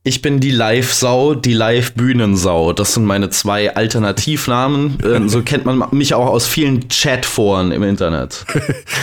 [0.09, 2.73] Ich bin die Live-Sau, die Live-Bühnensau.
[2.73, 4.97] Das sind meine zwei Alternativnamen.
[5.05, 8.47] Ähm, so kennt man mich auch aus vielen Chatforen im Internet.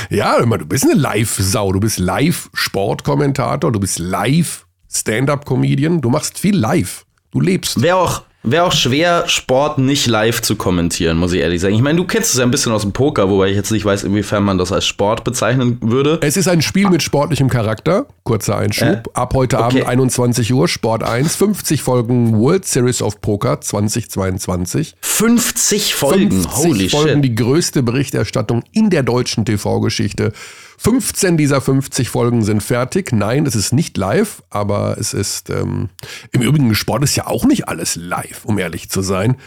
[0.10, 6.56] Ja, immer, du bist eine Live-Sau, du bist Live-Sportkommentator, du bist Live-Stand-Up-Comedian, du machst viel
[6.56, 7.06] live.
[7.30, 7.84] Du lebst.
[7.84, 11.76] Wäre auch, wär auch schwer, Sport nicht live zu kommentieren, muss ich ehrlich sagen.
[11.76, 13.86] Ich meine, du kennst es ja ein bisschen aus dem Poker, wobei ich jetzt nicht
[13.86, 16.20] weiß, inwiefern man das als Sport bezeichnen würde.
[16.22, 18.06] Es ist ein Spiel mit sportlichem Charakter.
[18.24, 19.10] Kurzer Einschub.
[19.14, 19.66] Ab heute okay.
[19.66, 24.96] Abend 21 Uhr, Sport 1, 50 Folgen World Series of Poker 2022.
[25.02, 27.26] 50 Folgen, 50 holy Folgen, shit.
[27.26, 30.32] die größte Berichterstattung in der deutschen TV-Geschichte.
[30.78, 33.12] 15 dieser 50 Folgen sind fertig.
[33.12, 35.90] Nein, es ist nicht live, aber es ist ähm,
[36.32, 39.38] im Übrigen Sport ist ja auch nicht alles live, um ehrlich zu sein.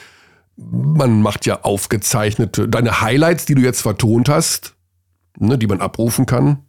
[0.57, 4.75] Man macht ja aufgezeichnete, deine Highlights, die du jetzt vertont hast,
[5.39, 6.65] ne, die man abrufen kann.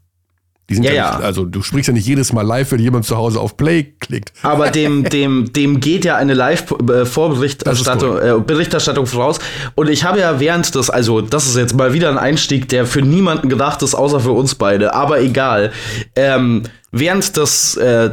[0.70, 3.06] Die sind ja, Ja, nicht, also du sprichst ja nicht jedes Mal live, wenn jemand
[3.06, 4.32] zu Hause auf Play klickt.
[4.44, 9.40] Aber dem, dem, dem geht ja eine Live-Vorberichterstattung äh, Berichterstattung voraus.
[9.76, 12.86] Und ich habe ja während des, also das ist jetzt mal wieder ein Einstieg, der
[12.86, 15.72] für niemanden gedacht ist, außer für uns beide, aber egal.
[16.16, 18.12] Ähm, während des äh,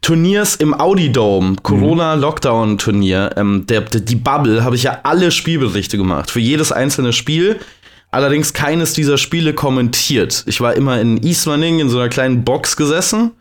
[0.00, 6.30] Turniers im Audi-Dome, Corona-Lockdown-Turnier, ähm, der, der, die Bubble, habe ich ja alle Spielberichte gemacht.
[6.30, 7.58] Für jedes einzelne Spiel.
[8.12, 10.44] Allerdings keines dieser Spiele kommentiert.
[10.46, 13.32] Ich war immer in Ismaning in so einer kleinen Box gesessen.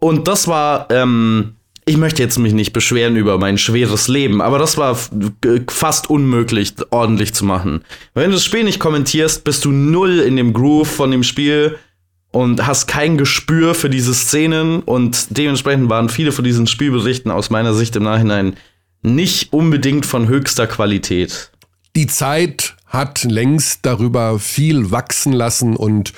[0.00, 4.58] Und das war, ähm, ich möchte jetzt mich nicht beschweren über mein schweres Leben, aber
[4.58, 4.98] das war
[5.68, 7.82] fast unmöglich, ordentlich zu machen.
[8.12, 11.78] Wenn du das Spiel nicht kommentierst, bist du null in dem Groove von dem Spiel
[12.32, 17.50] und hast kein Gespür für diese Szenen und dementsprechend waren viele von diesen Spielberichten aus
[17.50, 18.56] meiner Sicht im Nachhinein
[19.02, 21.50] nicht unbedingt von höchster Qualität.
[21.94, 26.12] die Zeit hat längst darüber viel wachsen lassen und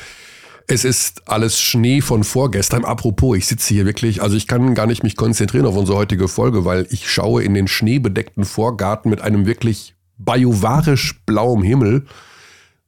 [0.66, 2.84] es ist alles Schnee von vorgestern.
[2.84, 6.26] Apropos, ich sitze hier wirklich, also ich kann gar nicht mich konzentrieren auf unsere heutige
[6.26, 12.06] Folge, weil ich schaue in den schneebedeckten Vorgarten mit einem wirklich bajovarisch blauem Himmel.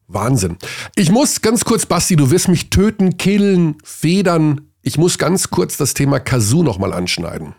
[0.08, 0.56] Wahnsinn.
[0.96, 4.62] Ich muss ganz kurz, Basti, du wirst mich töten, killen, federn.
[4.82, 7.54] Ich muss ganz kurz das Thema Kazoo nochmal anschneiden.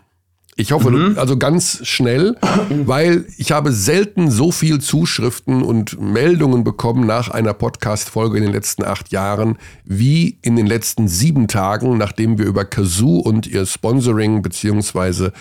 [0.60, 2.36] Ich hoffe, du, also ganz schnell,
[2.68, 8.52] weil ich habe selten so viel Zuschriften und Meldungen bekommen nach einer Podcast-Folge in den
[8.52, 13.66] letzten acht Jahren, wie in den letzten sieben Tagen, nachdem wir über Kazoo und ihr
[13.66, 15.32] Sponsoring beziehungsweise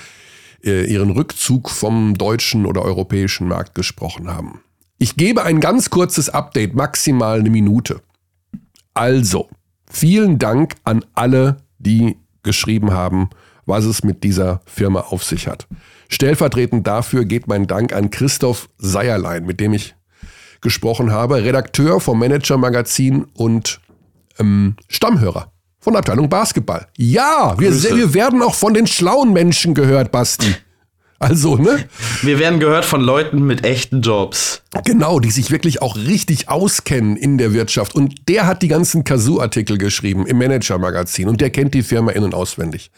[0.64, 4.62] äh, ihren Rückzug vom deutschen oder europäischen Markt gesprochen haben.
[5.00, 8.02] Ich gebe ein ganz kurzes Update, maximal eine Minute.
[8.94, 9.50] Also,
[9.90, 13.32] vielen Dank an alle, die geschrieben haben,
[13.68, 15.68] was es mit dieser Firma auf sich hat.
[16.10, 19.96] Stellvertretend dafür geht mein Dank an Christoph Seierlein, mit dem ich
[20.62, 23.80] gesprochen habe, Redakteur vom Manager Magazin und
[24.40, 26.88] ähm, Stammhörer von der Abteilung Basketball.
[26.98, 30.56] Ja, wir, wir werden auch von den schlauen Menschen gehört, Basti.
[31.20, 31.86] Also, ne?
[32.22, 34.62] Wir werden gehört von Leuten mit echten Jobs.
[34.86, 37.96] Genau, die sich wirklich auch richtig auskennen in der Wirtschaft.
[37.96, 42.24] Und der hat die ganzen Kazoo-Artikel geschrieben im Manager-Magazin und der kennt die Firma in-
[42.24, 42.92] und auswendig.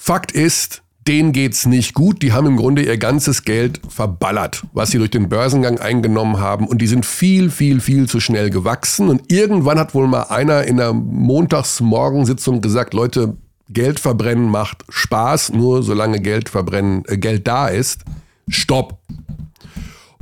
[0.00, 2.22] Fakt ist, denen geht's nicht gut.
[2.22, 6.66] Die haben im Grunde ihr ganzes Geld verballert, was sie durch den Börsengang eingenommen haben.
[6.68, 9.08] Und die sind viel, viel, viel zu schnell gewachsen.
[9.08, 13.36] Und irgendwann hat wohl mal einer in der Montagsmorgensitzung gesagt, Leute,
[13.68, 18.04] Geld verbrennen macht Spaß, nur solange Geld verbrennen, äh, Geld da ist.
[18.48, 18.98] Stopp.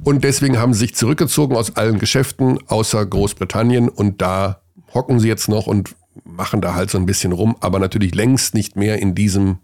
[0.03, 4.62] Und deswegen haben sie sich zurückgezogen aus allen Geschäften außer Großbritannien und da
[4.94, 5.94] hocken sie jetzt noch und
[6.25, 9.58] machen da halt so ein bisschen rum, aber natürlich längst nicht mehr in diesem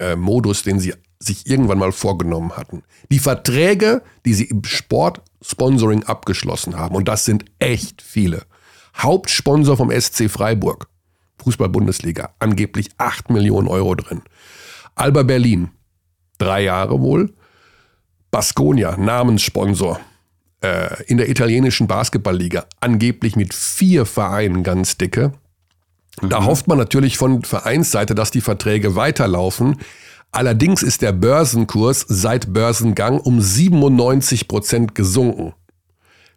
[0.00, 2.82] äh, Modus, den sie sich irgendwann mal vorgenommen hatten.
[3.10, 8.44] Die Verträge, die sie im Sportsponsoring abgeschlossen haben, und das sind echt viele.
[8.96, 10.88] Hauptsponsor vom SC Freiburg,
[11.42, 14.22] Fußball-Bundesliga, angeblich 8 Millionen Euro drin.
[14.94, 15.70] Alba Berlin,
[16.38, 17.32] drei Jahre wohl.
[18.30, 20.00] Baskonia, Namenssponsor
[20.62, 25.32] äh, in der italienischen Basketballliga, angeblich mit vier Vereinen ganz dicke.
[26.28, 29.76] Da hofft man natürlich von Vereinsseite, dass die Verträge weiterlaufen.
[30.32, 35.54] Allerdings ist der Börsenkurs seit Börsengang um 97 Prozent gesunken.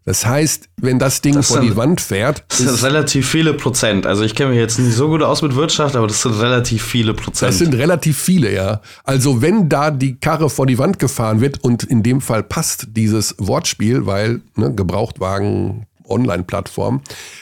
[0.05, 3.53] Das heißt, wenn das Ding Das vor sind- die Wand fährt, Das sind relativ viele
[3.53, 4.05] Prozent.
[4.05, 6.83] Also ich kenne mich jetzt nicht so gut aus mit Wirtschaft, aber das sind relativ
[6.83, 7.49] viele Prozent.
[7.51, 8.81] Das sind relativ viele, ja.
[9.05, 12.87] Also wenn da die Karre vor die Wand gefahren wird und in dem Fall passt
[12.97, 17.01] dieses Wortspiel, weil ne, Gebrauchtwagen Online-Plattformen,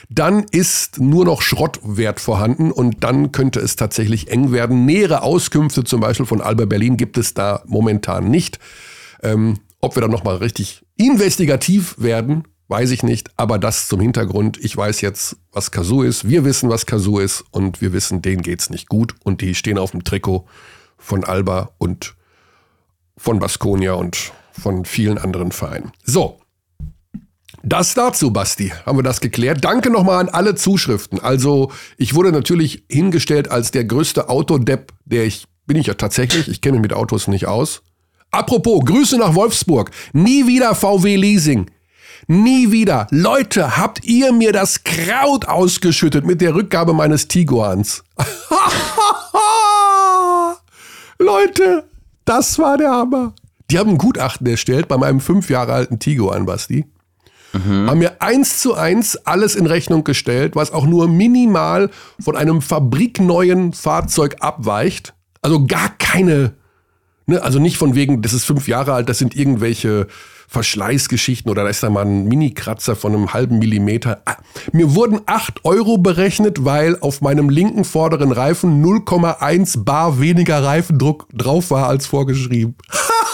[0.10, 4.86] dann ist nur noch Schrottwert vorhanden und dann könnte es tatsächlich eng werden.
[4.86, 8.60] Nähere Auskünfte zum Beispiel von Alba Berlin gibt es da momentan nicht.
[9.24, 13.31] Ähm, ob wir dann nochmal richtig investigativ werden, weiß ich nicht.
[13.38, 14.58] Aber das zum Hintergrund.
[14.62, 16.28] Ich weiß jetzt, was Kazoo ist.
[16.28, 17.44] Wir wissen, was Kazoo ist.
[17.52, 19.16] Und wir wissen, denen geht's nicht gut.
[19.24, 20.46] Und die stehen auf dem Trikot
[20.98, 22.16] von Alba und
[23.18, 25.92] von Baskonia und von vielen anderen Vereinen.
[26.04, 26.41] So.
[27.63, 28.74] Das dazu, Basti.
[28.86, 29.63] Haben wir das geklärt?
[29.63, 31.19] Danke nochmal an alle Zuschriften.
[31.19, 36.48] Also, ich wurde natürlich hingestellt als der größte Autodepp, der ich, bin ich ja tatsächlich.
[36.48, 37.84] Ich kenne mich mit Autos nicht aus.
[38.31, 39.92] Apropos, Grüße nach Wolfsburg.
[40.13, 41.69] Nie wieder VW Leasing.
[42.28, 43.08] Nie wieder.
[43.12, 48.04] Leute, habt ihr mir das Kraut ausgeschüttet mit der Rückgabe meines Tiguans?
[51.19, 51.84] Leute,
[52.25, 53.34] das war der Hammer.
[53.69, 56.86] Die haben ein Gutachten erstellt bei meinem fünf Jahre alten Tiguan, Basti.
[57.53, 57.89] Mhm.
[57.89, 61.89] Haben mir eins zu eins alles in Rechnung gestellt, was auch nur minimal
[62.19, 65.13] von einem fabrikneuen Fahrzeug abweicht.
[65.42, 66.53] Also gar keine,
[67.25, 70.07] ne, also nicht von wegen, das ist fünf Jahre alt, das sind irgendwelche
[70.51, 74.21] Verschleißgeschichten oder da ist da mal ein Mini-Kratzer von einem halben Millimeter.
[74.25, 74.36] Ah,
[74.74, 81.27] mir wurden 8 Euro berechnet, weil auf meinem linken vorderen Reifen 0,1 Bar weniger Reifendruck
[81.33, 82.75] drauf war als vorgeschrieben.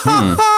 [0.04, 0.38] Hm.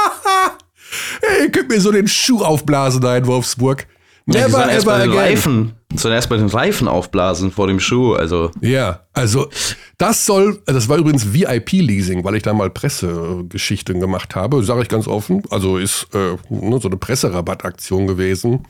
[1.22, 3.88] hey, ihr könnt mir so den Schuh aufblasen da in Wolfsburg.
[4.26, 5.18] Never ja, ever again.
[5.18, 8.52] Reifen, sollen erst mal den Reifen aufblasen vor dem Schuh, also.
[8.62, 9.50] Ja, also
[9.98, 14.88] das soll, das war übrigens VIP-Leasing, weil ich da mal Pressegeschichten gemacht habe, sage ich
[14.88, 15.42] ganz offen.
[15.50, 18.68] Also ist äh, ne, so eine Presserabattaktion gewesen.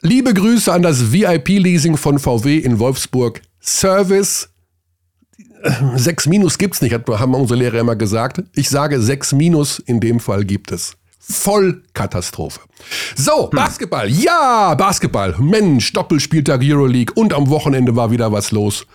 [0.00, 3.42] Liebe Grüße an das VIP-Leasing von VW in Wolfsburg.
[3.60, 4.48] Service
[5.96, 8.42] 6 Minus gibt's nicht, haben unsere Lehrer immer gesagt.
[8.54, 10.96] Ich sage 6 Minus, in dem Fall gibt es.
[11.20, 12.60] Vollkatastrophe.
[13.14, 13.56] So, hm.
[13.56, 14.08] Basketball.
[14.08, 15.34] Ja, Basketball.
[15.38, 18.86] Mensch, Doppelspieltag Euroleague und am Wochenende war wieder was los.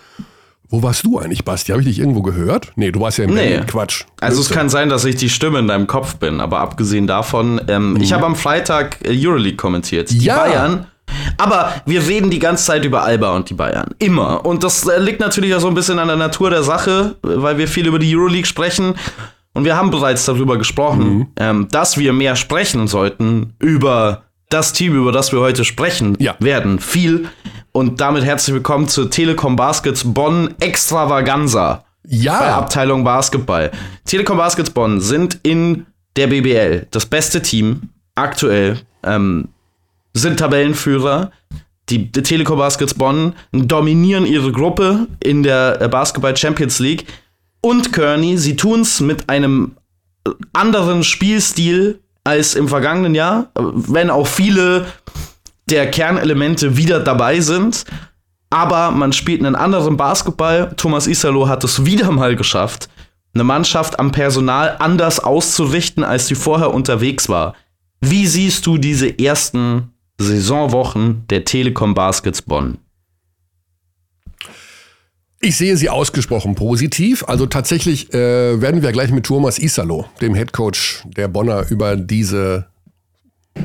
[0.69, 1.71] Wo warst du eigentlich, Basti?
[1.71, 2.71] Habe ich dich irgendwo gehört?
[2.75, 3.59] Nee, du warst ja im nee.
[3.67, 4.05] Quatsch.
[4.19, 7.61] Also es kann sein, dass ich die Stimme in deinem Kopf bin, aber abgesehen davon,
[7.67, 8.01] ähm, mhm.
[8.01, 10.09] ich habe am Freitag äh, Euroleague kommentiert.
[10.09, 10.37] Die ja.
[10.39, 10.87] Bayern
[11.37, 13.89] aber wir reden die ganze Zeit über Alba und die Bayern.
[13.99, 14.45] Immer.
[14.45, 17.57] Und das äh, liegt natürlich auch so ein bisschen an der Natur der Sache, weil
[17.57, 18.95] wir viel über die Euroleague sprechen.
[19.53, 21.27] Und wir haben bereits darüber gesprochen, mhm.
[21.37, 26.35] ähm, dass wir mehr sprechen sollten über das Team, über das wir heute sprechen ja.
[26.39, 26.79] werden.
[26.79, 27.27] Viel.
[27.71, 31.83] Und damit herzlich willkommen zur Telekom Baskets Bonn Extravaganza.
[32.05, 32.39] Ja.
[32.39, 33.71] Bei Abteilung Basketball.
[34.05, 38.79] Telekom Baskets Bonn sind in der BBL das beste Team aktuell.
[39.03, 39.49] Ähm,
[40.13, 41.31] sind Tabellenführer.
[41.89, 47.05] Die, die Telekom Baskets Bonn dominieren ihre Gruppe in der äh, Basketball Champions League
[47.61, 48.37] und Kearney.
[48.37, 49.75] Sie tun es mit einem
[50.53, 54.85] anderen Spielstil als im vergangenen Jahr, wenn auch viele
[55.69, 57.85] der Kernelemente wieder dabei sind.
[58.49, 60.73] Aber man spielt einen anderen Basketball.
[60.77, 62.87] Thomas Isalo hat es wieder mal geschafft,
[63.33, 67.55] eine Mannschaft am Personal anders auszurichten, als sie vorher unterwegs war.
[67.99, 72.77] Wie siehst du diese ersten Saisonwochen der Telekom Baskets Bonn?
[75.39, 77.25] Ich sehe sie ausgesprochen positiv.
[77.27, 82.67] Also tatsächlich äh, werden wir gleich mit Thomas Isalo, dem Headcoach der Bonner, über diese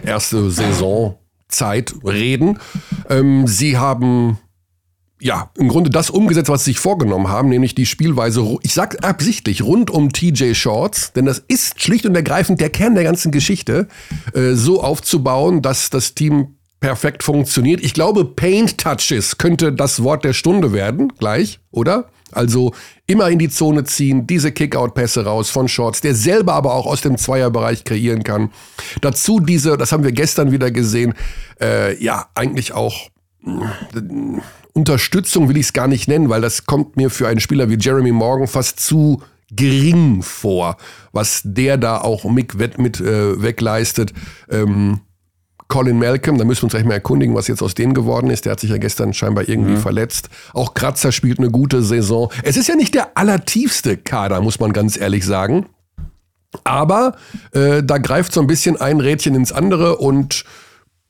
[0.05, 2.59] erste Saisonzeit reden.
[3.09, 4.39] Ähm, sie haben
[5.21, 9.05] ja, im Grunde das umgesetzt, was sie sich vorgenommen haben, nämlich die Spielweise, ich sag
[9.05, 13.33] absichtlich, rund um TJ Shorts, denn das ist schlicht und ergreifend der Kern der ganzen
[13.33, 13.89] Geschichte,
[14.35, 17.81] äh, so aufzubauen, dass das Team perfekt funktioniert.
[17.83, 22.09] Ich glaube, Paint Touches könnte das Wort der Stunde werden, gleich, oder?
[22.31, 22.73] Also
[23.07, 27.01] immer in die Zone ziehen, diese Kickout-Pässe raus von Shorts, der selber aber auch aus
[27.01, 28.51] dem Zweierbereich kreieren kann.
[29.01, 31.15] Dazu diese, das haben wir gestern wieder gesehen,
[31.61, 33.09] äh, ja, eigentlich auch
[33.47, 33.51] äh,
[34.79, 37.79] Unterstützung will ich es gar nicht nennen, weil das kommt mir für einen Spieler wie
[37.79, 39.21] Jeremy Morgan fast zu
[39.51, 40.77] gering vor,
[41.11, 44.13] was der da auch mit, mit äh, wegleistet.
[44.49, 45.01] Ähm,
[45.67, 48.45] Colin Malcolm, da müssen wir uns gleich mal erkundigen, was jetzt aus dem geworden ist.
[48.45, 49.79] Der hat sich ja gestern scheinbar irgendwie mhm.
[49.79, 50.29] verletzt.
[50.55, 52.31] Auch Kratzer spielt eine gute Saison.
[52.45, 55.67] Es ist ja nicht der allertiefste Kader, muss man ganz ehrlich sagen.
[56.63, 57.17] Aber
[57.53, 60.45] äh, da greift so ein bisschen ein Rädchen ins andere und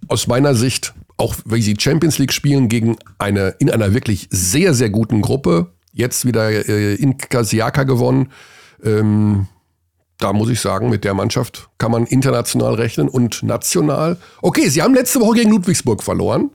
[0.08, 4.72] aus meiner Sicht, auch wenn sie Champions League spielen gegen eine in einer wirklich sehr,
[4.72, 8.32] sehr guten Gruppe, jetzt wieder äh, in Kasiaka gewonnen.
[8.82, 9.48] Ähm,
[10.18, 14.16] da muss ich sagen, mit der Mannschaft kann man international rechnen und national.
[14.42, 16.50] Okay, sie haben letzte Woche gegen Ludwigsburg verloren.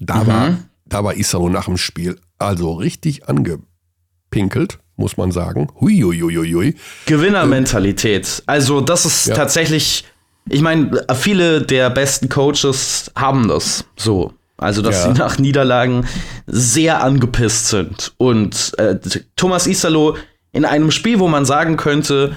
[0.00, 0.26] Da, mhm.
[0.26, 5.68] war, da war Isaro nach dem Spiel also richtig angepinkelt, muss man sagen.
[5.80, 6.76] Huiuiuiui.
[7.06, 8.42] Gewinnermentalität.
[8.46, 9.34] Also, das ist ja.
[9.34, 10.04] tatsächlich
[10.48, 14.32] ich meine, viele der besten Coaches haben das so.
[14.58, 15.12] Also, dass Ja.
[15.12, 16.06] sie nach Niederlagen
[16.46, 18.12] sehr angepisst sind.
[18.16, 18.96] Und äh,
[19.34, 20.16] Thomas Isalo
[20.52, 22.36] in einem Spiel, wo man sagen könnte,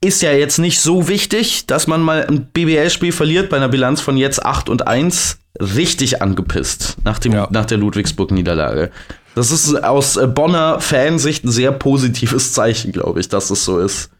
[0.00, 4.00] ist ja jetzt nicht so wichtig, dass man mal ein BBL-Spiel verliert bei einer Bilanz
[4.02, 7.48] von jetzt 8 und 1, richtig angepisst nach, dem, Ja.
[7.50, 8.90] nach der Ludwigsburg-Niederlage.
[9.34, 14.10] Das ist aus Bonner Fansicht ein sehr positives Zeichen, glaube ich, dass es so ist.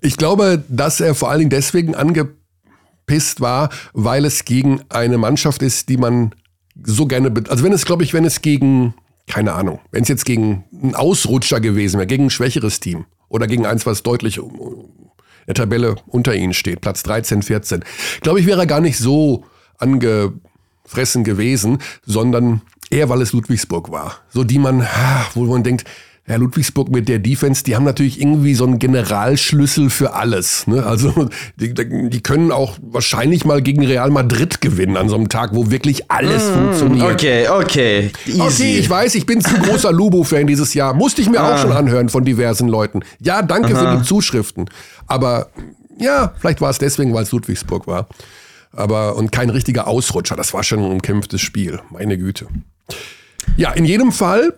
[0.00, 5.62] Ich glaube, dass er vor allen Dingen deswegen angepisst war, weil es gegen eine Mannschaft
[5.62, 6.34] ist, die man
[6.82, 8.94] so gerne, also wenn es, glaube ich, wenn es gegen,
[9.26, 13.46] keine Ahnung, wenn es jetzt gegen einen Ausrutscher gewesen wäre, gegen ein schwächeres Team oder
[13.46, 14.44] gegen eins, was deutlich in
[15.46, 17.84] der Tabelle unter ihnen steht, Platz 13, 14,
[18.20, 19.44] glaube ich, wäre er gar nicht so
[19.78, 24.18] angefressen gewesen, sondern eher, weil es Ludwigsburg war.
[24.30, 25.84] So die man, ah, wo man denkt,
[26.28, 30.66] ja, Ludwigsburg mit der Defense, die haben natürlich irgendwie so einen Generalschlüssel für alles.
[30.66, 30.84] Ne?
[30.84, 35.54] Also die, die können auch wahrscheinlich mal gegen Real Madrid gewinnen an so einem Tag,
[35.54, 37.14] wo wirklich alles funktioniert.
[37.14, 38.10] Okay, okay.
[38.26, 38.42] Easy.
[38.42, 40.92] Okay, ich weiß, ich bin zu großer Lubo-Fan dieses Jahr.
[40.92, 43.00] Musste ich mir auch schon anhören von diversen Leuten.
[43.20, 44.68] Ja, danke für die Zuschriften.
[45.06, 45.48] Aber
[45.98, 48.06] ja, vielleicht war es deswegen, weil es Ludwigsburg war.
[48.72, 50.36] Aber und kein richtiger Ausrutscher.
[50.36, 51.80] Das war schon ein umkämpftes Spiel.
[51.90, 52.48] Meine Güte.
[53.56, 54.54] Ja, in jedem Fall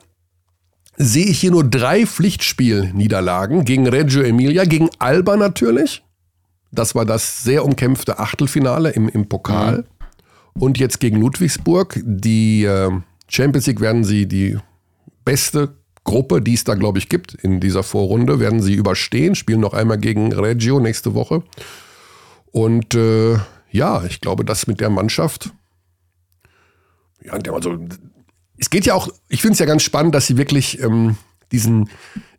[1.02, 6.04] sehe ich hier nur drei Pflichtspielniederlagen gegen Reggio Emilia, gegen Alba natürlich.
[6.73, 9.85] Das war das sehr umkämpfte Achtelfinale im, im Pokal.
[10.52, 11.99] Und jetzt gegen Ludwigsburg.
[12.04, 12.90] Die äh,
[13.28, 14.59] Champions League werden sie die
[15.25, 19.35] beste Gruppe, die es da, glaube ich, gibt in dieser Vorrunde, werden sie überstehen.
[19.35, 21.42] Spielen noch einmal gegen Reggio nächste Woche.
[22.52, 23.38] Und äh,
[23.71, 25.50] ja, ich glaube, das mit der Mannschaft.
[27.23, 27.78] Ja, also,
[28.61, 31.17] es geht ja auch, ich finde es ja ganz spannend, dass sie wirklich ähm,
[31.50, 31.88] diesen.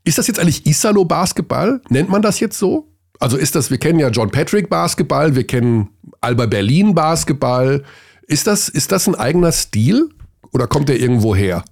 [0.04, 1.82] Ist das jetzt eigentlich Isalo Basketball?
[1.90, 2.88] Nennt man das jetzt so?
[3.20, 5.90] Also ist das, wir kennen ja John Patrick Basketball, wir kennen
[6.22, 7.84] Alba Berlin Basketball.
[8.28, 10.10] Ist das, ist das ein eigener Stil?
[10.54, 11.64] Oder kommt der irgendwo her?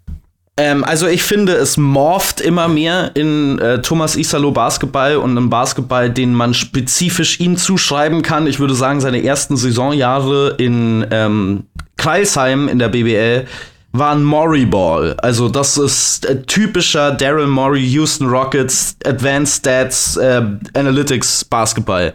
[0.58, 5.50] Ähm, also ich finde, es morpht immer mehr in äh, Thomas Isalo Basketball und einem
[5.50, 8.46] Basketball, den man spezifisch ihm zuschreiben kann.
[8.46, 11.64] Ich würde sagen, seine ersten Saisonjahre in ähm,
[11.98, 13.48] Kreisheim in der BBL
[13.92, 15.16] waren Maury Ball.
[15.20, 20.42] Also das ist äh, typischer Daryl Morey Houston Rockets Advanced Stats äh,
[20.74, 22.14] Analytics Basketball.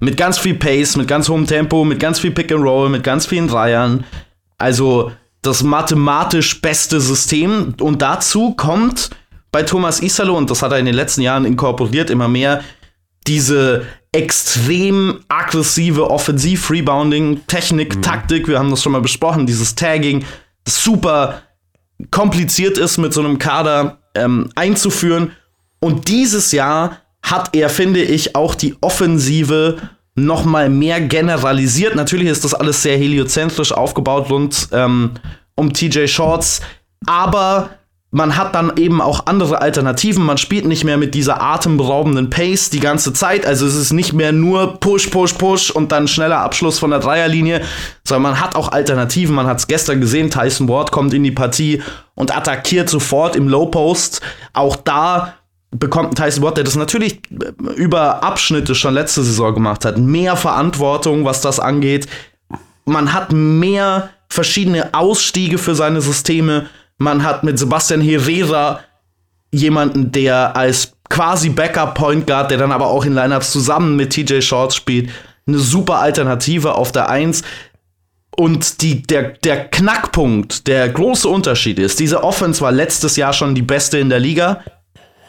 [0.00, 3.02] Mit ganz viel Pace, mit ganz hohem Tempo, mit ganz viel Pick and Roll, mit
[3.02, 4.04] ganz vielen Dreiern.
[4.58, 5.12] Also
[5.42, 7.74] das mathematisch beste System.
[7.80, 9.10] Und dazu kommt
[9.50, 12.62] bei Thomas Isalo, und das hat er in den letzten Jahren inkorporiert, immer mehr,
[13.26, 20.24] diese extrem aggressive Offensiv-Rebounding, Technik, Taktik, wir haben das schon mal besprochen, dieses Tagging,
[20.66, 21.42] super
[22.10, 25.32] kompliziert ist, mit so einem Kader ähm, einzuführen.
[25.80, 29.78] Und dieses Jahr hat er, finde ich, auch die Offensive
[30.14, 31.94] noch mal mehr generalisiert.
[31.96, 35.12] Natürlich ist das alles sehr heliozentrisch aufgebaut rund ähm,
[35.56, 36.60] um TJ Shorts,
[37.06, 37.70] aber
[38.14, 40.24] man hat dann eben auch andere Alternativen.
[40.24, 43.44] Man spielt nicht mehr mit dieser atemberaubenden Pace die ganze Zeit.
[43.44, 47.00] Also es ist nicht mehr nur Push, Push, Push und dann schneller Abschluss von der
[47.00, 47.62] Dreierlinie,
[48.04, 49.34] sondern man hat auch Alternativen.
[49.34, 51.82] Man hat es gestern gesehen, Tyson Ward kommt in die Partie
[52.14, 54.20] und attackiert sofort im Low Post.
[54.52, 55.34] Auch da
[55.72, 57.20] bekommt Tyson Ward, der das natürlich
[57.74, 62.06] über Abschnitte schon letzte Saison gemacht hat, mehr Verantwortung, was das angeht.
[62.84, 66.66] Man hat mehr verschiedene Ausstiege für seine Systeme.
[66.98, 68.80] Man hat mit Sebastian Herrera
[69.52, 74.10] jemanden, der als quasi Backup Point Guard, der dann aber auch in Lineups zusammen mit
[74.10, 75.10] TJ Shorts spielt,
[75.46, 77.42] eine super Alternative auf der 1.
[78.36, 83.54] Und die, der, der Knackpunkt, der große Unterschied ist, diese Offense war letztes Jahr schon
[83.54, 84.60] die beste in der Liga.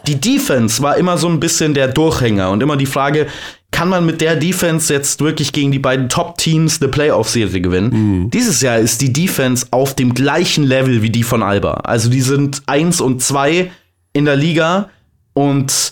[0.08, 3.28] Die Defense war immer so ein bisschen der Durchhänger und immer die Frage,
[3.76, 7.90] kann man mit der Defense jetzt wirklich gegen die beiden Top-Teams eine Playoff-Serie gewinnen?
[8.30, 11.74] Dieses Jahr ist die Defense auf dem gleichen Level wie die von Alba.
[11.84, 13.72] Also die sind eins und zwei
[14.14, 14.92] in der Liga
[15.34, 15.92] und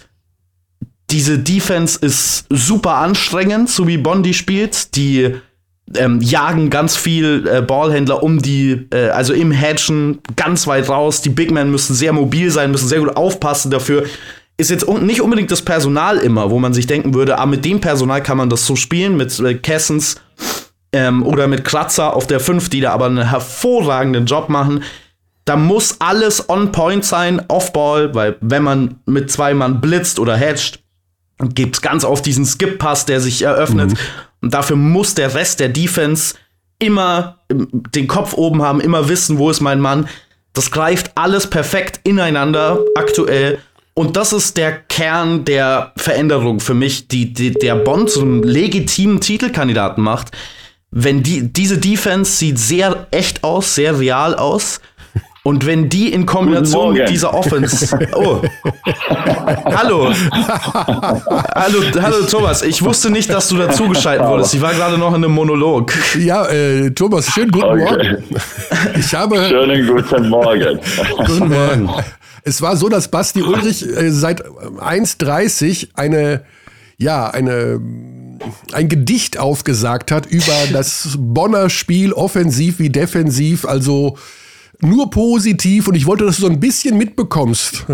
[1.10, 4.96] diese Defense ist super anstrengend, so wie Bondi spielt.
[4.96, 5.36] Die
[5.94, 11.22] ähm, jagen ganz viel äh, Ballhändler um die, äh, also im Hedgen ganz weit raus.
[11.22, 14.06] Die Big Men müssen sehr mobil sein, müssen sehr gut aufpassen dafür.
[14.58, 17.82] Ist jetzt nicht unbedingt das Personal immer, wo man sich denken würde, ah, mit dem
[17.82, 20.18] Personal kann man das so spielen, mit äh, Kessens
[20.92, 24.84] ähm, oder mit Kratzer auf der 5, die da aber einen hervorragenden Job machen.
[25.46, 30.40] Da muss alles on point sein, off-ball, weil wenn man mit zwei Mann blitzt oder
[31.40, 33.94] gibt es ganz oft diesen Skip-Pass, der sich eröffnet.
[34.42, 36.36] Und dafür muss der Rest der Defense
[36.80, 40.08] immer den Kopf oben haben, immer wissen, wo ist mein Mann.
[40.54, 43.60] Das greift alles perfekt ineinander aktuell.
[43.96, 49.22] Und das ist der Kern der Veränderung für mich, die, die der Bonn zum legitimen
[49.22, 50.32] Titelkandidaten macht.
[50.90, 54.82] Wenn die, diese Defense sieht sehr echt aus, sehr real aus.
[55.46, 58.00] Und wenn die in Kombination mit dieser Offense.
[58.16, 58.42] Oh.
[59.66, 60.14] hallo.
[61.54, 61.84] hallo.
[62.02, 62.62] Hallo, Thomas.
[62.62, 64.54] Ich wusste nicht, dass du dazugeschaltet wurdest.
[64.54, 65.94] Ich war gerade noch in einem Monolog.
[66.18, 67.84] Ja, äh, Thomas, schönen guten okay.
[67.84, 68.24] Morgen.
[68.98, 69.46] Ich habe.
[69.50, 70.80] Schönen guten Morgen.
[71.26, 71.90] Guten Morgen.
[72.46, 76.44] Es war so, dass Basti Ulrich äh, seit 1.30 eine,
[76.98, 77.80] ja, eine,
[78.74, 84.18] ein Gedicht aufgesagt hat über das Bonner Spiel, offensiv wie defensiv, also
[84.82, 87.86] nur positiv und ich wollte, dass du so ein bisschen mitbekommst,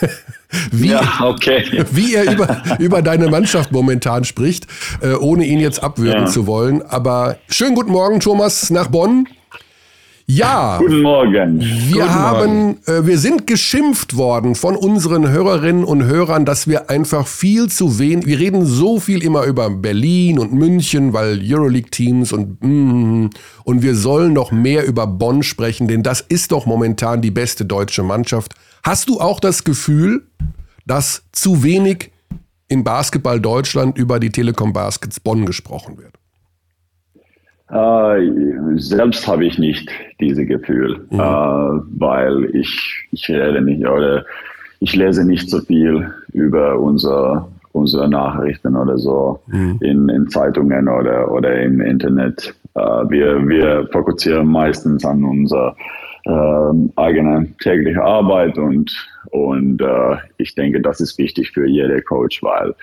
[0.70, 1.84] wie, ja, okay.
[1.92, 4.66] wie er über, über deine Mannschaft momentan spricht,
[5.02, 6.30] äh, ohne ihn jetzt abwürgen ja.
[6.30, 6.80] zu wollen.
[6.80, 9.28] Aber schönen guten Morgen, Thomas, nach Bonn.
[10.34, 10.78] Ja.
[10.78, 11.60] Guten Morgen.
[11.60, 12.78] Wir Guten haben, Morgen.
[12.86, 17.98] Äh, wir sind geschimpft worden von unseren Hörerinnen und Hörern, dass wir einfach viel zu
[17.98, 23.28] wenig, wir reden so viel immer über Berlin und München, weil Euroleague-Teams und, mm,
[23.64, 27.66] und wir sollen noch mehr über Bonn sprechen, denn das ist doch momentan die beste
[27.66, 28.54] deutsche Mannschaft.
[28.82, 30.26] Hast du auch das Gefühl,
[30.86, 32.10] dass zu wenig
[32.68, 36.21] in Basketball Deutschland über die Telekom Baskets Bonn gesprochen wird?
[37.72, 38.30] Äh,
[38.76, 39.88] selbst habe ich nicht
[40.20, 41.20] diese Gefühl, mhm.
[41.20, 44.26] äh, weil ich, ich rede nicht oder
[44.80, 49.78] ich lese nicht so viel über unser, unsere Nachrichten oder so mhm.
[49.80, 52.54] in, in Zeitungen oder, oder im Internet.
[52.74, 55.74] Äh, wir, wir fokussieren meistens an unsere
[56.26, 58.92] äh, eigene tägliche Arbeit und,
[59.30, 62.74] und äh, ich denke, das ist wichtig für jeder Coach, weil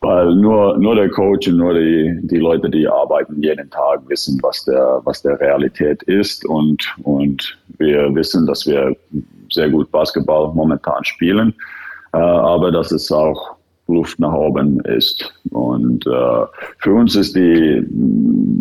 [0.00, 4.38] weil nur, nur der Coach und nur die, die Leute, die arbeiten jeden Tag, wissen,
[4.42, 6.44] was der, was der Realität ist.
[6.46, 8.94] Und, und wir wissen, dass wir
[9.50, 11.54] sehr gut Basketball momentan spielen,
[12.12, 13.56] äh, aber dass es auch
[13.88, 15.32] Luft nach oben ist.
[15.50, 16.46] Und äh,
[16.78, 17.86] für uns ist die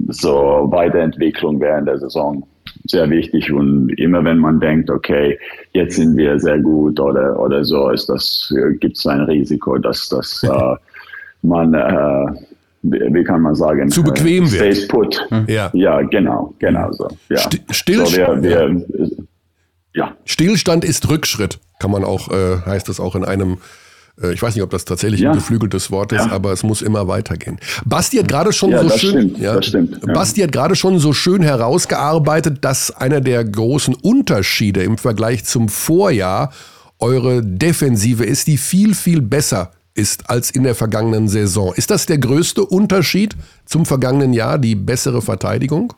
[0.10, 2.45] so Weiterentwicklung während der Saison
[2.88, 5.39] sehr wichtig und immer wenn man denkt, okay,
[5.74, 10.10] jetzt sind wir sehr gut oder oder so, ist das gibt es ein Risiko, dass
[10.10, 10.76] das äh,
[11.41, 12.26] man, äh,
[12.82, 14.88] wie kann man sagen, zu bequem äh, wird.
[14.88, 15.26] put.
[15.30, 15.45] Hm.
[15.48, 15.69] Ja.
[15.74, 17.08] ja, genau, genau so.
[17.30, 17.41] Ja.
[17.69, 19.10] Stillstand, so, wir, wir,
[19.93, 20.15] ja.
[20.26, 23.58] Stillstand ist Rückschritt, kann man auch, äh, heißt es auch in einem
[24.21, 25.32] äh, ich weiß nicht, ob das tatsächlich ja.
[25.32, 26.32] ein geflügeltes Wort ist, ja.
[26.32, 27.60] aber es muss immer weitergehen.
[27.86, 31.13] Basti hat gerade schon ja, so schön, stimmt, ja, stimmt, Basti hat gerade schon so
[31.13, 36.52] schön herausgearbeitet, dass einer der großen Unterschiede im Vergleich zum Vorjahr
[37.00, 41.73] eure Defensive ist, die viel, viel besser ist als in der vergangenen Saison.
[41.75, 45.93] Ist das der größte Unterschied zum vergangenen Jahr, die bessere Verteidigung?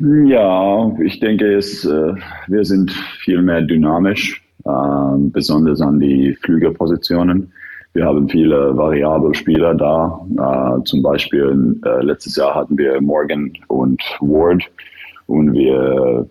[0.00, 2.14] Ja, ich denke, es, äh,
[2.46, 2.92] wir sind
[3.22, 4.70] viel mehr dynamisch, äh,
[5.32, 7.52] besonders an die Flügelpositionen.
[7.94, 10.20] Wir haben viele variable Spieler da.
[10.78, 14.62] Äh, zum Beispiel äh, letztes Jahr hatten wir Morgan und Ward
[15.26, 16.28] und wir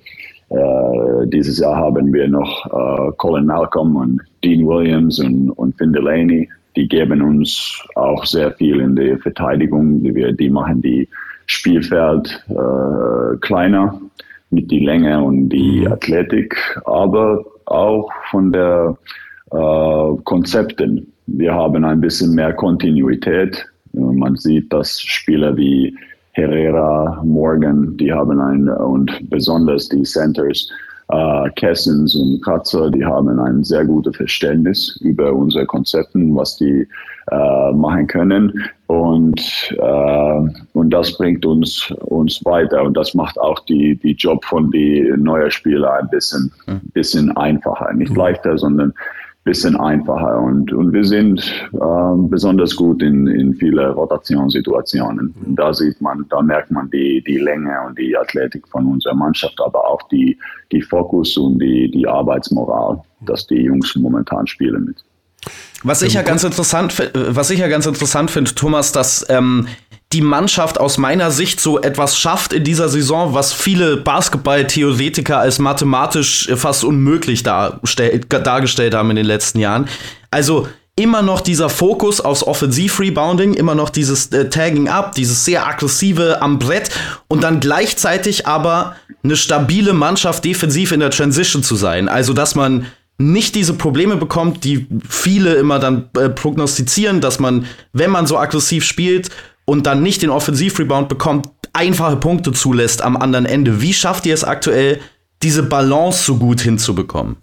[1.25, 6.49] dieses Jahr haben wir noch Colin Malcolm und Dean Williams und, und Finn Delaney.
[6.77, 10.01] Die geben uns auch sehr viel in der Verteidigung.
[10.03, 11.07] Die, die machen die
[11.47, 13.99] Spielfeld äh, kleiner
[14.49, 15.91] mit die Länge und die mhm.
[15.91, 16.55] Athletik,
[16.85, 18.97] aber auch von der
[19.51, 21.11] äh, Konzepten.
[21.25, 23.65] Wir haben ein bisschen mehr Kontinuität.
[23.91, 25.93] Man sieht, dass Spieler wie
[26.31, 30.69] Herrera, Morgan, die haben ein, und besonders die Centers,
[31.09, 36.87] äh, Kessens und Katzer, die haben ein sehr gutes Verständnis über unsere Konzepte, was die
[37.31, 38.63] äh, machen können.
[38.87, 39.41] Und,
[39.77, 40.39] äh,
[40.73, 42.83] und das bringt uns, uns weiter.
[42.83, 46.81] Und das macht auch die, die Job von den neuen Spielern ein bisschen, mhm.
[46.93, 47.93] bisschen einfacher.
[47.93, 48.93] Nicht leichter, sondern
[49.47, 51.39] bisschen einfacher und, und wir sind
[51.73, 55.33] äh, besonders gut in, in viele Rotationssituationen.
[55.55, 59.59] Da sieht man, da merkt man die, die Länge und die Athletik von unserer Mannschaft,
[59.65, 60.37] aber auch die,
[60.71, 64.97] die Fokus und die, die Arbeitsmoral, dass die Jungs momentan spielen mit.
[65.83, 69.67] Was ich ja ganz interessant, was ich ja ganz interessant finde, Thomas, dass ähm,
[70.17, 75.59] die Mannschaft aus meiner Sicht so etwas schafft in dieser Saison, was viele Basketball-Theoretiker als
[75.59, 79.87] mathematisch fast unmöglich dargestellt haben in den letzten Jahren.
[80.31, 85.67] Also immer noch dieser Fokus aufs Offensiv-Rebounding, immer noch dieses äh, Tagging up, dieses sehr
[85.67, 86.89] aggressive am Brett
[87.27, 92.09] und dann gleichzeitig aber eine stabile Mannschaft defensiv in der Transition zu sein.
[92.09, 92.87] Also, dass man
[93.19, 98.39] nicht diese Probleme bekommt, die viele immer dann äh, prognostizieren, dass man, wenn man so
[98.39, 99.29] aggressiv spielt
[99.69, 103.81] und dann nicht den Offensivrebound bekommt, einfache Punkte zulässt am anderen Ende.
[103.81, 104.99] Wie schafft ihr es aktuell,
[105.43, 107.35] diese Balance so gut hinzubekommen?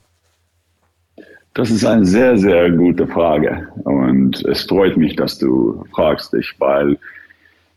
[1.53, 3.69] Das ist eine sehr, sehr gute Frage.
[3.85, 6.99] Und es freut mich, dass du fragst dich, weil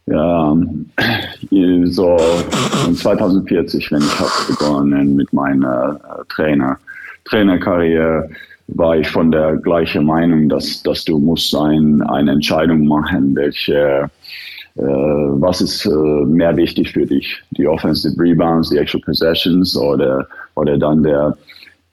[0.08, 0.58] ja,
[1.84, 2.18] so
[2.96, 6.80] 2040, wenn ich habe begonnen mit meiner äh, Trainer,
[7.26, 8.30] Trainerkarriere,
[8.68, 14.10] war ich von der gleichen Meinung, dass, dass du musst ein, eine Entscheidung machen, welche
[14.78, 17.42] äh, was ist äh, mehr wichtig für dich?
[17.52, 21.36] Die Offensive Rebounds, die Actual Possessions oder, oder dann der,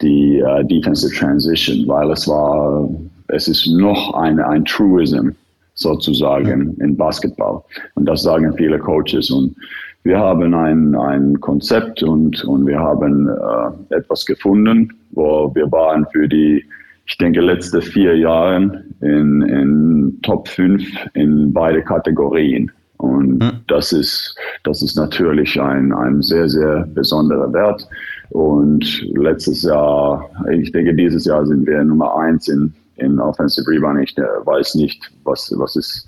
[0.03, 2.89] die uh, Defensive Transition, weil es war,
[3.29, 5.31] es ist noch eine, ein Truism
[5.75, 7.63] sozusagen in Basketball.
[7.95, 9.31] Und das sagen viele Coaches.
[9.31, 9.57] Und
[10.05, 16.07] wir haben ein, ein Konzept und, und wir haben äh, etwas gefunden, wo wir waren
[16.13, 16.65] für die
[17.07, 20.83] ich denke, letzte vier Jahre in, in Top 5
[21.15, 22.71] in beide Kategorien.
[22.97, 23.61] Und mhm.
[23.67, 27.87] das ist, das ist natürlich ein, ein sehr, sehr besonderer Wert.
[28.31, 34.01] Und letztes Jahr, ich denke, dieses Jahr sind wir Nummer eins in, in Offensive Rebound.
[34.03, 36.07] Ich äh, weiß nicht, was, was es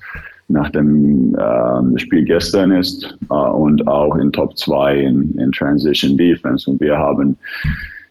[0.49, 6.17] nach dem äh, Spiel gestern ist äh, und auch in Top 2 in, in Transition
[6.17, 6.71] Defense.
[6.71, 7.37] Und wir haben,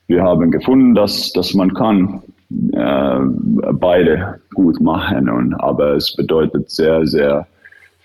[0.08, 2.22] wir haben gefunden, dass, dass man kann
[2.74, 3.20] äh,
[3.74, 5.30] beide gut machen.
[5.30, 7.48] Und, aber es bedeutet sehr, sehr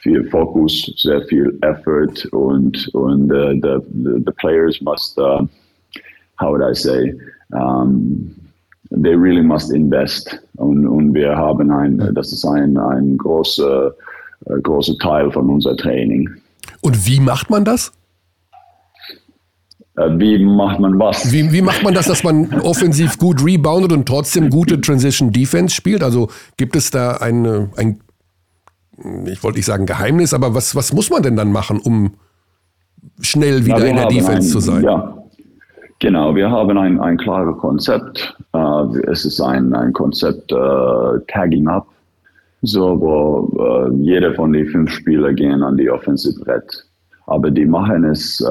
[0.01, 5.43] viel Fokus, sehr viel Effort und, und uh, the, the, the, players must, uh,
[6.41, 7.13] how would I say,
[7.53, 8.35] um,
[8.91, 10.41] they really must invest.
[10.57, 13.95] Und, und wir haben ein, das ist ein, ein großer,
[14.47, 16.29] äh, großer Teil von unser Training.
[16.81, 17.93] Und wie macht man das?
[19.97, 21.33] Äh, wie macht man was?
[21.33, 25.75] Wie, wie macht man das, dass man offensiv gut reboundet und trotzdem gute Transition Defense
[25.75, 26.03] spielt?
[26.03, 28.01] Also gibt es da eine, ein,
[29.27, 32.15] ich wollte nicht sagen Geheimnis, aber was, was muss man denn dann machen, um
[33.21, 34.85] schnell wieder in der Defense ein, zu sein?
[34.85, 35.19] Ja,
[35.99, 36.35] genau.
[36.35, 38.37] Wir haben ein, ein klares Konzept.
[38.53, 41.87] Uh, es ist ein, ein Konzept uh, Tagging Up,
[42.63, 46.87] so wo uh, jeder von den fünf Spielern gehen an die Offensive Brett.
[47.27, 48.43] Aber die machen es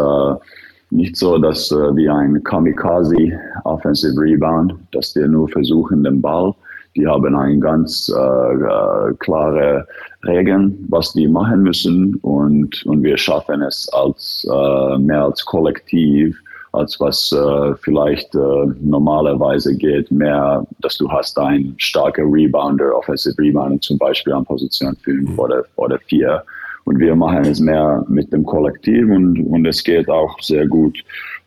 [0.92, 3.32] nicht so, dass äh, wie ein Kamikaze
[3.64, 6.54] Offensive Rebound, dass die nur versuchen den Ball.
[6.96, 9.88] Die haben ein ganz äh, äh, klare
[10.26, 16.42] Regeln, was die machen müssen und, und wir schaffen es als äh, mehr als Kollektiv,
[16.72, 23.36] als was äh, vielleicht äh, normalerweise geht, mehr, dass du hast einen starken Rebounder, Offensive
[23.40, 25.40] Rebounder zum Beispiel an Position 5 mhm.
[25.40, 26.44] oder, oder 4
[26.90, 30.98] und wir machen es mehr mit dem Kollektiv und, und es geht auch sehr gut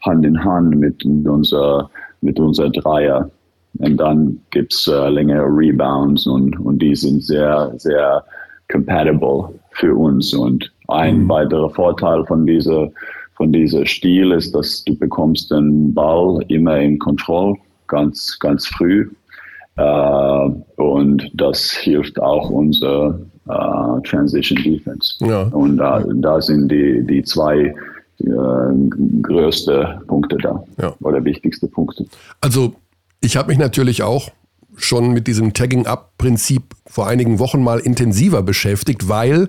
[0.02, 3.28] Hand in Hand mit unser, mit unser Dreier.
[3.78, 8.24] Und dann gibt es äh, längere Rebounds und, und die sind sehr, sehr
[8.70, 10.32] compatible für uns.
[10.32, 11.28] Und ein mhm.
[11.28, 12.90] weiterer Vorteil von dieser,
[13.42, 17.56] von dieser Stil ist, dass du bekommst den Ball immer in Kontrolle,
[17.88, 19.10] ganz, ganz früh.
[19.76, 25.16] Äh, und das hilft auch unser uh, Transition Defense.
[25.26, 25.42] Ja.
[25.42, 27.74] Und da, da sind die, die zwei
[28.20, 28.24] äh,
[29.22, 30.94] größte Punkte da ja.
[31.00, 32.06] oder wichtigste Punkte.
[32.40, 32.74] Also
[33.20, 34.28] ich habe mich natürlich auch
[34.76, 39.48] schon mit diesem Tagging-Up-Prinzip vor einigen Wochen mal intensiver beschäftigt, weil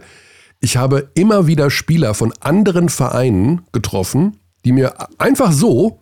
[0.63, 5.99] ich habe immer wieder Spieler von anderen Vereinen getroffen, die mir einfach so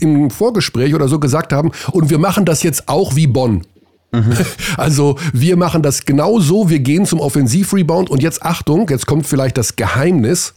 [0.00, 3.64] im Vorgespräch oder so gesagt haben, und wir machen das jetzt auch wie Bonn.
[4.10, 4.36] Mhm.
[4.76, 9.24] Also wir machen das genau so, wir gehen zum Offensivrebound und jetzt Achtung, jetzt kommt
[9.24, 10.54] vielleicht das Geheimnis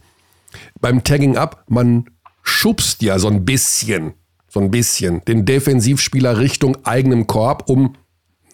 [0.80, 2.06] beim Tagging Up, man
[2.42, 4.14] schubst ja so ein bisschen,
[4.48, 7.94] so ein bisschen den Defensivspieler Richtung eigenem Korb, um,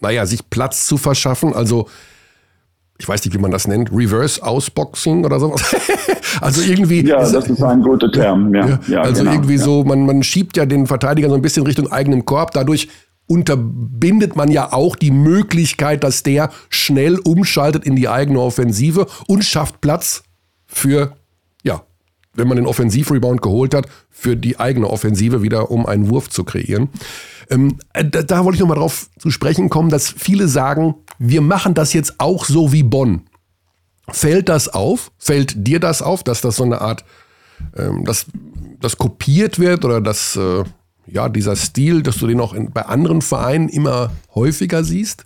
[0.01, 1.51] naja, sich Platz zu verschaffen.
[1.51, 1.87] Also
[2.99, 5.63] ich weiß nicht, wie man das nennt, Reverse Ausboxing oder sowas.
[6.41, 7.05] also irgendwie.
[7.05, 8.53] Ja, das ist ein guter Term.
[8.53, 9.63] Ja, ja also genau, irgendwie ja.
[9.63, 12.51] so, man, man schiebt ja den Verteidiger so ein bisschen Richtung eigenem Korb.
[12.51, 12.89] Dadurch
[13.25, 19.43] unterbindet man ja auch die Möglichkeit, dass der schnell umschaltet in die eigene Offensive und
[19.43, 20.23] schafft Platz
[20.67, 21.13] für, ja,
[22.35, 26.43] wenn man den Offensivrebound geholt hat, für die eigene Offensive wieder, um einen Wurf zu
[26.43, 26.89] kreieren.
[27.49, 31.73] Ähm, da, da wollte ich nochmal drauf zu sprechen kommen, dass viele sagen, wir machen
[31.73, 33.21] das jetzt auch so wie Bonn.
[34.09, 35.11] Fällt das auf?
[35.17, 37.05] Fällt dir das auf, dass das so eine Art,
[37.77, 38.25] ähm, dass
[38.79, 40.63] das kopiert wird oder dass äh,
[41.05, 45.25] ja, dieser Stil, dass du den auch in, bei anderen Vereinen immer häufiger siehst?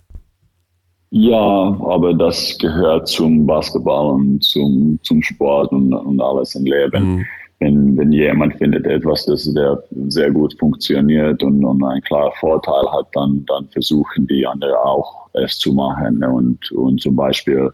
[1.10, 7.16] Ja, aber das gehört zum Basketball und zum, zum Sport und, und alles im Leben.
[7.16, 7.26] Mhm.
[7.60, 12.84] Wenn, wenn jemand findet etwas, das der sehr gut funktioniert und, und einen klaren Vorteil
[12.92, 16.22] hat, dann, dann versuchen die anderen auch es zu machen.
[16.22, 17.68] Und, und zum Beispiel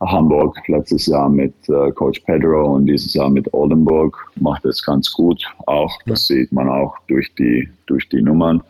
[0.00, 5.12] Hamburg letztes Jahr mit äh, Coach Pedro und dieses Jahr mit Oldenburg macht es ganz
[5.12, 5.44] gut.
[5.66, 8.62] Auch das sieht man auch durch die durch die Nummern.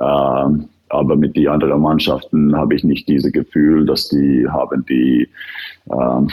[0.00, 5.28] Ähm, aber mit den anderen Mannschaften habe ich nicht dieses Gefühl, dass die haben die,
[5.92, 6.28] ähm,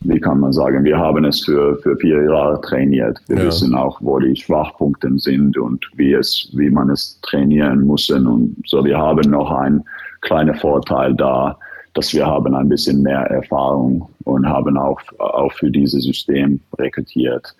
[0.00, 3.18] wie kann man sagen, wir haben es für, für vier Jahre trainiert.
[3.28, 3.44] Wir ja.
[3.44, 8.10] wissen auch, wo die Schwachpunkte sind und wie es, wie man es trainieren muss.
[8.10, 9.84] Und so, wir haben noch einen
[10.22, 11.58] kleinen Vorteil da,
[11.94, 17.54] dass wir haben ein bisschen mehr Erfahrung und haben auch, auch für dieses System rekrutiert.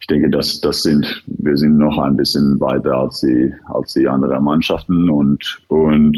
[0.00, 4.08] Ich denke, dass das sind, wir sind noch ein bisschen weiter als die, als die
[4.08, 6.16] anderen Mannschaften und, und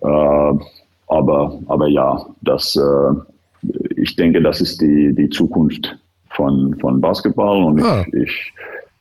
[0.00, 0.52] äh,
[1.08, 5.98] aber, aber ja, das, äh, ich denke, das ist die, die Zukunft
[6.30, 8.04] von, von Basketball und ah.
[8.12, 8.52] ich,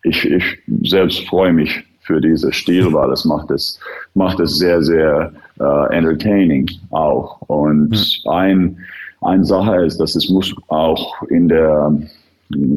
[0.04, 3.80] ich, ich, ich selbst freue mich für dieses Stil, weil es macht es,
[4.16, 7.40] macht es sehr, sehr äh, entertaining auch.
[7.42, 8.32] Und mhm.
[8.32, 8.78] ein,
[9.22, 11.94] eine Sache ist, dass es muss auch in der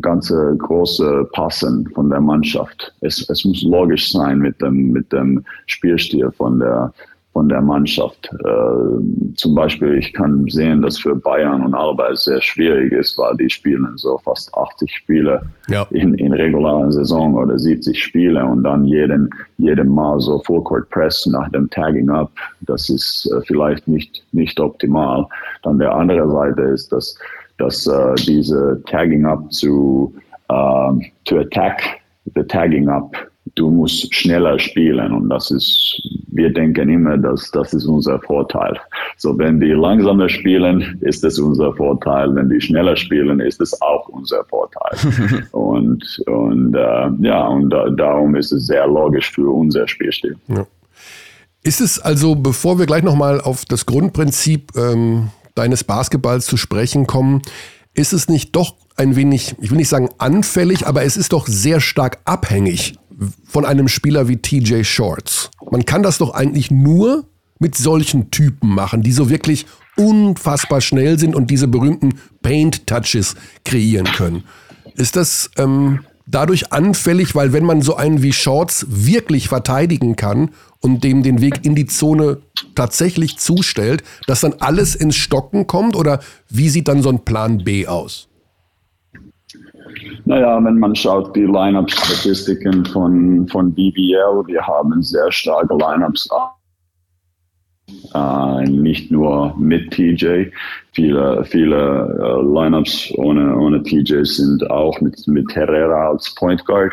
[0.00, 2.92] ganze große Passen von der Mannschaft.
[3.00, 6.92] Es, es muss logisch sein mit dem, mit dem Spielstil von der,
[7.34, 8.30] von der Mannschaft.
[8.32, 13.18] Äh, zum Beispiel, ich kann sehen, dass für Bayern und Alba es sehr schwierig ist,
[13.18, 15.84] weil die spielen so fast 80 Spiele ja.
[15.90, 21.26] in, in regulären Saison oder 70 Spiele und dann jeden, jeden Mal so Fullcourt Press
[21.26, 22.30] nach dem Tagging Up.
[22.60, 25.26] Das ist äh, vielleicht nicht, nicht optimal.
[25.64, 27.18] Dann der andere Seite ist, dass,
[27.58, 30.14] dass äh, diese Tagging Up zu,
[30.52, 31.82] uh, to attack
[32.36, 33.16] the Tagging Up
[33.54, 38.78] du musst schneller spielen und das ist, wir denken immer, dass das ist unser Vorteil.
[39.16, 42.34] So, wenn die langsamer spielen, ist es unser Vorteil.
[42.34, 45.44] Wenn die schneller spielen, ist es auch unser Vorteil.
[45.52, 50.36] und und äh, ja, und da, darum ist es sehr logisch für unser Spielstil.
[50.48, 50.66] Ja.
[51.62, 57.06] Ist es also, bevor wir gleich nochmal auf das Grundprinzip ähm, deines Basketballs zu sprechen
[57.06, 57.42] kommen,
[57.94, 61.46] ist es nicht doch ein wenig, ich will nicht sagen anfällig, aber es ist doch
[61.46, 62.94] sehr stark abhängig
[63.44, 65.50] von einem Spieler wie TJ Shorts.
[65.70, 67.24] Man kann das doch eigentlich nur
[67.58, 74.06] mit solchen Typen machen, die so wirklich unfassbar schnell sind und diese berühmten Paint-Touches kreieren
[74.06, 74.44] können.
[74.96, 80.50] Ist das ähm, dadurch anfällig, weil wenn man so einen wie Shorts wirklich verteidigen kann
[80.80, 82.38] und dem den Weg in die Zone
[82.74, 85.96] tatsächlich zustellt, dass dann alles ins Stocken kommt?
[85.96, 88.28] Oder wie sieht dann so ein Plan B aus?
[90.24, 96.28] Naja, wenn man schaut, die Lineup-Statistiken von, von BBL, wir haben sehr starke Lineups.
[98.14, 100.46] Äh, nicht nur mit TJ.
[100.92, 106.92] Viele, viele äh, Lineups ohne, ohne TJ sind auch mit, mit Herrera als Point Guard.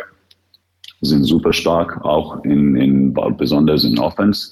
[1.01, 4.51] Sind super stark, auch in, in besonders in Offense.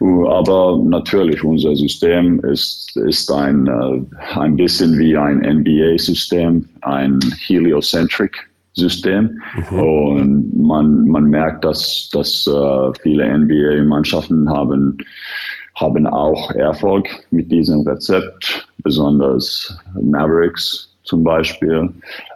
[0.00, 8.48] Aber natürlich, unser System ist, ist ein, äh, ein bisschen wie ein NBA-System, ein heliocentric
[8.74, 9.40] System.
[9.70, 9.78] Mhm.
[9.78, 14.98] Und man, man merkt, dass, dass uh, viele NBA-Mannschaften haben,
[15.76, 22.33] haben auch Erfolg mit diesem Rezept, besonders Mavericks zum Beispiel äh,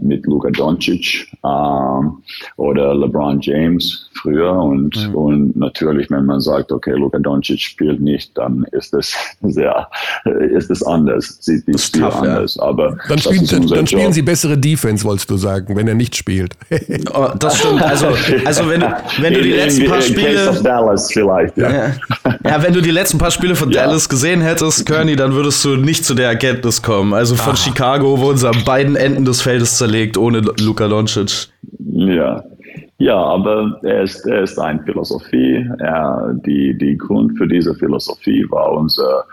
[0.00, 5.14] mit Luka Doncic äh, oder LeBron James früher und, mhm.
[5.14, 9.88] und natürlich, wenn man sagt, okay, Luka Doncic spielt nicht, dann ist es sehr,
[10.50, 12.54] ist es anders, sieht die Spiel tough, anders.
[12.54, 12.62] Ja.
[12.62, 16.14] Aber dann, spielen, dann, dann spielen sie bessere Defense, wolltest du sagen, wenn er nicht
[16.14, 16.54] spielt.
[17.14, 17.82] oh, das stimmt.
[17.82, 18.06] Also,
[18.44, 18.84] also wenn,
[19.20, 20.60] wenn du die in, letzten in, paar in Spiele.
[20.62, 21.70] Dallas vielleicht, ja.
[21.70, 21.92] ja.
[22.44, 22.62] ja.
[22.62, 26.04] wenn du die letzten paar Spiele von Dallas gesehen hättest, Kearney, dann würdest du nicht
[26.04, 27.12] zu der Erkenntnis kommen.
[27.12, 27.56] Also von Ach.
[27.56, 31.48] Chicago wurden sie an beiden Enden des Feldes zerlegt ohne Luka Doncic.
[31.78, 32.42] Ja,
[32.98, 35.68] ja, aber er ist, er ist eine Philosophie.
[35.80, 39.24] Er, die, die Grund für diese Philosophie war unser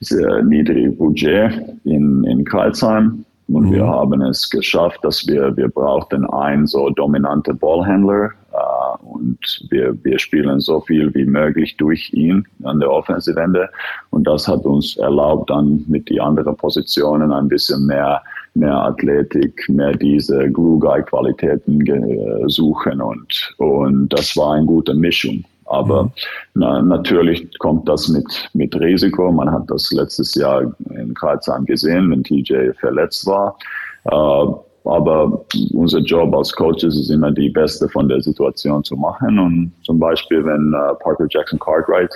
[0.00, 1.52] sehr niedriges Budget
[1.84, 3.24] in, in Karlsheim.
[3.48, 3.72] Und mhm.
[3.72, 8.30] wir haben es geschafft, dass wir, wir brauchten einen so dominante Ballhändler.
[8.52, 13.68] Äh, und wir, wir spielen so viel wie möglich durch ihn an der Offensive Ende.
[14.10, 18.22] Und das hat uns erlaubt, dann mit die anderen Positionen ein bisschen mehr
[18.54, 25.44] mehr Athletik, mehr diese Glue-Guy-Qualitäten suchen und, und das war eine gute Mischung.
[25.66, 26.10] Aber mhm.
[26.54, 29.32] na, natürlich kommt das mit, mit Risiko.
[29.32, 33.56] Man hat das letztes Jahr in Kreuzheim gesehen, wenn TJ verletzt war.
[34.04, 34.54] Äh,
[34.86, 39.38] aber unser Job als Coaches ist immer die Beste von der Situation zu machen.
[39.38, 42.12] Und zum Beispiel, wenn äh, Parker Jackson Cartwright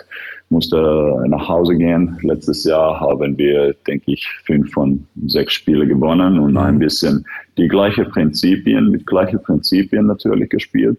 [0.51, 2.19] musste nach Hause gehen.
[2.23, 6.81] Letztes Jahr haben wir, denke ich, fünf von sechs Spiele gewonnen und ein mhm.
[6.81, 7.25] bisschen
[7.57, 10.99] die gleichen Prinzipien, mit gleichen Prinzipien natürlich gespielt,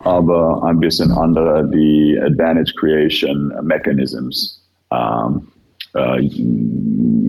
[0.00, 5.46] aber ein bisschen andere, die Advantage Creation Mechanisms ähm,
[5.94, 6.20] äh,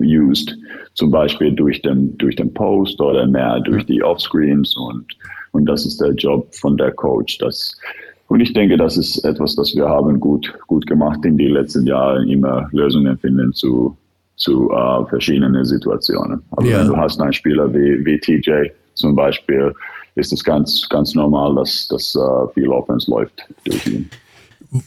[0.02, 0.56] used.
[0.94, 5.06] Zum Beispiel durch den, durch den Post oder mehr durch die Offscreens und,
[5.52, 7.76] und das ist der Job von der Coach, dass
[8.32, 11.86] Und ich denke, das ist etwas, das wir haben gut, gut gemacht in den letzten
[11.86, 13.94] Jahren, immer Lösungen finden zu,
[14.36, 16.40] zu uh, verschiedenen Situationen.
[16.52, 16.78] Also ja.
[16.80, 19.74] wenn du hast einen Spieler wie, wie TJ zum Beispiel,
[20.14, 23.34] ist es ganz, ganz normal, dass, dass uh, viel Offense läuft
[23.66, 24.08] durch ihn.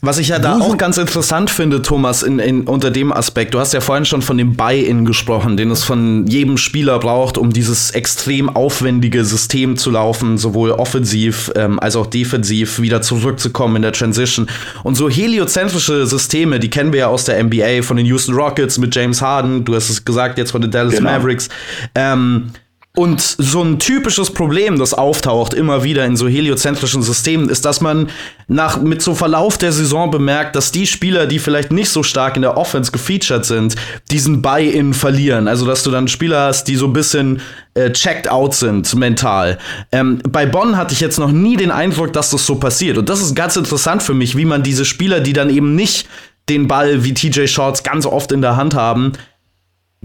[0.01, 3.59] Was ich ja da auch ganz interessant finde, Thomas, in, in, unter dem Aspekt, du
[3.59, 7.53] hast ja vorhin schon von dem Buy-in gesprochen, den es von jedem Spieler braucht, um
[7.53, 13.81] dieses extrem aufwendige System zu laufen, sowohl offensiv ähm, als auch defensiv wieder zurückzukommen in
[13.83, 14.47] der Transition.
[14.81, 18.79] Und so heliozentrische Systeme, die kennen wir ja aus der NBA, von den Houston Rockets
[18.79, 21.11] mit James Harden, du hast es gesagt, jetzt von den Dallas genau.
[21.11, 21.47] Mavericks.
[21.93, 22.49] Ähm,
[22.95, 27.81] und so ein typisches Problem, das auftaucht immer wieder in so heliozentrischen Systemen, ist, dass
[27.81, 28.09] man
[28.47, 32.35] nach, mit so Verlauf der Saison bemerkt, dass die Spieler, die vielleicht nicht so stark
[32.35, 33.75] in der Offense gefeatured sind,
[34.11, 35.47] diesen Buy-in verlieren.
[35.47, 37.41] Also, dass du dann Spieler hast, die so ein bisschen
[37.73, 39.57] äh, checked out sind, mental.
[39.91, 42.97] Ähm, bei Bonn hatte ich jetzt noch nie den Eindruck, dass das so passiert.
[42.97, 46.07] Und das ist ganz interessant für mich, wie man diese Spieler, die dann eben nicht
[46.49, 49.13] den Ball wie TJ Shorts ganz oft in der Hand haben,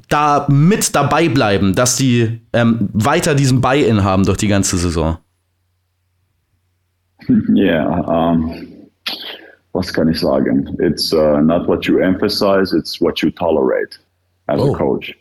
[0.08, 5.18] da mit dabei bleiben, dass die ähm, weiter diesen Buy-in haben durch die ganze Saison?
[7.54, 8.52] Yeah, um,
[9.72, 10.76] was kann ich sagen?
[10.80, 13.98] It's uh, not what you emphasize, it's what you tolerate
[14.48, 14.74] as oh.
[14.74, 15.16] a coach.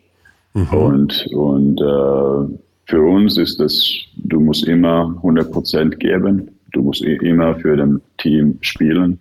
[0.53, 0.73] Mhm.
[0.73, 2.49] Und, und uh,
[2.85, 8.57] für uns ist es, du musst immer 100% geben, du musst immer für das Team
[8.61, 9.19] spielen.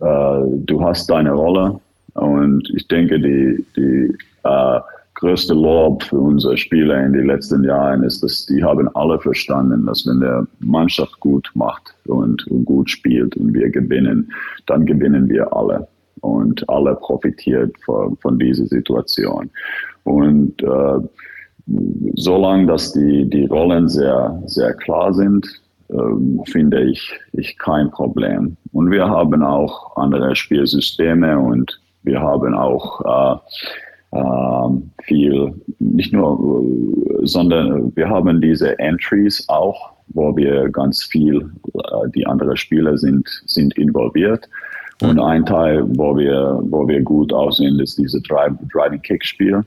[0.00, 1.80] Uh, du hast deine Rolle
[2.14, 4.78] und ich denke, die, die uh,
[5.18, 9.84] größte Lob für unsere Spieler in den letzten Jahren ist, dass die haben alle verstanden,
[9.84, 14.30] dass wenn der Mannschaft gut macht und, und gut spielt und wir gewinnen,
[14.66, 15.88] dann gewinnen wir alle
[16.20, 19.50] und alle profitiert von, von dieser Situation.
[20.04, 21.00] Und äh,
[22.14, 25.46] solange dass die, die Rollen sehr, sehr klar sind,
[25.88, 25.94] äh,
[26.44, 28.56] finde ich, ich kein Problem.
[28.72, 33.38] Und wir haben auch andere Spielsysteme und wir haben auch äh,
[35.02, 36.64] viel, nicht nur,
[37.22, 43.28] sondern wir haben diese Entries auch, wo wir ganz viel, äh, die anderen Spieler sind,
[43.46, 44.48] sind involviert.
[45.02, 45.22] Und mhm.
[45.22, 49.64] ein Teil, wo wir, wo wir gut aussehen, ist diese Driving-Kick-Spiel,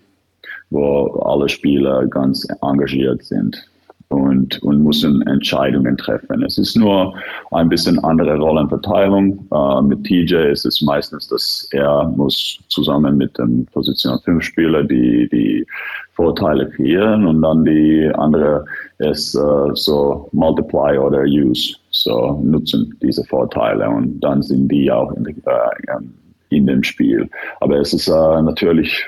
[0.72, 3.71] wo alle Spieler ganz engagiert sind
[4.12, 6.44] und, und müssen Entscheidungen treffen.
[6.44, 7.16] Es ist nur
[7.52, 9.48] ein bisschen andere Rollenverteilung.
[9.52, 14.84] Äh, mit TJ ist es meistens, dass er muss zusammen mit dem Position 5 Spieler
[14.84, 15.66] die, die
[16.14, 18.66] Vorteile kreieren und dann die andere
[19.00, 25.12] ist äh, so multiply oder use, so nutzen diese Vorteile und dann sind die auch
[25.14, 25.34] in, äh,
[26.52, 27.30] in dem Spiel.
[27.60, 29.04] Aber es ist äh, natürlich,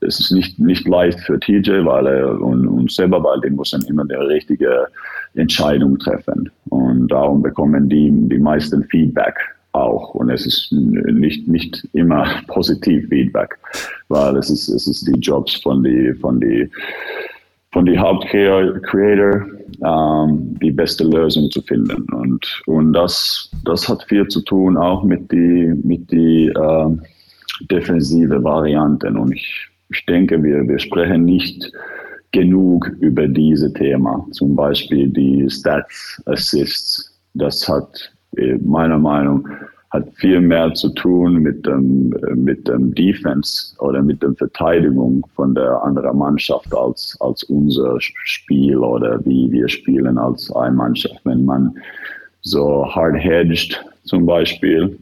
[0.00, 3.84] es ist nicht, nicht leicht für TJ, weil er und, und selber, weil die müssen
[3.86, 4.86] immer die richtige
[5.34, 6.50] Entscheidung treffen.
[6.70, 9.36] Und darum bekommen die die meisten Feedback
[9.72, 10.14] auch.
[10.14, 13.56] Und es ist nicht, nicht immer positiv Feedback,
[14.08, 16.68] weil es ist, es ist die Jobs von die, von die,
[17.76, 19.46] von die Hauptcreator
[19.84, 22.06] ähm, die beste Lösung zu finden.
[22.10, 26.96] Und, und das, das hat viel zu tun auch mit die, mit die äh,
[27.70, 29.18] defensive Varianten.
[29.18, 31.70] Und ich, ich denke, wir, wir sprechen nicht
[32.32, 34.26] genug über diese Thema.
[34.30, 37.20] Zum Beispiel die Stats Assists.
[37.34, 42.94] Das hat äh, meiner Meinung nach hat viel mehr zu tun mit dem, mit dem
[42.94, 49.50] Defense oder mit der Verteidigung von der anderen Mannschaft als, als unser Spiel oder wie
[49.50, 51.20] wir spielen als eine Mannschaft.
[51.24, 51.74] Wenn man
[52.42, 54.98] so hard hedged zum Beispiel,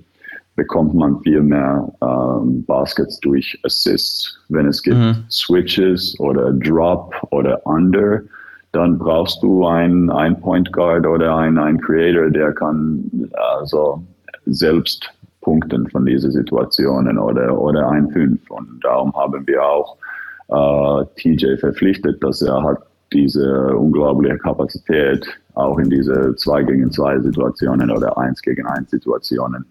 [0.57, 4.38] bekommt man viel mehr ähm, Baskets durch Assists.
[4.49, 5.25] Wenn es gibt mhm.
[5.31, 8.23] Switches oder Drop oder Under,
[8.73, 14.03] dann brauchst du einen, einen Point Guard oder einen, einen Creator, der kann also
[14.46, 18.50] selbst punkten von diesen Situationen oder, oder ein Fünf.
[18.50, 19.96] Und darum haben wir auch
[20.48, 22.78] äh, TJ verpflichtet, dass er hat
[23.12, 29.64] diese unglaubliche Kapazität auch in diese 2 gegen 2 Situationen oder 1 gegen 1 Situationen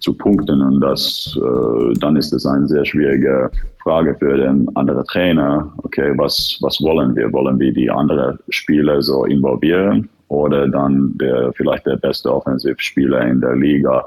[0.00, 0.60] zu punkten.
[0.60, 3.50] Und das, äh, dann ist es eine sehr schwierige
[3.82, 5.72] Frage für den anderen Trainer.
[5.78, 7.32] Okay, was, was wollen wir?
[7.32, 10.10] Wollen wir die anderen Spieler so involvieren?
[10.34, 14.04] Oder dann der vielleicht der beste Offensivspieler in der Liga,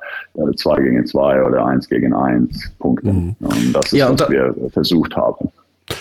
[0.56, 3.12] 2 äh, gegen 2 oder 1 gegen 1 Punkte.
[3.12, 3.36] Mhm.
[3.40, 5.50] Und das ist, ja, was wir versucht haben.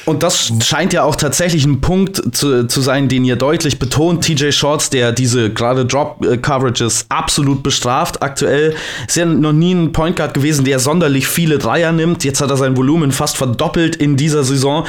[0.05, 4.25] Und das scheint ja auch tatsächlich ein Punkt zu, zu sein, den ihr deutlich betont.
[4.25, 8.23] TJ Shorts, der diese gerade Drop-Coverages absolut bestraft.
[8.23, 8.75] Aktuell
[9.07, 12.25] ist ja noch nie ein Point Guard gewesen, der sonderlich viele Dreier nimmt.
[12.25, 14.87] Jetzt hat er sein Volumen fast verdoppelt in dieser Saison.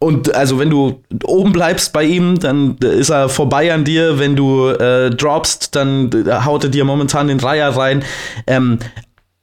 [0.00, 4.18] Und also wenn du oben bleibst bei ihm, dann ist er vorbei an dir.
[4.18, 6.10] Wenn du äh, droppst, dann
[6.44, 8.04] haut er dir momentan den Dreier rein.
[8.46, 8.78] Ähm,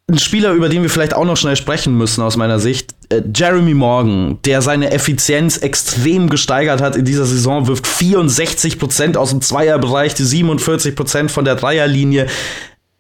[0.08, 3.22] ein Spieler, über den wir vielleicht auch noch schnell sprechen müssen aus meiner Sicht, äh,
[3.36, 9.42] Jeremy Morgan, der seine Effizienz extrem gesteigert hat in dieser Saison, wirft 64% aus dem
[9.42, 12.28] Zweierbereich, 47% von der Dreierlinie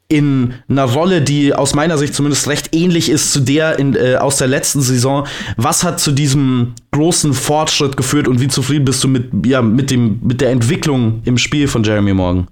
[0.08, 4.18] in einer Rolle, die aus meiner Sicht zumindest recht ähnlich ist zu der in, äh,
[4.18, 5.26] aus der letzten Saison.
[5.58, 9.89] Was hat zu diesem großen Fortschritt geführt und wie zufrieden bist du mit, ja, mit,
[9.89, 12.47] dem, mit der Entwicklung im Spiel von Jeremy Morgan?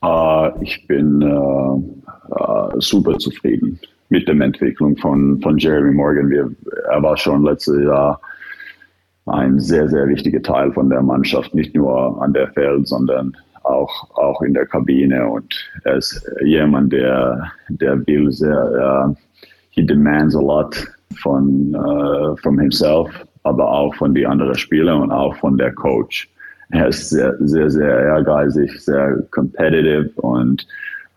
[0.00, 1.82] Uh, ich bin uh,
[2.30, 3.80] uh, super zufrieden
[4.10, 6.30] mit der Entwicklung von, von Jeremy Morgan.
[6.30, 6.48] Wir,
[6.88, 8.20] er war schon letztes Jahr
[9.26, 13.36] ein sehr, sehr wichtiger Teil von der Mannschaft, nicht nur an der Feld, sondern
[13.68, 15.26] auch, auch in der Kabine.
[15.26, 15.54] Und
[15.84, 19.14] er ist jemand, der, der will sehr, uh,
[19.70, 20.74] he demands a lot
[21.22, 23.08] von, uh, from himself,
[23.44, 26.28] aber auch von den anderen Spielern und auch von der Coach.
[26.70, 30.66] Er ist sehr, sehr, sehr ehrgeizig, sehr competitive und,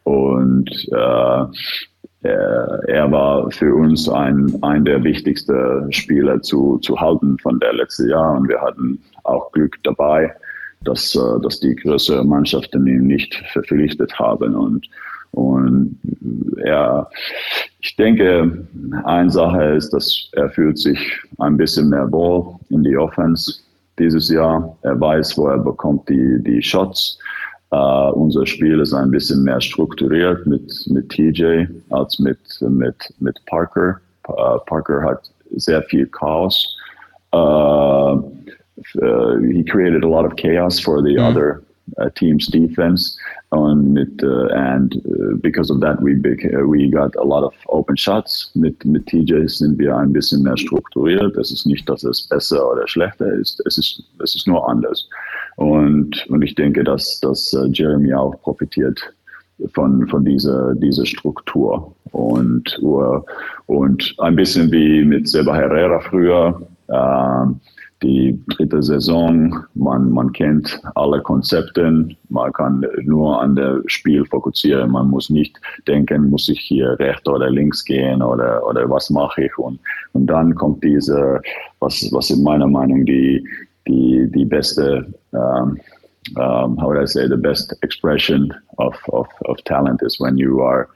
[0.03, 1.47] und uh,
[2.23, 8.09] er, war für uns ein, ein der wichtigsten Spieler zu, zu halten von der letzten
[8.09, 8.37] Jahr.
[8.37, 10.31] Und wir hatten auch Glück dabei
[10.83, 14.55] dass, äh, dass die größeren Mannschaften ihn nicht verpflichtet haben.
[14.55, 14.87] Und,
[15.31, 15.97] und
[16.63, 17.09] er,
[17.79, 18.67] ich denke,
[19.05, 20.99] eine Sache ist, dass er fühlt sich
[21.39, 23.59] ein bisschen mehr wohl in die Offense
[23.99, 24.75] dieses Jahr.
[24.81, 27.17] Er weiß, wo er bekommt die, die Shots.
[27.73, 33.39] Uh, unser Spiel ist ein bisschen mehr strukturiert mit, mit TJ als mit, mit, mit
[33.45, 33.97] Parker.
[34.27, 36.75] Uh, Parker hat sehr viel Chaos.
[37.33, 38.21] Uh,
[39.01, 41.21] uh, he created a lot of chaos for the mm.
[41.21, 41.63] other
[41.97, 43.17] uh, team's defense.
[43.51, 47.53] Und mit, uh, and uh, because of that, we, uh, we got a lot of
[47.67, 48.49] open shots.
[48.55, 51.35] Mit, mit TJ sind wir ein bisschen mehr strukturiert.
[51.35, 53.61] Es ist nicht, dass es besser oder schlechter ist.
[53.65, 55.07] Es ist, es ist nur anders.
[55.57, 59.01] Und, und ich denke, dass, dass uh, Jeremy auch profitiert
[59.73, 61.93] von, von dieser, dieser Struktur.
[62.13, 62.79] Und,
[63.67, 66.61] und ein bisschen wie mit Seba Herrera früher.
[66.87, 67.55] Uh,
[68.01, 69.65] die dritte Saison.
[69.75, 72.07] Man, man kennt alle Konzepte.
[72.29, 74.91] Man kann nur an das Spiel fokussieren.
[74.91, 79.45] Man muss nicht denken, muss ich hier rechts oder links gehen oder, oder was mache
[79.45, 79.57] ich.
[79.57, 79.79] Und,
[80.13, 81.41] und dann kommt diese,
[81.79, 83.45] was, was in meiner Meinung die,
[83.87, 85.79] die, die beste, um,
[86.37, 90.61] um, how would I say, the best expression of, of, of talent is when you
[90.61, 90.87] are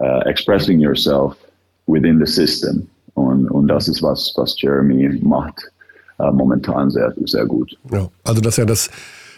[0.00, 1.36] uh, expressing yourself
[1.86, 2.88] within the system.
[3.14, 5.71] Und, und das ist was, was Jeremy macht
[6.22, 7.76] äh, momentan sehr, sehr gut.
[7.90, 8.90] Ja, also dass er das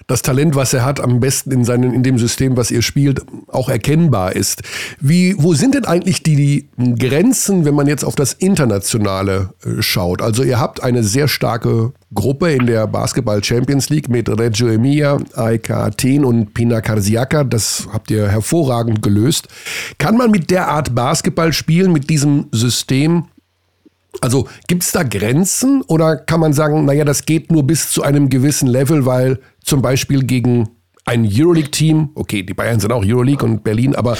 [0.07, 3.23] das Talent, was er hat, am besten in, seinen, in dem System, was ihr spielt,
[3.49, 4.63] auch erkennbar ist.
[5.01, 9.81] Wie, wo sind denn eigentlich die, die Grenzen, wenn man jetzt auf das Internationale äh,
[9.81, 10.21] schaut?
[10.21, 15.19] Also ihr habt eine sehr starke Gruppe in der Basketball Champions League mit Reggio Emilia,
[15.35, 17.45] AEK Athen und Pina Karsiaka.
[17.45, 19.49] Das habt ihr hervorragend gelöst.
[19.99, 23.25] Kann man mit der Art Basketball spielen, mit diesem System,
[24.21, 28.03] also gibt es da Grenzen oder kann man sagen, naja, das geht nur bis zu
[28.03, 30.69] einem gewissen Level, weil zum Beispiel gegen
[31.05, 34.17] ein Euroleague-Team, okay, die Bayern sind auch Euroleague und Berlin, aber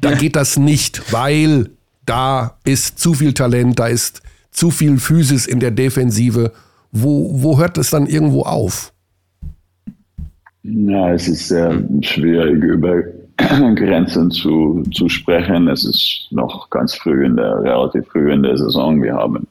[0.00, 1.70] da geht das nicht, weil
[2.04, 6.52] da ist zu viel Talent, da ist zu viel Physis in der Defensive.
[6.90, 8.92] Wo, wo hört es dann irgendwo auf?
[10.62, 13.02] Ja, es ist sehr schwierig über
[13.76, 15.68] Grenzen zu, zu sprechen.
[15.68, 19.02] Es ist noch ganz früh in der, relativ früh in der Saison.
[19.02, 19.46] Wir haben,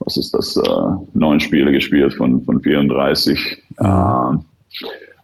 [0.00, 0.60] was ist das, äh,
[1.14, 3.62] neun Spiele gespielt von, von 34.
[3.78, 3.84] Äh,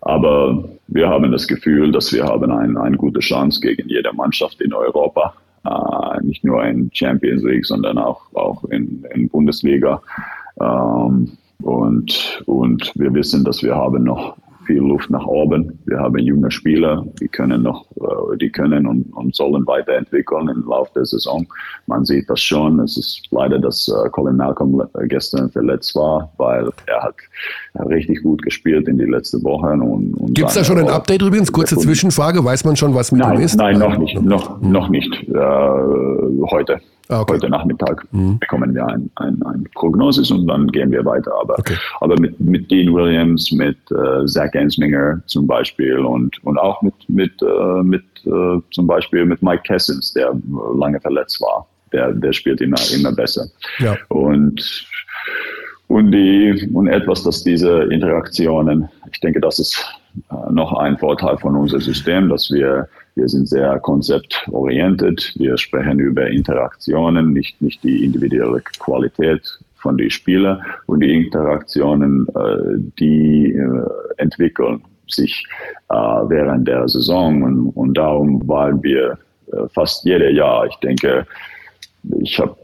[0.01, 4.61] aber wir haben das Gefühl, dass wir haben ein, eine gute Chance gegen jede Mannschaft
[4.61, 5.35] in Europa.
[5.65, 10.03] Äh, nicht nur in Champions League, sondern auch, auch in, in Bundesliga.
[10.61, 11.31] Ähm,
[11.63, 14.37] und, und wir wissen, dass wir haben noch
[14.69, 15.79] viel Luft nach oben.
[15.87, 20.69] Wir haben junge Spieler, die können noch, äh, die können und, und sollen weiterentwickeln im
[20.69, 21.47] Laufe der Saison.
[21.87, 22.79] Man sieht das schon.
[22.81, 27.17] Es ist leider, dass äh, Colin Malcolm gestern verletzt war, weil er hat
[27.89, 29.81] richtig gut gespielt in die letzten Wochen.
[29.81, 31.51] Und, und Gibt es da schon ein Update übrigens?
[31.51, 32.45] Kurze Zwischenfrage.
[32.45, 33.57] Weiß man schon, was mit nein, ihm ist?
[33.57, 34.21] Nein, noch nicht.
[34.21, 35.13] Noch, noch nicht.
[35.29, 35.35] Äh,
[36.51, 36.81] heute.
[37.11, 37.35] Ah, okay.
[37.35, 38.39] Heute Nachmittag mhm.
[38.39, 41.33] bekommen wir ein, ein, ein Prognosis und dann gehen wir weiter.
[41.41, 41.75] Aber, okay.
[42.01, 46.95] aber mit, mit Dean Williams, mit äh, Zach Ensminger zum Beispiel und, und auch mit,
[47.09, 50.35] mit, äh, mit äh, zum Beispiel mit Mike Kessens, der
[50.79, 51.67] lange verletzt war.
[51.93, 53.47] Der, der spielt immer, immer besser.
[53.79, 53.97] Ja.
[54.09, 54.87] Und
[55.89, 59.98] und, die, und etwas, dass diese Interaktionen, ich denke, das ist äh,
[60.51, 65.35] noch ein Vorteil von unserem System, dass wir, wir sind sehr konzeptorientiert.
[65.37, 69.43] Wir sprechen über Interaktionen, nicht, nicht die individuelle Qualität
[69.77, 75.45] von den Spielern und die Interaktionen, äh, die äh, entwickeln sich
[75.89, 77.43] äh, während der Saison.
[77.43, 79.19] Und, und darum waren wir
[79.73, 81.27] fast jedes Jahr, ich denke,
[82.21, 82.55] ich habe,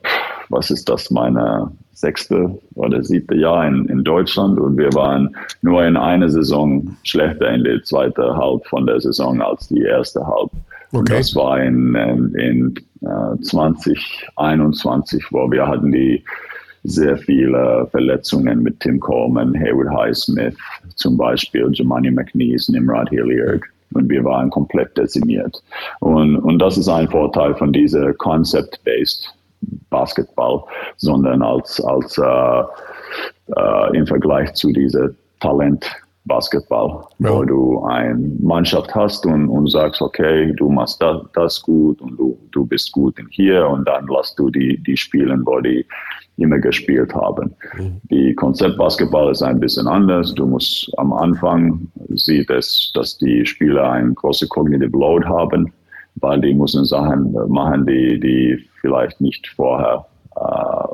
[0.51, 5.85] was ist das, meine sechste oder siebte Jahr in, in Deutschland und wir waren nur
[5.85, 10.51] in einer Saison schlechter in der zweiten Halb von der Saison als die erste Halb.
[10.93, 11.17] Okay.
[11.17, 16.23] Das war in, in, in äh, 2021, wo wir hatten die
[16.85, 20.57] sehr viele Verletzungen mit Tim Coleman, Haywood Highsmith,
[20.97, 23.63] zum Beispiel Jemani McNeese, Nimrod Hilliard.
[23.95, 25.63] Und wir waren komplett dezimiert.
[26.01, 29.34] Und, und das ist ein Vorteil von dieser Concept-Based
[29.91, 30.65] Basketball,
[30.97, 32.63] sondern als, als äh,
[33.57, 35.11] äh, im Vergleich zu dieser
[35.41, 35.85] Talent
[36.27, 37.31] Basketball, ja.
[37.31, 42.17] wo du eine Mannschaft hast und, und sagst, okay, du machst das, das gut und
[42.17, 45.85] du, du bist gut in hier und dann lässt du die, die spielen, wo die
[46.37, 47.55] immer gespielt haben.
[47.77, 48.01] Mhm.
[48.11, 50.35] Die Konzeptbasketball ist ein bisschen anders.
[50.35, 55.73] Du musst am Anfang sieht es, dass die Spieler ein große Cognitive Load haben,
[56.17, 60.07] weil die müssen Sachen machen, die, die vielleicht nicht vorher
[60.37, 60.85] äh,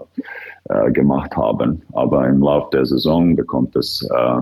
[0.70, 1.82] äh, gemacht haben.
[1.92, 4.40] Aber im Laufe der Saison bekommt es äh,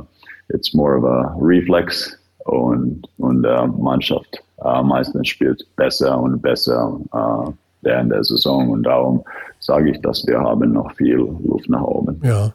[0.49, 6.99] it's more of a reflex und, und äh, Mannschaft äh, meistens spielt besser und besser
[7.13, 7.51] äh,
[7.83, 9.23] während der Saison und darum
[9.61, 12.21] sage ich, dass wir haben noch viel Luft nach oben.
[12.25, 12.53] Ja.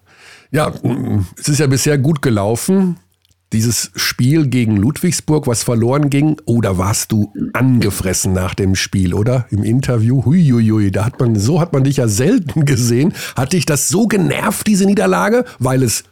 [0.52, 0.72] ja,
[1.38, 2.98] es ist ja bisher gut gelaufen.
[3.54, 9.46] Dieses Spiel gegen Ludwigsburg, was verloren ging, da warst du angefressen nach dem Spiel, oder?
[9.52, 10.26] Im Interview.
[10.26, 13.14] Huiuiui, da hat man, so hat man dich ja selten gesehen.
[13.36, 16.04] Hat dich das so genervt, diese Niederlage, weil es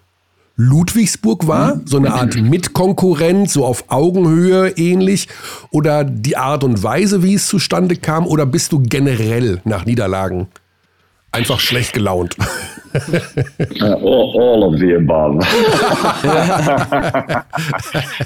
[0.56, 5.28] Ludwigsburg war, so eine Art Mitkonkurrent, so auf Augenhöhe ähnlich,
[5.72, 10.48] oder die Art und Weise, wie es zustande kam, oder bist du generell nach Niederlagen
[11.32, 12.36] einfach schlecht gelaunt?
[13.82, 15.36] Uh, all, all of the above.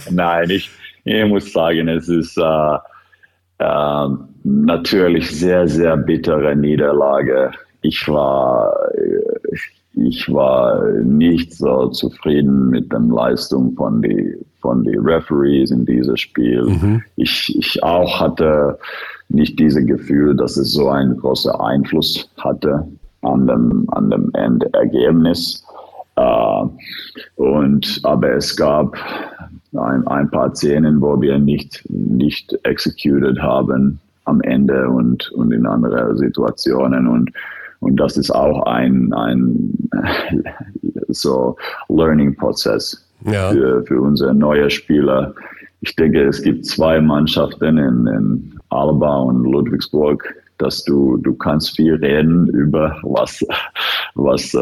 [0.11, 0.70] Nein, ich,
[1.03, 2.78] ich, muss sagen, es ist äh,
[3.59, 4.07] äh,
[4.43, 7.51] natürlich sehr, sehr bittere Niederlage.
[7.82, 8.76] Ich war,
[9.93, 14.36] ich war nicht so zufrieden mit der Leistung von die
[14.66, 16.63] von die Referees in diesem Spiel.
[16.63, 17.03] Mhm.
[17.18, 18.80] Ich, ich auch hatte
[19.30, 22.88] nicht dieses Gefühl, dass es so einen großen Einfluss hatte
[23.26, 25.63] an dem, an dem Endergebnis.
[26.17, 26.69] Uh,
[27.36, 28.95] und, aber es gab
[29.73, 35.65] ein, ein paar Szenen, wo wir nicht, nicht executed haben am Ende und, und in
[35.65, 37.07] anderen Situationen.
[37.07, 37.32] Und
[37.86, 39.78] und das ist auch ein, ein
[41.09, 41.55] so
[41.89, 43.51] Learning-Prozess ja.
[43.51, 45.36] für, für unsere neue Spieler.
[45.82, 51.75] Ich denke, es gibt zwei Mannschaften in, in Alba und Ludwigsburg, dass du, du kannst
[51.75, 53.45] viel reden über was,
[54.15, 54.59] was, äh,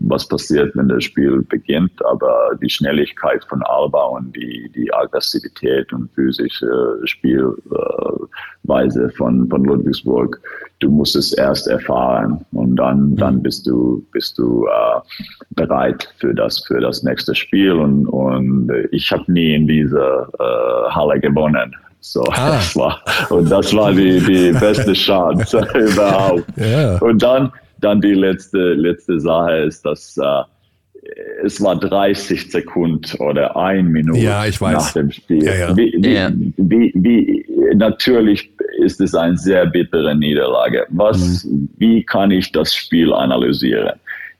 [0.00, 5.92] was passiert, wenn das Spiel beginnt, aber die Schnelligkeit von Alba und die, die Aggressivität
[5.92, 7.50] und physische Spielweise
[9.16, 10.40] von, von Ludwigsburg,
[10.78, 13.42] du musst es erst erfahren und dann, dann mhm.
[13.42, 15.00] bist du, bist du äh,
[15.50, 20.90] bereit für das, für das nächste Spiel und, und ich habe nie in dieser äh,
[20.90, 21.74] Halle gewonnen.
[22.00, 22.50] So, ah.
[22.52, 26.44] das war, und das war die, die beste Chance überhaupt.
[26.56, 26.98] Yeah.
[26.98, 30.44] Und dann, dann die letzte, letzte Sache ist, dass äh,
[31.44, 35.44] es war 30 Sekunden oder ein Minute ja, nach dem Spiel.
[35.44, 35.76] Ja, ja.
[35.76, 40.86] Wie, wie, wie, wie, natürlich ist es eine sehr bittere Niederlage.
[40.90, 41.68] Was, mhm.
[41.78, 43.98] Wie kann ich das Spiel analysieren?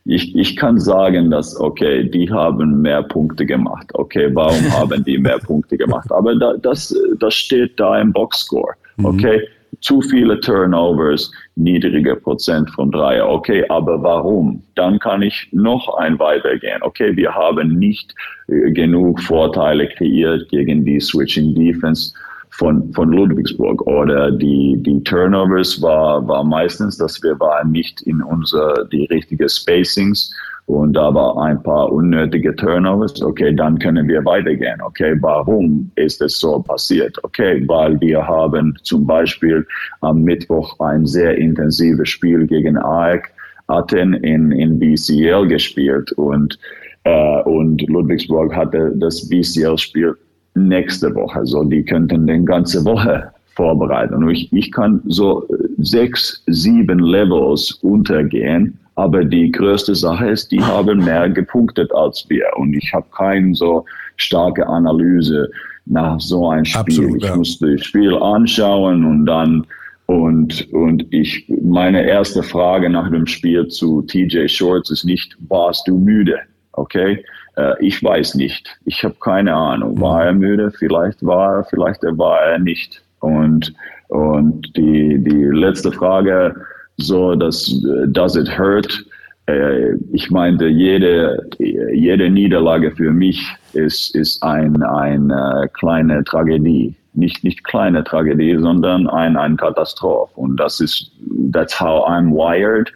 [0.08, 3.90] Ich, ich kann sagen, dass, okay, die haben mehr Punkte gemacht.
[3.92, 6.10] Okay, warum haben die mehr Punkte gemacht?
[6.10, 8.72] Aber da, das, das steht da im Boxscore.
[8.96, 9.04] Mhm.
[9.04, 9.76] Okay, mhm.
[9.82, 13.28] zu viele Turnovers, niedriger Prozent von Dreier.
[13.28, 14.62] Okay, aber warum?
[14.76, 16.80] Dann kann ich noch ein weitergehen.
[16.80, 18.14] Okay, wir haben nicht
[18.46, 22.14] äh, genug Vorteile kreiert gegen die Switching Defense
[22.58, 28.20] von, von Ludwigsburg oder die, die Turnovers war, war meistens, dass wir waren nicht in
[28.20, 30.34] unser, die richtige Spacings
[30.66, 33.22] und da war ein paar unnötige Turnovers.
[33.22, 34.82] Okay, dann können wir weitergehen.
[34.82, 37.16] Okay, warum ist es so passiert?
[37.22, 39.66] Okay, weil wir haben zum Beispiel
[40.00, 43.30] am Mittwoch ein sehr intensives Spiel gegen AEK
[43.68, 46.58] Athen in, in BCL gespielt und,
[47.04, 50.16] äh, und Ludwigsburg hatte das BCL-Spiel
[50.58, 51.46] nächste Woche.
[51.46, 54.14] So, die könnten den ganze Woche vorbereiten.
[54.14, 55.46] Und ich, ich kann so
[55.78, 58.78] sechs, sieben Levels untergehen.
[58.96, 62.46] Aber die größte Sache ist, die haben mehr gepunktet als wir.
[62.56, 63.84] Und ich habe keine so
[64.16, 65.48] starke Analyse
[65.86, 66.80] nach so einem Spiel.
[66.80, 67.36] Absolut, ich ja.
[67.36, 69.64] muss das Spiel anschauen und dann
[70.06, 75.86] Und, und ich, meine erste Frage nach dem Spiel zu TJ Shorts ist nicht, warst
[75.86, 76.38] du müde?
[76.72, 77.22] Okay?
[77.58, 78.78] Äh, ich weiß nicht.
[78.84, 80.00] Ich habe keine Ahnung.
[80.00, 80.70] War er müde?
[80.70, 83.02] Vielleicht war er, vielleicht war er nicht.
[83.20, 83.74] Und,
[84.08, 86.54] und die, die letzte Frage,
[86.96, 87.72] so, dass,
[88.06, 89.04] does it hurt?
[89.46, 96.94] Äh, ich meinte, jede, jede Niederlage für mich ist, ist ein, eine kleine Tragödie.
[97.14, 100.32] Nicht, nicht kleine Tragödie, sondern ein, ein Katastrophe.
[100.36, 101.10] Und das ist,
[101.52, 102.92] that's how I'm wired.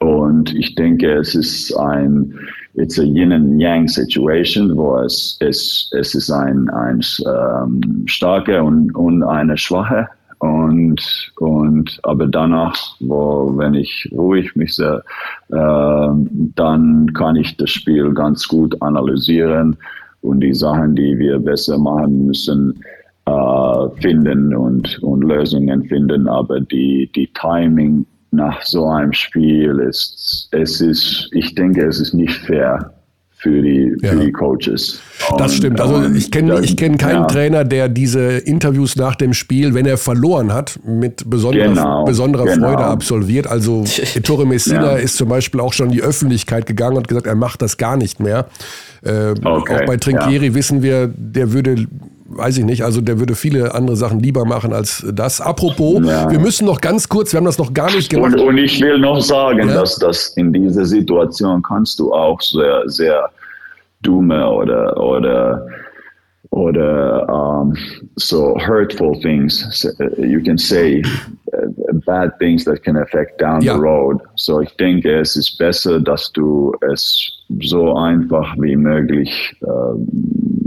[0.00, 2.38] Und ich denke, es ist ein,
[2.74, 8.62] it's a yin and yang situation, wo es, es, es ist ein, ein ähm, starke
[8.62, 10.08] und, und eine schwache
[10.38, 14.98] und, und aber danach, wo, wenn ich ruhig mich äh,
[15.48, 19.76] dann kann ich das Spiel ganz gut analysieren
[20.22, 22.82] und die Sachen, die wir besser machen müssen,
[23.26, 26.28] äh, finden und, und Lösungen finden.
[26.28, 32.14] Aber die, die Timing nach so einem Spiel ist, es ist, ich denke, es ist
[32.14, 32.94] nicht fair
[33.44, 34.14] für die, für ja.
[34.14, 35.00] die Coaches.
[35.36, 35.80] Das und, stimmt.
[35.80, 37.26] Also ich kenne ich kenn keinen ja.
[37.26, 42.46] Trainer, der diese Interviews nach dem Spiel, wenn er verloren hat, mit besonderer, genau, besonderer
[42.46, 42.68] genau.
[42.68, 43.46] Freude absolviert.
[43.46, 44.96] Also Ettore Messina ja.
[44.96, 47.98] ist zum Beispiel auch schon in die Öffentlichkeit gegangen und gesagt, er macht das gar
[47.98, 48.46] nicht mehr.
[49.02, 49.44] Äh, okay.
[49.44, 51.86] Auch bei Trinkieri wissen wir, der würde
[52.26, 55.40] weiß ich nicht, also der würde viele andere Sachen lieber machen als das.
[55.40, 56.30] Apropos, ja.
[56.30, 58.34] wir müssen noch ganz kurz, wir haben das noch gar nicht gemacht.
[58.34, 59.74] Und, und ich will noch sagen, ja.
[59.74, 63.30] dass das in dieser Situation kannst du auch sehr, sehr
[64.02, 65.66] dumme oder, oder,
[66.50, 67.76] oder um,
[68.16, 69.84] so hurtful things.
[70.18, 71.02] You can say
[71.52, 73.74] uh, bad things that can affect down ja.
[73.74, 74.20] the road.
[74.36, 79.66] So ich denke, es ist besser, dass du es so einfach wie möglich äh,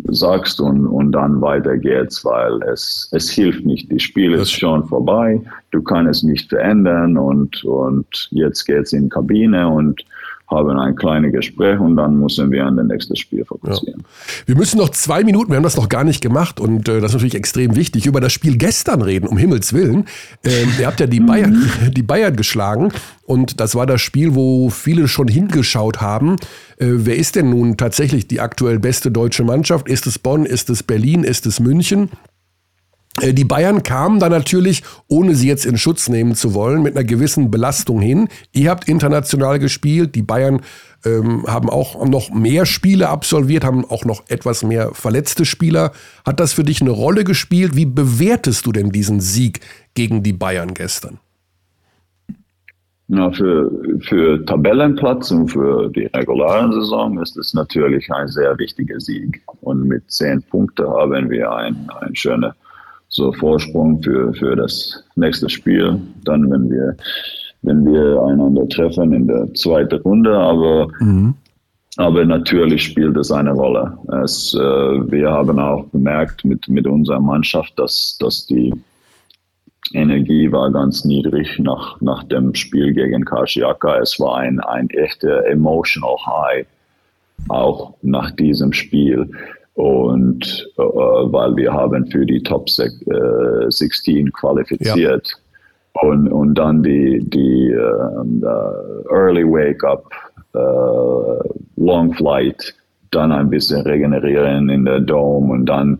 [0.09, 3.91] sagst und, und dann weiter geht's, weil es, es hilft nicht.
[3.91, 5.41] Die Spiel ist schon vorbei,
[5.71, 10.03] du kannst es nicht verändern und, und jetzt geht's in die Kabine und
[10.49, 14.01] haben ein kleines Gespräch und dann müssen wir an das nächste Spiel fokussieren.
[14.01, 14.47] Ja.
[14.47, 17.11] Wir müssen noch zwei Minuten, wir haben das noch gar nicht gemacht und äh, das
[17.11, 20.05] ist natürlich extrem wichtig, über das Spiel gestern reden, um Himmels Willen.
[20.45, 21.91] Ähm, ihr habt ja die Bayern, mhm.
[21.93, 22.93] die Bayern geschlagen
[23.25, 26.37] und das war das Spiel, wo viele schon hingeschaut haben.
[26.77, 29.89] Äh, wer ist denn nun tatsächlich die aktuell beste deutsche Mannschaft?
[29.89, 30.45] Ist es Bonn?
[30.45, 31.25] Ist es Berlin?
[31.25, 32.09] Ist es München?
[33.21, 36.95] Äh, die Bayern kamen da natürlich, ohne sie jetzt in Schutz nehmen zu wollen, mit
[36.95, 38.27] einer gewissen Belastung hin.
[38.53, 40.61] Ihr habt international gespielt, die Bayern
[41.05, 45.91] ähm, haben auch noch mehr Spiele absolviert, haben auch noch etwas mehr verletzte Spieler.
[46.25, 47.75] Hat das für dich eine Rolle gespielt?
[47.75, 49.61] Wie bewertest du denn diesen Sieg
[49.93, 51.19] gegen die Bayern gestern?
[53.09, 58.99] Na, für, für Tabellenplatz und für die reguläre Saison ist es natürlich ein sehr wichtiger
[58.99, 59.41] Sieg.
[59.61, 62.53] Und mit zehn Punkten haben wir ein, ein schöner
[63.09, 65.99] so Vorsprung für, für das nächste Spiel.
[66.23, 66.95] Dann, wenn wir,
[67.61, 71.33] wenn wir einander treffen in der zweiten Runde, aber, mhm.
[71.97, 73.97] aber natürlich spielt es eine Rolle.
[74.23, 78.73] Es, äh, wir haben auch bemerkt mit, mit unserer Mannschaft, dass, dass die
[79.93, 83.99] Energie war ganz niedrig nach, nach dem Spiel gegen Kashiaka.
[83.99, 86.65] Es war ein, ein echter emotional high,
[87.47, 89.29] auch nach diesem Spiel.
[89.77, 95.27] Und äh, weil wir haben für die Top 16 äh, qualifiziert.
[95.27, 96.01] Ja.
[96.01, 100.09] Und, und dann die, die uh, Early Wake Up,
[100.55, 101.39] uh,
[101.75, 102.73] Long Flight,
[103.11, 105.99] dann ein bisschen regenerieren in der Dome und dann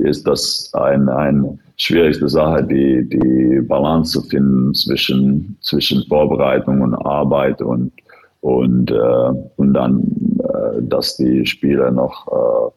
[0.00, 6.94] ist das ein, ein schwierigste Sache, die, die Balance zu finden zwischen, zwischen Vorbereitung und
[6.94, 7.90] Arbeit und,
[8.40, 10.02] und, äh, und dann
[10.35, 10.35] äh,
[10.80, 12.72] dass die Spieler noch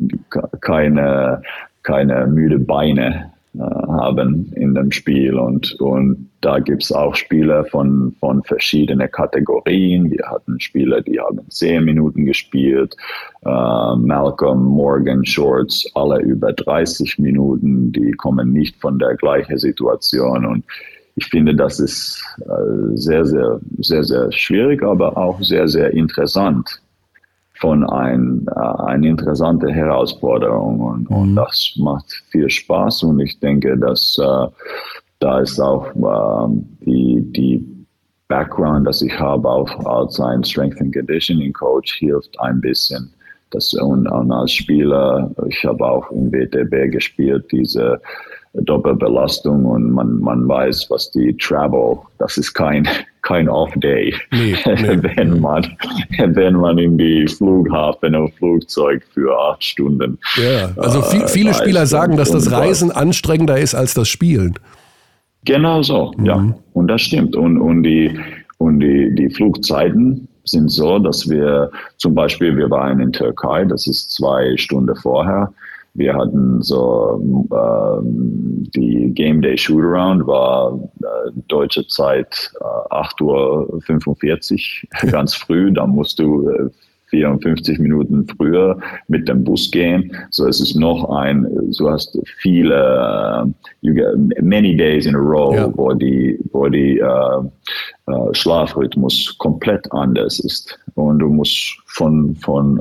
[0.00, 1.42] äh, keine,
[1.82, 5.38] keine müde Beine äh, haben in dem Spiel.
[5.38, 10.10] Und, und da gibt es auch Spieler von, von verschiedenen Kategorien.
[10.10, 12.96] Wir hatten Spieler, die haben zehn Minuten gespielt,
[13.44, 20.44] äh, Malcolm, Morgan, Shorts, alle über 30 Minuten, die kommen nicht von der gleichen Situation.
[20.44, 20.64] Und
[21.14, 26.82] ich finde, das ist äh, sehr, sehr, sehr, sehr schwierig, aber auch sehr, sehr interessant
[27.60, 31.16] von ein, äh, eine interessante Herausforderung und, mhm.
[31.16, 34.46] und, das macht viel Spaß und ich denke, dass äh,
[35.20, 36.48] da ist auch äh,
[36.84, 37.74] die, die
[38.28, 43.10] Background, das ich habe auch als ein Strength and Conditioning Coach hilft ein bisschen.
[43.50, 48.00] Das, und, und als Spieler, ich habe auch im WTB gespielt, diese
[48.54, 52.88] Doppelbelastung und man, man weiß, was die Travel, das ist kein,
[53.24, 54.98] kein Off-Day, nee, nee.
[55.16, 55.76] wenn, man,
[56.18, 60.18] wenn man in die Flughafen und Flugzeug für acht Stunden.
[60.36, 64.54] Ja, also viel, viele äh, Spieler sagen, dass das Reisen anstrengender ist als das Spielen.
[65.44, 66.24] Genau so, mhm.
[66.24, 66.54] ja.
[66.74, 67.34] Und das stimmt.
[67.34, 68.16] Und, und, die,
[68.58, 73.86] und die, die Flugzeiten sind so, dass wir zum Beispiel, wir waren in Türkei, das
[73.86, 75.52] ist zwei Stunden vorher.
[75.94, 78.00] Wir hatten so äh,
[78.76, 85.72] die Game Day Shootaround war äh, deutsche Zeit äh, 8.45 Uhr ganz früh.
[85.72, 86.70] Da musst du äh,
[87.14, 90.12] 54 Minuten früher mit dem Bus gehen.
[90.30, 91.46] So es ist noch ein,
[91.78, 93.50] du hast viele, uh,
[93.82, 95.70] you get many days in a row, ja.
[95.76, 97.44] wo die, wo die uh,
[98.10, 100.78] uh, Schlafrhythmus komplett anders ist.
[100.94, 102.78] Und du musst von, von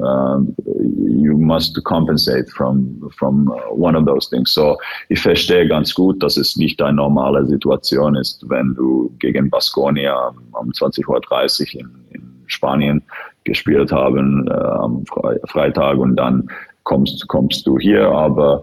[1.23, 4.53] you must compensate from, from one of those things.
[4.53, 4.77] So
[5.09, 10.34] ich verstehe ganz gut, dass es nicht eine normale Situation ist, wenn du gegen Baskonia
[10.51, 13.01] um 20.30 Uhr in, in Spanien
[13.43, 15.03] gespielt haben äh, am
[15.45, 16.47] Freitag und dann
[16.83, 18.09] kommst, kommst du hier.
[18.09, 18.61] Aber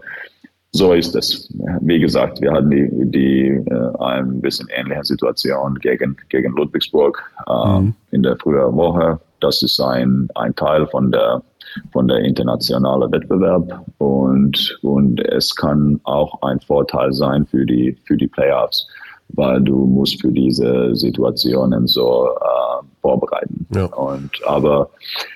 [0.71, 1.53] so ist es.
[1.81, 7.79] Wie gesagt, wir hatten die, die äh, ein bisschen ähnliche Situation gegen, gegen Ludwigsburg äh,
[7.79, 7.93] mhm.
[8.11, 9.19] in der frühen Woche.
[9.41, 11.41] Das ist ein, ein Teil von der
[11.91, 18.17] von der internationalen Wettbewerb und, und es kann auch ein Vorteil sein für die, für
[18.17, 18.87] die Playoffs
[19.33, 23.65] weil du musst für diese Situationen so äh, vorbereiten.
[23.73, 23.85] Ja.
[23.85, 24.89] Und aber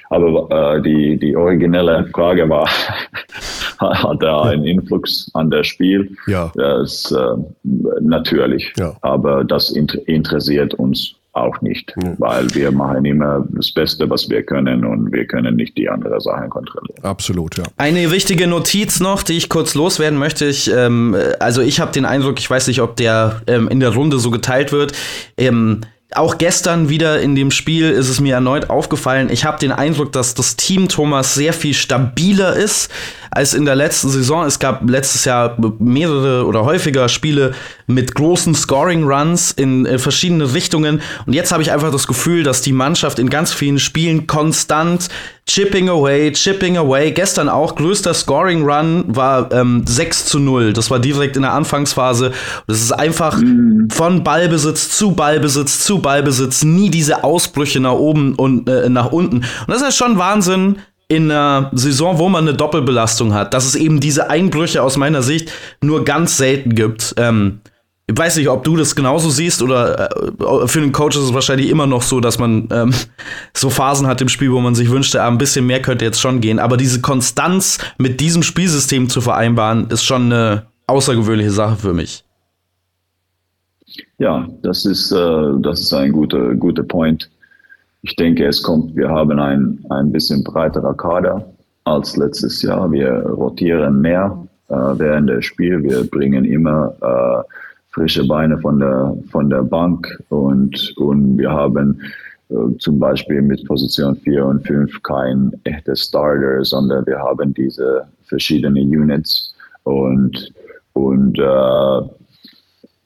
[0.09, 2.67] aber äh, die die originelle Frage war,
[3.79, 6.15] hat er einen Influx an das Spiel?
[6.27, 6.51] Ja.
[6.55, 7.37] Das äh,
[8.01, 8.73] natürlich.
[8.77, 8.95] Ja.
[9.01, 12.15] Aber das interessiert uns auch nicht, mhm.
[12.17, 16.19] weil wir machen immer das Beste, was wir können und wir können nicht die anderen
[16.19, 17.03] Sachen kontrollieren.
[17.03, 17.63] Absolut, ja.
[17.77, 20.45] Eine wichtige Notiz noch, die ich kurz loswerden möchte.
[20.45, 23.89] Ich, ähm, also ich habe den Eindruck, ich weiß nicht, ob der ähm, in der
[23.89, 24.93] Runde so geteilt wird.
[25.38, 25.81] Ähm,
[26.13, 29.29] auch gestern wieder in dem Spiel ist es mir erneut aufgefallen.
[29.29, 32.89] Ich habe den Eindruck, dass das Team Thomas sehr viel stabiler ist
[33.32, 34.45] als in der letzten Saison.
[34.45, 37.53] Es gab letztes Jahr mehrere oder häufiger Spiele
[37.88, 41.01] mit großen Scoring-Runs in äh, verschiedene Richtungen.
[41.26, 45.09] Und jetzt habe ich einfach das Gefühl, dass die Mannschaft in ganz vielen Spielen konstant
[45.47, 47.11] chipping away, chipping away.
[47.11, 50.73] Gestern auch größter Scoring-Run war ähm, 6 zu 0.
[50.73, 52.32] Das war direkt in der Anfangsphase.
[52.67, 53.39] Das ist einfach
[53.89, 56.63] von Ballbesitz zu Ballbesitz zu Ballbesitz.
[56.63, 59.38] Nie diese Ausbrüche nach oben und äh, nach unten.
[59.38, 63.75] Und das ist schon Wahnsinn, in einer Saison, wo man eine Doppelbelastung hat, dass es
[63.75, 65.51] eben diese Einbrüche aus meiner Sicht
[65.81, 67.13] nur ganz selten gibt.
[67.17, 67.61] Ähm,
[68.07, 71.33] ich weiß nicht, ob du das genauso siehst oder äh, für den Coach ist es
[71.33, 72.93] wahrscheinlich immer noch so, dass man ähm,
[73.53, 76.21] so Phasen hat im Spiel, wo man sich wünschte, ah, ein bisschen mehr könnte jetzt
[76.21, 76.59] schon gehen.
[76.59, 82.23] Aber diese Konstanz mit diesem Spielsystem zu vereinbaren, ist schon eine außergewöhnliche Sache für mich.
[84.17, 87.29] Ja, das ist, äh, das ist ein guter, guter Point.
[88.07, 91.43] Ich denke, es kommt, wir haben ein, ein bisschen breiterer Kader
[91.85, 92.91] als letztes Jahr.
[92.91, 95.83] Wir rotieren mehr äh, während des Spiels.
[95.83, 97.53] Wir bringen immer äh,
[97.89, 101.99] frische Beine von der, von der Bank und, und wir haben
[102.49, 108.03] äh, zum Beispiel mit Position 4 und 5 kein echter Starter, sondern wir haben diese
[108.25, 110.53] verschiedenen Units und,
[110.93, 112.01] und äh,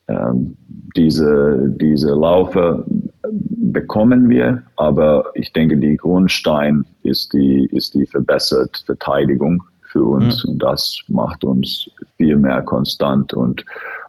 [0.09, 0.57] ähm,
[0.97, 2.83] diese, diese Laufe
[3.31, 10.43] bekommen wir, aber ich denke, die Grundstein ist die, ist die verbesserte Verteidigung für uns
[10.43, 10.51] mhm.
[10.51, 13.65] und das macht uns viel mehr konstant und,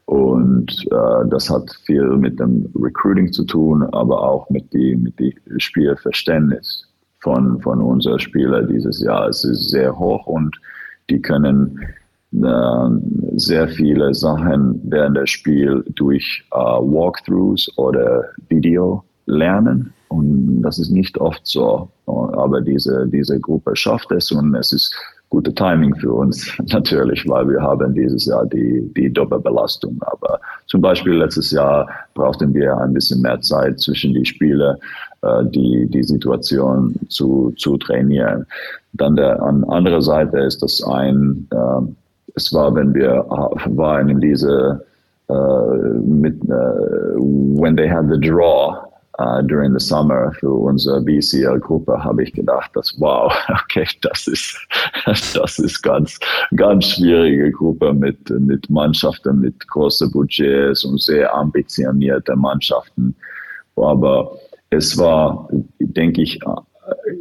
[0.07, 5.19] und äh, das hat viel mit dem Recruiting zu tun, aber auch mit dem mit
[5.19, 6.87] die Spielverständnis
[7.21, 9.29] von, von unseren Spielern dieses Jahr.
[9.29, 10.59] Es ist sehr hoch und
[11.09, 11.79] die können
[12.33, 13.03] ähm,
[13.37, 19.93] sehr viele Sachen während des Spiels durch äh, Walkthroughs oder Video lernen.
[20.09, 21.89] Und das ist nicht oft so.
[22.07, 24.95] Aber diese, diese Gruppe schafft es und es ist
[25.29, 29.97] gute Timing für uns natürlich, weil wir haben dieses Jahr die, die Doppelbelastung.
[30.01, 34.77] Aber zum Beispiel letztes Jahr brauchten wir ein bisschen mehr Zeit zwischen die Spiele,
[35.23, 38.45] äh, die, die Situation zu, zu trainieren.
[38.95, 41.93] Dann der, an anderer Seite ist das ein, äh,
[42.35, 44.85] es war, wenn wir äh, waren in diese
[45.31, 48.90] uh, mit, uh, when they had the draw
[49.21, 54.59] uh, during the summer für unsere BCL-Gruppe, habe ich gedacht, dass wow, okay, das ist
[55.35, 56.19] das ist ganz
[56.57, 63.15] ganz schwierige Gruppe mit mit Mannschaften mit großen Budgets und sehr ambitionierte Mannschaften.
[63.77, 64.33] Aber
[64.71, 65.49] es war,
[65.79, 66.39] denke ich,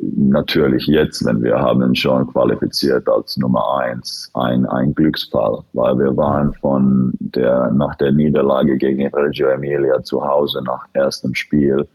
[0.01, 6.15] natürlich jetzt, wenn wir haben schon qualifiziert als Nummer eins, ein, ein Glücksfall, weil wir
[6.15, 11.87] waren von der, nach der Niederlage gegen Reggio Emilia zu Hause nach erstem Spiel,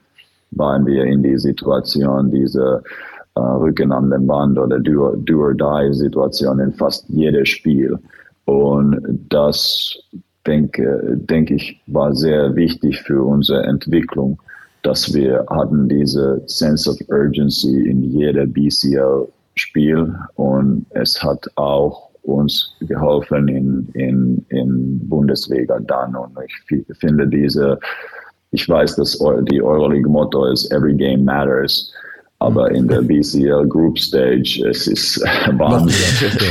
[0.53, 2.83] waren wir in die Situation, diese
[3.35, 7.99] äh, Rücken an den Band oder Do-or-Die-Situation in fast jedem Spiel.
[8.45, 9.99] Und das
[10.47, 14.39] denke, denke ich, war sehr wichtig für unsere Entwicklung,
[14.85, 22.77] dass wir hatten diese Sense of Urgency in jeder BCL-Spiel und es hat auch uns
[22.81, 26.15] geholfen in, in, in Bundesliga dann.
[26.15, 27.79] Und ich finde diese,
[28.53, 29.19] ich weiß, dass
[29.51, 31.93] die Euroleague-Motto ist Every Game Matters
[32.45, 35.21] aber in der BCL Group Stage, es ist
[35.53, 36.51] Wahnsinn.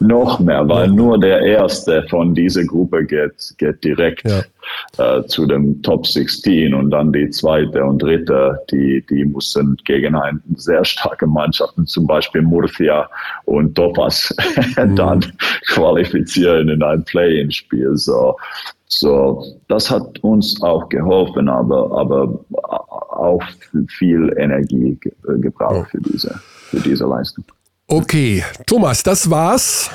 [0.00, 5.18] Noch mehr, weil nur der Erste von dieser Gruppe geht, geht direkt ja.
[5.18, 10.14] äh, zu dem Top 16 und dann die zweite und dritte, die, die mussten gegen
[10.14, 13.08] eine sehr starke Mannschaften, zum Beispiel Murcia
[13.44, 14.34] und Topas,
[14.76, 14.96] mhm.
[14.96, 15.24] dann
[15.68, 17.92] qualifizieren in ein Play-in-Spiel.
[17.96, 18.36] So,
[18.92, 22.40] so, das hat uns auch geholfen, aber, aber
[23.20, 23.42] auch
[23.88, 26.40] viel Energie ge äh, gebraucht für diese,
[26.70, 27.44] für diese Leistung.
[27.86, 29.90] Okay, Thomas, das war's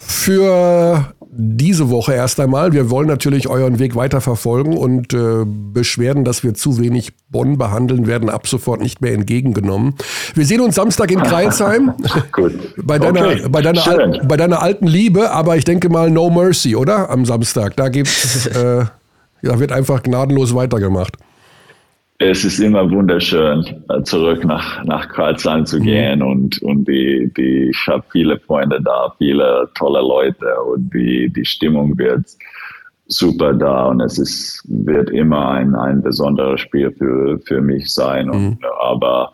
[0.00, 2.72] für diese Woche erst einmal.
[2.72, 7.58] Wir wollen natürlich euren Weg weiter verfolgen und äh, Beschwerden, dass wir zu wenig Bonn
[7.58, 9.94] behandeln, werden ab sofort nicht mehr entgegengenommen.
[10.34, 11.92] Wir sehen uns Samstag in Kreilsheim.
[12.32, 12.54] Gut.
[12.82, 13.46] Bei deiner, okay.
[13.48, 17.10] bei, deiner al, bei deiner alten Liebe, aber ich denke mal No Mercy, oder?
[17.10, 17.76] Am Samstag.
[17.76, 18.86] Da gibt's, äh,
[19.42, 21.18] da wird einfach gnadenlos weitergemacht
[22.18, 25.82] es ist immer wunderschön, äh, zurück nach, nach Kreuzheim zu mhm.
[25.84, 31.30] gehen und, und die, die, ich habe viele Freunde da, viele tolle Leute und die,
[31.30, 32.26] die Stimmung wird
[33.06, 38.28] super da und es ist, wird immer ein, ein besonderes Spiel für, für mich sein.
[38.28, 38.58] Und, mhm.
[38.80, 39.32] Aber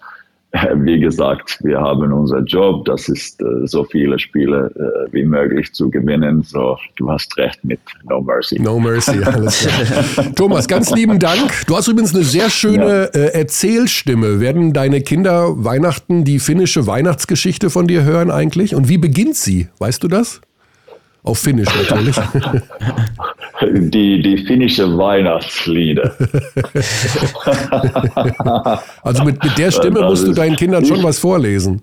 [0.77, 5.73] wie gesagt, wir haben unser Job, das ist äh, so viele Spiele äh, wie möglich
[5.73, 6.43] zu gewinnen.
[6.43, 8.61] So, du hast recht mit No Mercy.
[8.61, 10.33] No Mercy, alles klar.
[10.35, 11.67] Thomas, ganz lieben Dank.
[11.67, 13.21] Du hast übrigens eine sehr schöne ja.
[13.21, 14.41] äh, Erzählstimme.
[14.41, 18.75] Werden deine Kinder Weihnachten die finnische Weihnachtsgeschichte von dir hören eigentlich?
[18.75, 19.69] Und wie beginnt sie?
[19.79, 20.41] Weißt du das?
[21.25, 22.17] Auf Finnisch natürlich.
[23.63, 26.13] Die, die finnische Weihnachtslieder.
[29.03, 31.81] also mit, mit der Stimme musst du deinen Kindern schon was vorlesen.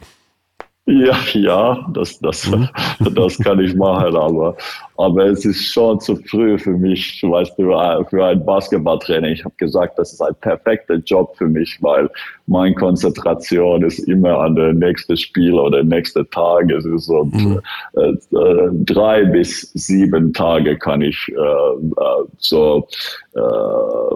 [0.88, 2.68] Ja, ja, das, das, mhm.
[3.16, 4.58] das kann ich machen, aber,
[4.98, 7.72] aber es ist schon zu früh für mich, weißt du,
[8.10, 9.34] für ein Basketballtraining.
[9.34, 12.10] Ich habe gesagt, das ist ein perfekter Job für mich, weil
[12.48, 16.70] meine Konzentration ist immer an der nächsten Spiel oder nächsten Tag.
[16.72, 17.62] Es ist so mhm.
[17.96, 22.88] äh, äh, drei bis sieben Tage kann ich äh, äh so
[23.34, 23.40] äh,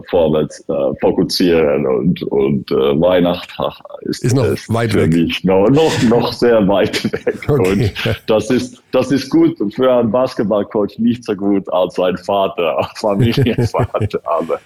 [0.09, 3.63] vorwärts äh, fokussieren und, und äh, Weihnachten
[4.01, 5.13] ist, ist noch weit für weg.
[5.13, 7.37] mich noch, noch, noch sehr weit weg.
[7.47, 7.91] Okay.
[8.05, 12.89] Und das ist, das ist gut für einen Basketballcoach, nicht so gut als ein Vater,
[12.95, 14.59] Familienvater, aber,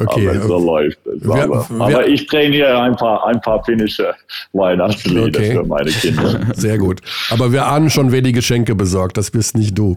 [0.00, 0.28] okay.
[0.28, 1.24] aber so läuft es.
[1.24, 4.14] Wir, aber, wir, aber, ich trainiere ein paar, ein paar finnische
[4.52, 5.52] Weihnachtslieder okay.
[5.52, 6.40] für meine Kinder.
[6.54, 7.00] Sehr gut.
[7.30, 9.16] Aber wir ahnen schon, wer die Geschenke besorgt.
[9.16, 9.96] Das bist nicht du.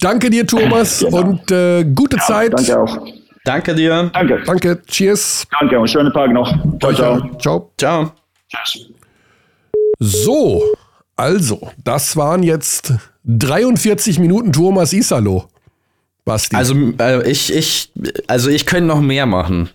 [0.00, 1.18] Danke dir, Thomas, genau.
[1.18, 2.52] und äh, gute ja, Zeit.
[2.54, 2.98] Danke auch.
[3.44, 4.10] Danke dir.
[4.12, 4.42] Danke.
[4.44, 4.82] Danke.
[4.86, 5.46] Cheers.
[5.58, 6.52] Danke und schönen Tag noch.
[6.78, 7.30] Ciao, ciao.
[7.38, 7.72] Ciao.
[7.78, 8.12] Ciao.
[8.48, 8.90] Tschüss.
[9.98, 10.62] So,
[11.20, 12.94] also, das waren jetzt
[13.24, 15.50] 43 Minuten Thomas Isalo.
[16.24, 16.56] Basti.
[16.56, 17.92] Also, äh, ich, ich,
[18.26, 19.68] also ich könnte noch mehr machen.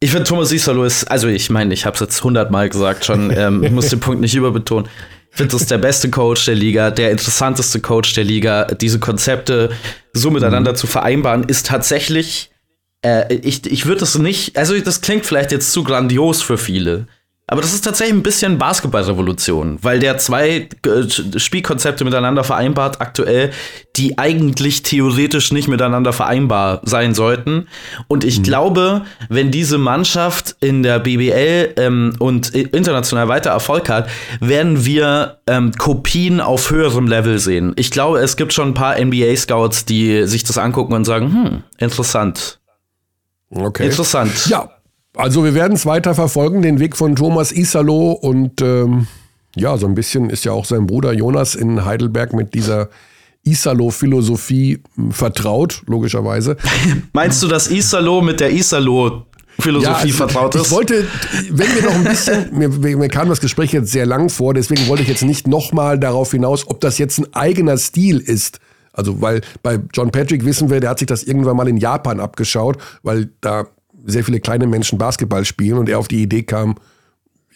[0.00, 3.30] Ich finde, Thomas Isalo ist, also ich meine, ich habe es jetzt hundertmal gesagt schon,
[3.36, 4.88] ähm, ich muss den Punkt nicht überbetonen.
[5.30, 8.64] Ich finde, das ist der beste Coach der Liga, der interessanteste Coach der Liga.
[8.64, 9.70] Diese Konzepte
[10.14, 10.76] so miteinander mhm.
[10.76, 12.50] zu vereinbaren, ist tatsächlich
[13.02, 17.06] äh, ich ich würde das nicht, also das klingt vielleicht jetzt zu grandios für viele,
[17.50, 23.52] aber das ist tatsächlich ein bisschen Basketballrevolution, weil der zwei äh, Spielkonzepte miteinander vereinbart aktuell,
[23.96, 27.66] die eigentlich theoretisch nicht miteinander vereinbar sein sollten.
[28.06, 28.42] Und ich mhm.
[28.42, 35.38] glaube, wenn diese Mannschaft in der BBL ähm, und international weiter Erfolg hat, werden wir
[35.46, 37.72] ähm, Kopien auf höherem Level sehen.
[37.76, 41.62] Ich glaube, es gibt schon ein paar NBA-Scouts, die sich das angucken und sagen, hm,
[41.78, 42.60] interessant.
[43.50, 43.86] Okay.
[43.86, 44.46] Interessant.
[44.48, 44.68] Ja,
[45.18, 49.08] also wir werden es weiter verfolgen, den Weg von Thomas Isalo und ähm,
[49.56, 52.88] ja, so ein bisschen ist ja auch sein Bruder Jonas in Heidelberg mit dieser
[53.44, 56.56] Isalo-Philosophie hm, vertraut, logischerweise.
[57.12, 59.26] Meinst du, dass Isalo mit der Isalo
[59.58, 60.66] Philosophie ja, also vertraut ist.
[60.66, 61.04] Ich wollte,
[61.50, 64.86] wenn wir noch ein bisschen, mir, mir, kam das Gespräch jetzt sehr lang vor, deswegen
[64.86, 68.60] wollte ich jetzt nicht nochmal darauf hinaus, ob das jetzt ein eigener Stil ist.
[68.92, 72.20] Also, weil bei John Patrick wissen wir, der hat sich das irgendwann mal in Japan
[72.20, 73.66] abgeschaut, weil da
[74.08, 76.76] sehr viele kleine Menschen Basketball spielen und er auf die Idee kam,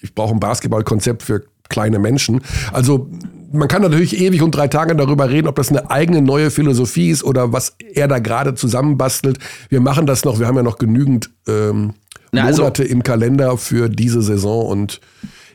[0.01, 2.43] ich brauche ein Basketballkonzept für kleine Menschen.
[2.73, 3.09] Also
[3.53, 7.11] man kann natürlich ewig und drei Tage darüber reden, ob das eine eigene neue Philosophie
[7.11, 9.39] ist oder was er da gerade zusammenbastelt.
[9.69, 11.95] Wir machen das noch, wir haben ja noch genügend ähm,
[12.33, 15.01] Na, also Monate im Kalender für diese Saison und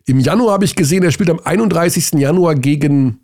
[0.06, 2.14] im Januar habe ich gesehen, er spielt am 31.
[2.14, 3.20] Januar gegen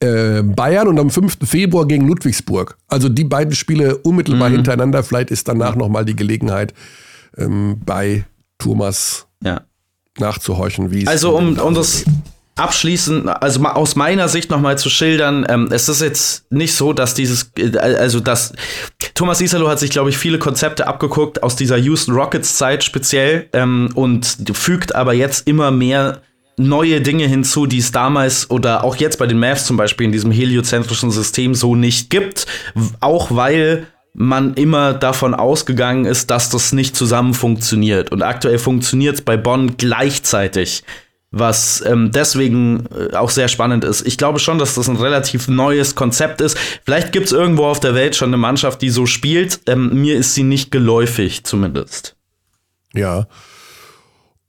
[0.00, 1.38] äh, Bayern und am 5.
[1.44, 2.76] Februar gegen Ludwigsburg.
[2.88, 4.56] Also die beiden Spiele unmittelbar mhm.
[4.56, 5.02] hintereinander.
[5.02, 6.74] Vielleicht ist danach nochmal die Gelegenheit
[7.36, 8.24] ähm, bei
[8.58, 9.62] Thomas ja.
[10.18, 12.04] nachzuhorchen, wie es Also um, um das
[12.58, 17.14] abschließend, also aus meiner Sicht nochmal zu schildern, ähm, es ist jetzt nicht so, dass
[17.14, 18.52] dieses, äh, also dass
[19.14, 23.48] Thomas Isalo hat sich, glaube ich, viele Konzepte abgeguckt aus dieser Houston Rockets Zeit speziell
[23.52, 26.22] ähm, und fügt aber jetzt immer mehr
[26.58, 30.12] neue Dinge hinzu, die es damals oder auch jetzt bei den Mavs zum Beispiel in
[30.12, 32.46] diesem heliozentrischen System so nicht gibt,
[33.00, 38.10] auch weil man immer davon ausgegangen ist, dass das nicht zusammen funktioniert.
[38.10, 40.82] Und aktuell funktioniert es bei Bonn gleichzeitig
[41.30, 44.06] was ähm, deswegen äh, auch sehr spannend ist.
[44.06, 46.56] Ich glaube schon, dass das ein relativ neues Konzept ist.
[46.84, 49.60] Vielleicht gibt es irgendwo auf der Welt schon eine Mannschaft, die so spielt.
[49.66, 52.16] Ähm, mir ist sie nicht geläufig, zumindest.
[52.94, 53.26] Ja.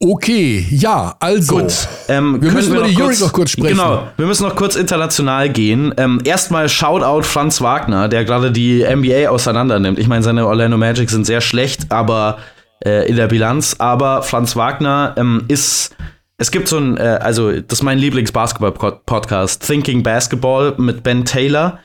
[0.01, 1.59] Okay, ja, also.
[1.59, 3.75] Gut, ähm, wir müssen über die Euroleague noch kurz sprechen.
[3.75, 5.93] Genau, wir müssen noch kurz international gehen.
[5.97, 9.99] Ähm, erstmal Shoutout Franz Wagner, der gerade die NBA auseinandernimmt.
[9.99, 12.37] Ich meine, seine Orlando Magic sind sehr schlecht, aber
[12.85, 13.75] äh, in der Bilanz.
[13.79, 15.93] Aber Franz Wagner ähm, ist
[16.37, 21.79] es gibt so ein, äh, also das ist mein Lieblings-Basketball-Podcast, Thinking Basketball mit Ben Taylor.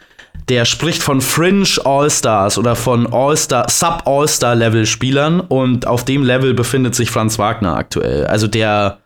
[0.49, 7.11] Der spricht von Fringe All-Stars oder von All-Star, Sub-All-Star-Level-Spielern und auf dem Level befindet sich
[7.11, 8.27] Franz Wagner aktuell.
[8.27, 8.99] Also der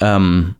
[0.00, 0.54] ähm,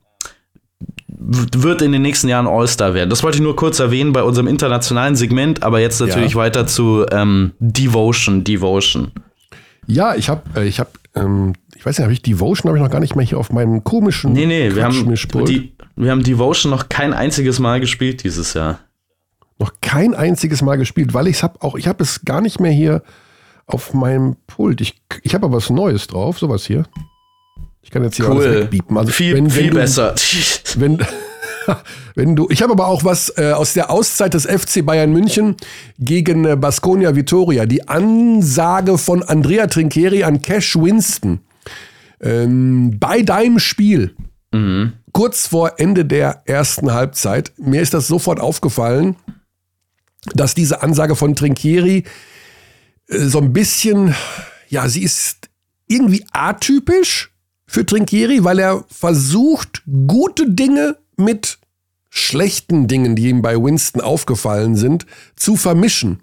[1.08, 3.10] wird in den nächsten Jahren All-Star werden.
[3.10, 6.38] Das wollte ich nur kurz erwähnen bei unserem internationalen Segment, aber jetzt natürlich ja.
[6.38, 9.12] weiter zu ähm, Devotion, Devotion.
[9.86, 12.84] Ja, ich habe äh, ich hab, ähm, ich weiß nicht, habe ich Devotion habe ich
[12.84, 15.14] noch gar nicht mehr hier auf meinem komischen Nee, nee, wir haben,
[15.46, 18.80] die, wir haben Devotion noch kein einziges Mal gespielt dieses Jahr.
[19.58, 22.72] Noch kein einziges Mal gespielt, weil ich habe auch, ich habe es gar nicht mehr
[22.72, 23.02] hier
[23.66, 24.80] auf meinem Pult.
[24.80, 26.84] Ich, ich habe aber was Neues drauf, sowas hier.
[27.82, 28.42] Ich kann jetzt hier cool.
[28.42, 28.98] alles wegbiepen.
[28.98, 30.14] Also viel, wenn, viel du, besser.
[30.76, 30.98] Wenn,
[32.14, 35.56] wenn du, ich habe aber auch was äh, aus der Auszeit des FC Bayern München
[35.98, 37.66] gegen äh, Baskonia Vitoria.
[37.66, 41.40] Die Ansage von Andrea Trincheri an Cash Winston.
[42.20, 44.14] Ähm, bei deinem Spiel,
[44.52, 44.94] mhm.
[45.12, 49.16] kurz vor Ende der ersten Halbzeit, mir ist das sofort aufgefallen,
[50.34, 52.04] dass diese Ansage von Trinkieri
[53.08, 54.14] äh, so ein bisschen,
[54.68, 55.48] ja, sie ist
[55.88, 57.32] irgendwie atypisch
[57.66, 61.58] für Trinkieri, weil er versucht, gute Dinge mit
[62.10, 65.06] schlechten Dingen, die ihm bei Winston aufgefallen sind,
[65.36, 66.20] zu vermischen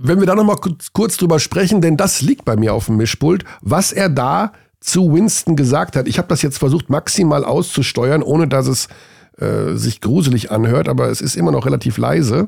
[0.00, 0.56] wenn wir da nochmal
[0.92, 5.12] kurz drüber sprechen, denn das liegt bei mir auf dem Mischpult, was er da zu
[5.12, 6.06] Winston gesagt hat.
[6.06, 8.88] Ich habe das jetzt versucht maximal auszusteuern, ohne dass es
[9.40, 12.46] äh, sich gruselig anhört, aber es ist immer noch relativ leise.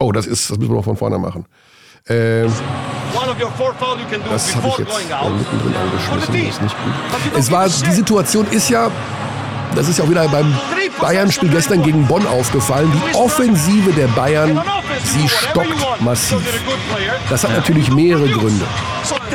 [0.00, 1.46] Oh, das ist, das müssen wir noch von vorne machen.
[2.06, 2.52] Ähm,
[4.30, 7.38] das habe ich jetzt äh, mittendrin angeschmissen, das ist nicht gut.
[7.38, 8.90] Es war, die Situation ist ja,
[9.74, 10.54] das ist ja auch wieder beim
[11.00, 12.92] Bayern-Spiel gestern gegen Bonn aufgefallen.
[12.92, 14.60] Die Offensive der Bayern,
[15.02, 16.38] sie stockt massiv.
[17.30, 18.66] Das hat natürlich mehrere Gründe.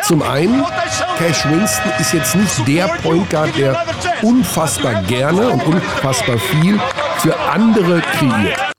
[0.09, 0.65] Zum einen,
[1.19, 3.85] Cash Winston ist jetzt nicht der Point Guard, der
[4.23, 6.79] unfassbar gerne und unfassbar viel
[7.19, 8.73] für andere kreiert.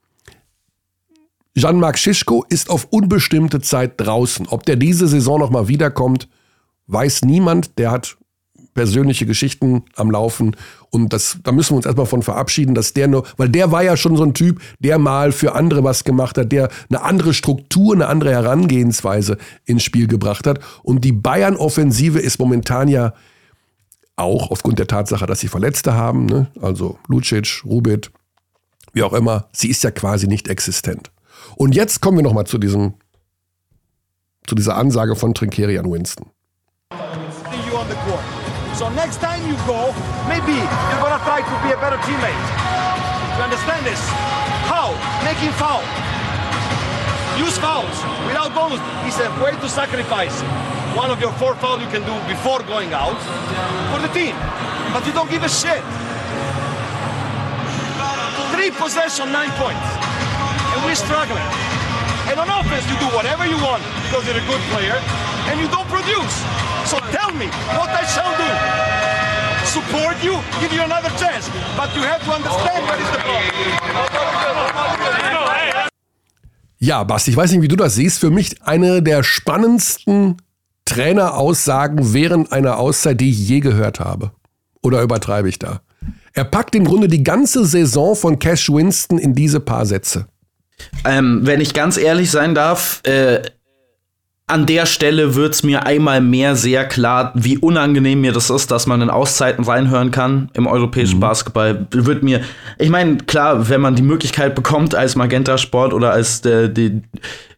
[1.56, 4.48] Jean-Marc Schischko ist auf unbestimmte Zeit draußen.
[4.48, 6.28] Ob der diese Saison nochmal wiederkommt,
[6.88, 7.78] weiß niemand.
[7.78, 8.16] Der hat
[8.74, 10.56] persönliche Geschichten am Laufen.
[10.90, 13.82] Und das, da müssen wir uns erstmal von verabschieden, dass der nur, weil der war
[13.82, 17.32] ja schon so ein Typ, der mal für andere was gemacht hat, der eine andere
[17.32, 20.58] Struktur, eine andere Herangehensweise ins Spiel gebracht hat.
[20.82, 23.14] Und die Bayern-Offensive ist momentan ja
[24.16, 26.48] auch aufgrund der Tatsache, dass sie Verletzte haben, ne?
[26.60, 28.10] also Lucic, Rubit,
[28.92, 31.10] wie auch immer, sie ist ja quasi nicht existent.
[31.56, 32.94] Und jetzt kommen wir nochmal zu diesem,
[34.46, 36.26] zu dieser Ansage von Trinkeri an Winston.
[39.10, 39.90] Next time you go,
[40.30, 42.44] maybe you're gonna try to be a better teammate.
[43.34, 43.98] You understand this?
[44.70, 44.94] How?
[45.26, 45.82] Making foul.
[47.34, 47.90] Use fouls
[48.30, 48.78] without bonus.
[49.10, 50.40] It's a way to sacrifice
[50.94, 53.18] one of your four fouls you can do before going out
[53.90, 54.36] for the team.
[54.94, 55.82] But you don't give a shit.
[58.54, 59.90] Three possession, nine points.
[60.70, 61.79] And we're struggling.
[62.30, 64.96] And on offense, you do whatever you want because you're a good player,
[65.50, 66.34] and you don't produce.
[66.86, 68.48] So tell me what I shall do.
[69.66, 71.50] Support you, give you another chance.
[71.76, 74.60] But you have to understand what is the problem.
[76.78, 78.20] Ja, Basti, ich weiß nicht, wie du das siehst.
[78.20, 80.36] Für mich eine der spannendsten
[80.84, 84.30] Traineraussagen während einer Auszeit, die ich je gehört habe.
[84.82, 85.80] Oder übertreibe ich da?
[86.32, 90.26] Er packt im Grunde die ganze Saison von Cash Winston in diese paar Sätze.
[91.04, 93.40] Ähm, wenn ich ganz ehrlich sein darf, äh,
[94.50, 98.70] an der Stelle wird es mir einmal mehr sehr klar, wie unangenehm mir das ist,
[98.70, 101.20] dass man in Auszeiten reinhören kann im europäischen mhm.
[101.20, 101.86] Basketball.
[101.92, 102.40] Wird mir,
[102.78, 107.00] ich meine, klar, wenn man die Möglichkeit bekommt als Magenta Sport oder als äh, die,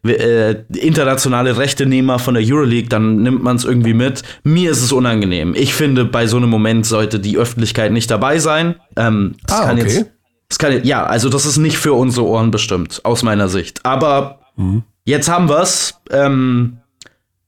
[0.05, 4.21] äh, internationale Rechtenehmer von der Euroleague, dann nimmt man es irgendwie mit.
[4.43, 5.55] Mir ist es unangenehm.
[5.55, 8.75] Ich finde, bei so einem Moment sollte die Öffentlichkeit nicht dabei sein.
[8.97, 9.87] Ähm, das ah, kann okay.
[9.87, 10.11] jetzt,
[10.59, 13.85] kann, ja, also das ist nicht für unsere Ohren bestimmt, aus meiner Sicht.
[13.85, 14.83] Aber mhm.
[15.05, 15.99] jetzt haben wir's.
[16.11, 16.77] Ähm,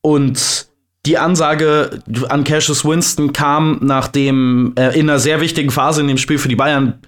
[0.02, 0.68] und
[1.06, 6.18] die Ansage an Cassius Winston kam, nachdem äh, in einer sehr wichtigen Phase in dem
[6.18, 7.00] Spiel für die Bayern,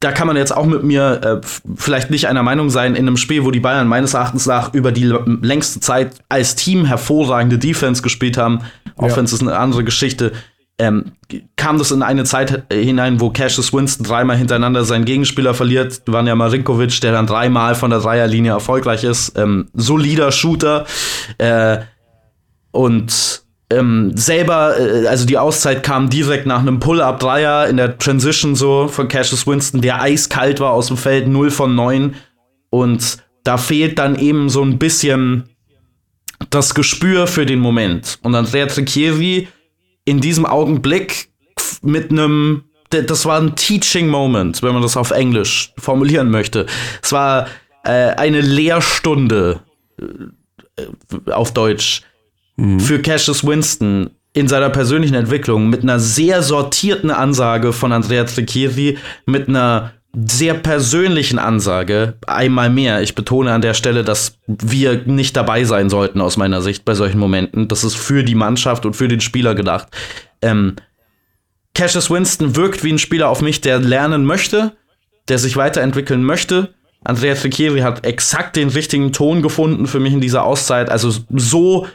[0.00, 3.16] da kann man jetzt auch mit mir äh, vielleicht nicht einer Meinung sein, in einem
[3.16, 5.12] Spiel, wo die Bayern meines Erachtens nach über die
[5.42, 8.92] längste Zeit als Team hervorragende Defense gespielt haben, ja.
[9.04, 10.32] Offense ist eine andere Geschichte,
[10.78, 11.12] ähm,
[11.56, 16.02] kam das in eine Zeit hinein, wo Cassius Winston dreimal hintereinander seinen Gegenspieler verliert.
[16.06, 19.36] Vanja Marinkovic, der dann dreimal von der Dreierlinie erfolgreich ist.
[19.36, 20.86] Ähm, solider Shooter.
[21.38, 21.78] Äh,
[22.70, 28.54] und ähm, selber, äh, also die Auszeit kam direkt nach einem Pull-Up-Dreier in der Transition
[28.54, 32.14] so von Cassius Winston, der eiskalt war aus dem Feld, 0 von 9.
[32.70, 35.48] Und da fehlt dann eben so ein bisschen
[36.50, 38.18] das Gespür für den Moment.
[38.22, 39.48] Und Andrea Tricchieri
[40.08, 41.28] in diesem Augenblick
[41.82, 46.64] mit einem, das war ein Teaching Moment, wenn man das auf Englisch formulieren möchte.
[47.02, 47.46] Es war
[47.84, 49.60] äh, eine Lehrstunde
[50.00, 52.02] äh, auf Deutsch
[52.56, 52.80] mhm.
[52.80, 58.96] für Cassius Winston in seiner persönlichen Entwicklung mit einer sehr sortierten Ansage von Andrea Tricchieri,
[59.26, 59.92] mit einer
[60.26, 63.02] sehr persönlichen Ansage, einmal mehr.
[63.02, 66.94] Ich betone an der Stelle, dass wir nicht dabei sein sollten, aus meiner Sicht, bei
[66.94, 67.68] solchen Momenten.
[67.68, 69.88] Das ist für die Mannschaft und für den Spieler gedacht.
[70.42, 70.76] Ähm,
[71.74, 74.72] Cassius Winston wirkt wie ein Spieler auf mich, der lernen möchte,
[75.28, 76.74] der sich weiterentwickeln möchte.
[77.04, 80.90] Andrea Tricchieri hat exakt den richtigen Ton gefunden für mich in dieser Auszeit.
[80.90, 81.86] Also so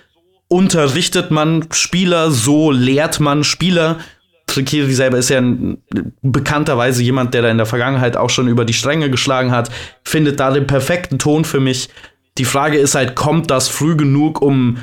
[0.48, 4.00] unterrichtet man Spieler, so lehrt man Spieler.
[4.48, 5.78] Trikiri selber ist ja ein,
[6.22, 9.70] bekannterweise jemand, der da in der Vergangenheit auch schon über die Stränge geschlagen hat,
[10.04, 11.90] findet da den perfekten Ton für mich.
[12.38, 14.78] Die Frage ist halt, kommt das früh genug, um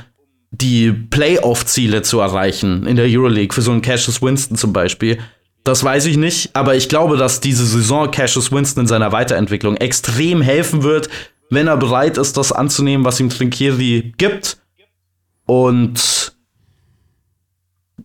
[0.50, 5.18] die Playoff-Ziele zu erreichen in der Euroleague, für so einen Cassius Winston zum Beispiel?
[5.62, 9.76] Das weiß ich nicht, aber ich glaube, dass diese Saison Cassius Winston in seiner Weiterentwicklung
[9.76, 11.08] extrem helfen wird,
[11.50, 14.58] wenn er bereit ist, das anzunehmen, was ihm Trinkieri gibt
[15.46, 16.32] und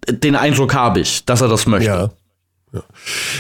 [0.10, 1.88] den Eindruck habe ich, dass er das möchte.
[1.88, 2.10] Ja.
[2.74, 2.84] Ja,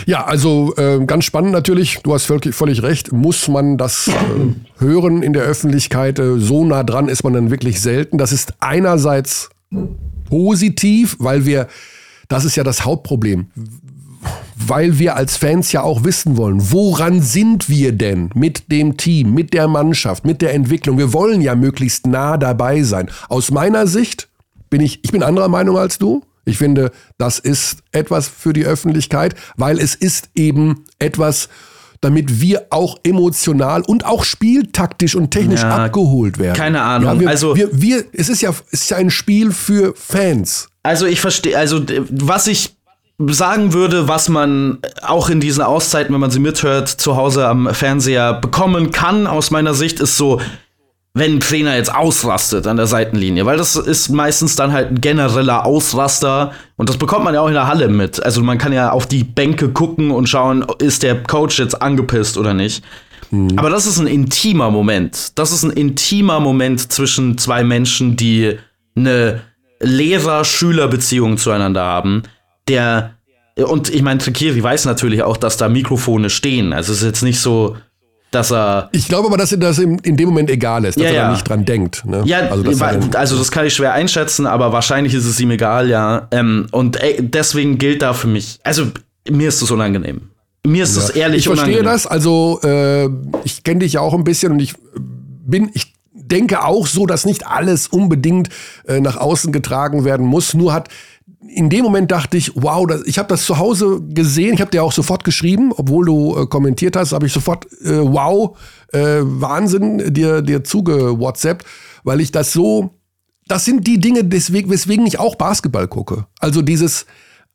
[0.05, 4.11] ja also äh, ganz spannend natürlich, du hast völlig, völlig recht, muss man das äh,
[4.80, 8.18] hören in der Öffentlichkeit, äh, so nah dran ist man dann wirklich selten.
[8.18, 9.49] Das ist einerseits
[10.30, 11.68] positiv, weil wir,
[12.28, 13.47] das ist ja das Hauptproblem,
[14.55, 19.34] weil wir als Fans ja auch wissen wollen, woran sind wir denn mit dem Team,
[19.34, 20.97] mit der Mannschaft, mit der Entwicklung.
[20.97, 23.09] Wir wollen ja möglichst nah dabei sein.
[23.30, 24.30] Aus meiner Sicht
[24.70, 26.24] bin ich, ich bin anderer Meinung als du.
[26.45, 31.49] Ich finde, das ist etwas für die Öffentlichkeit, weil es ist eben etwas,
[32.01, 36.55] damit wir auch emotional und auch spieltaktisch und technisch ja, abgeholt werden.
[36.55, 37.15] Keine Ahnung.
[37.15, 40.67] Ja, wir, also wir, wir, es ist ja, es ist ja ein Spiel für Fans.
[40.83, 42.75] Also ich verstehe, also was ich
[43.17, 47.73] sagen würde, was man auch in diesen Auszeiten, wenn man sie mithört, zu Hause am
[47.73, 50.41] Fernseher bekommen kann, aus meiner Sicht, ist so,
[51.16, 55.01] wenn ein Trainer jetzt ausrastet an der Seitenlinie, weil das ist meistens dann halt ein
[55.01, 58.22] genereller Ausraster und das bekommt man ja auch in der Halle mit.
[58.22, 62.38] Also man kann ja auf die Bänke gucken und schauen, ist der Coach jetzt angepisst
[62.38, 62.84] oder nicht.
[63.32, 63.57] Mhm.
[63.57, 65.39] Aber das ist ein intimer Moment.
[65.39, 68.57] Das ist ein intimer Moment zwischen zwei Menschen, die
[68.95, 69.41] eine
[69.80, 72.24] Lehrer-Schüler-Beziehung zueinander haben
[72.67, 73.12] der
[73.58, 76.74] und ich meine, Trikiri weiß natürlich auch, dass da Mikrofone stehen.
[76.74, 77.78] Also es ist jetzt nicht so,
[78.31, 78.89] dass er.
[78.91, 81.31] Ich glaube aber, dass das in, dem Moment egal ist, dass ja, er ja.
[81.31, 82.05] nicht dran denkt.
[82.05, 82.23] Ne?
[82.25, 85.89] Ja, also das, also das, kann ich schwer einschätzen, aber wahrscheinlich ist es ihm egal,
[85.89, 86.27] ja.
[86.31, 88.87] Ähm, und ey, deswegen gilt da für mich, also
[89.29, 90.29] mir ist das unangenehm.
[90.65, 91.01] Mir ist ja.
[91.01, 91.91] das ehrlich Ich verstehe unangenehm.
[91.91, 93.09] das, also äh,
[93.43, 94.73] ich kenne dich ja auch ein bisschen und ich
[95.45, 98.49] bin, ich denke auch so, dass nicht alles unbedingt
[98.87, 100.53] äh, nach außen getragen werden muss.
[100.53, 100.89] Nur hat
[101.47, 104.72] in dem Moment dachte ich, wow, das, ich habe das zu Hause gesehen, ich habe
[104.72, 108.58] dir auch sofort geschrieben, obwohl du äh, kommentiert hast, habe ich sofort äh, wow,
[108.92, 111.63] äh, Wahnsinn dir dir zuge WhatsApp,
[112.04, 112.92] weil ich das so
[113.47, 116.26] das sind die Dinge, deswegen, weswegen ich auch Basketball gucke.
[116.39, 117.05] Also dieses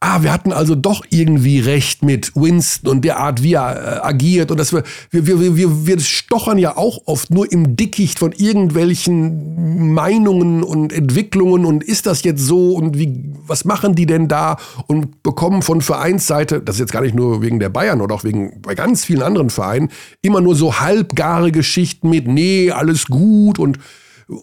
[0.01, 4.07] ah, wir hatten also doch irgendwie recht mit Winston und der Art, wie er äh,
[4.07, 8.19] agiert und dass wir, wir, wir, wir, wir stochern ja auch oft nur im Dickicht
[8.19, 14.07] von irgendwelchen Meinungen und Entwicklungen und ist das jetzt so und wie, was machen die
[14.07, 14.57] denn da
[14.87, 18.25] und bekommen von Vereinsseite, das ist jetzt gar nicht nur wegen der Bayern oder auch
[18.25, 19.91] wegen, bei ganz vielen anderen Vereinen,
[20.23, 23.79] immer nur so halbgare Geschichten mit, nee, alles gut und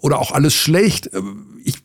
[0.01, 1.09] oder auch alles schlecht.
[1.63, 1.75] Ich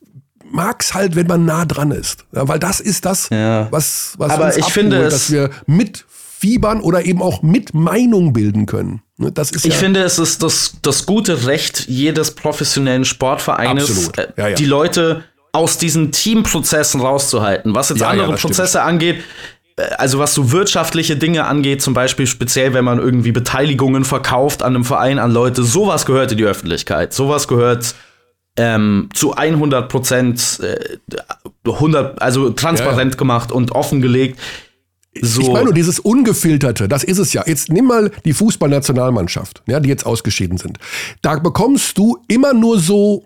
[0.53, 2.25] mag's halt, wenn man nah dran ist.
[2.33, 3.67] Ja, weil das ist das, Ja.
[3.71, 6.05] was, was Aber uns ich finde abholt, es- dass wir mit
[6.39, 9.01] fiebern oder eben auch mit Meinung bilden können.
[9.17, 14.19] Ne, Ich ja, finde, es ist das, das gute Recht jedes professionellen Sportvereines, Absolut.
[14.19, 15.23] äh, Ja, die Leute
[15.53, 17.75] aus diesen Teamprozessen rauszuhalten.
[17.75, 18.55] Was jetzt andere das stimmt.
[18.57, 19.23] Prozesse angeht,
[19.77, 24.63] äh, also was so wirtschaftliche Dinge angeht, zum Beispiel speziell, wenn man irgendwie Beteiligungen verkauft
[24.65, 27.13] an einem Verein an Leute, sowas gehört in die Öffentlichkeit.
[27.13, 27.95] Sowas gehört
[28.57, 30.99] ähm, zu 100 Prozent, äh,
[31.65, 34.39] 100, also transparent gemacht und offengelegt.
[35.21, 35.43] So.
[35.43, 37.45] Ich meine nur dieses Ungefilterte, das ist es ja.
[37.47, 40.79] Jetzt nimm mal die Fußballnationalmannschaft, ja, die jetzt ausgeschieden sind.
[41.21, 43.25] Da bekommst du immer nur so,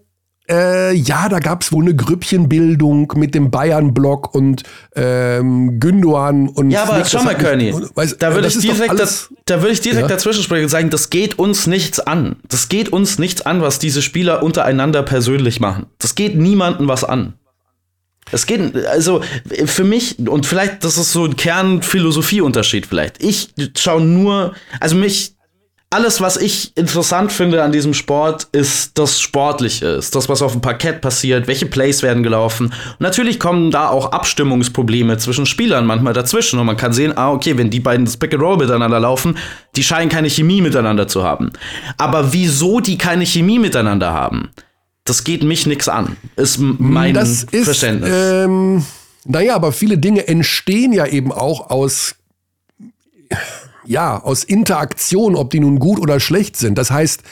[0.50, 4.62] äh, ja, da gab's wohl eine Grüppchenbildung mit dem Bayern-Block und
[4.94, 9.00] ähm, Gündogan und Ja, aber schau mal, Körny, weißt, da würde ich direkt,
[9.46, 10.08] da, würde ich direkt Ja.
[10.08, 12.36] dazwischen sprechen und sagen, das geht uns nichts an.
[12.48, 15.86] Das geht uns nichts an, was diese Spieler untereinander persönlich machen.
[15.98, 17.34] Das geht niemandem was an.
[18.32, 19.22] Es geht, also
[19.66, 23.22] für mich, und vielleicht, das ist so ein Kernphilosophieunterschied vielleicht.
[23.22, 25.35] Ich schaue nur, also mich,
[25.90, 30.52] alles, was ich interessant finde an diesem Sport, ist das Sportliche, ist das, was auf
[30.52, 32.66] dem Parkett passiert, welche Plays werden gelaufen.
[32.66, 37.30] Und natürlich kommen da auch Abstimmungsprobleme zwischen Spielern manchmal dazwischen und man kann sehen, ah,
[37.30, 39.38] okay, wenn die beiden das Pick and Roll miteinander laufen,
[39.76, 41.52] die scheinen keine Chemie miteinander zu haben.
[41.98, 44.50] Aber wieso die keine Chemie miteinander haben,
[45.04, 46.16] das geht mich nix an.
[46.34, 48.10] Ist mein das ist, Verständnis.
[48.12, 48.84] ähm,
[49.24, 52.16] naja, aber viele Dinge entstehen ja eben auch aus,
[53.86, 56.76] ja, aus Interaktion, ob die nun gut oder schlecht sind.
[56.78, 57.22] Das heißt,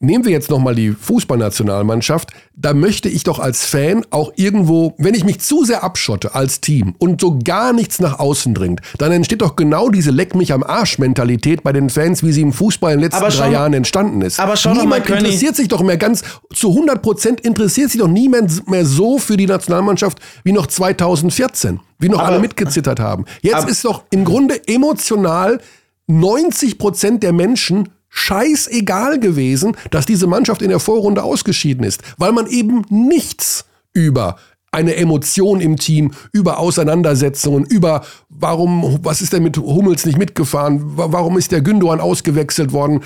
[0.00, 5.14] nehmen wir jetzt nochmal die Fußballnationalmannschaft, da möchte ich doch als Fan auch irgendwo, wenn
[5.14, 9.12] ich mich zu sehr abschotte als Team und so gar nichts nach außen dringt, dann
[9.12, 12.52] entsteht doch genau diese Leck mich am Arsch Mentalität bei den Fans, wie sie im
[12.52, 14.40] Fußball in den letzten schau- drei Jahren entstanden ist.
[14.40, 16.22] aber mal, Niemand König- interessiert sich doch mehr ganz,
[16.52, 21.78] zu 100 Prozent interessiert sich doch niemand mehr so für die Nationalmannschaft wie noch 2014,
[22.00, 23.24] wie noch Aber- alle mitgezittert haben.
[23.40, 25.60] Jetzt Aber- ist doch im Grunde emotional
[26.06, 32.32] 90 Prozent der Menschen scheißegal gewesen, dass diese Mannschaft in der Vorrunde ausgeschieden ist, weil
[32.32, 33.64] man eben nichts
[33.94, 34.36] über
[34.70, 40.96] eine Emotion im Team, über Auseinandersetzungen, über warum, was ist denn mit Hummels nicht mitgefahren,
[40.96, 43.00] Wa- warum ist der Gündogan ausgewechselt worden,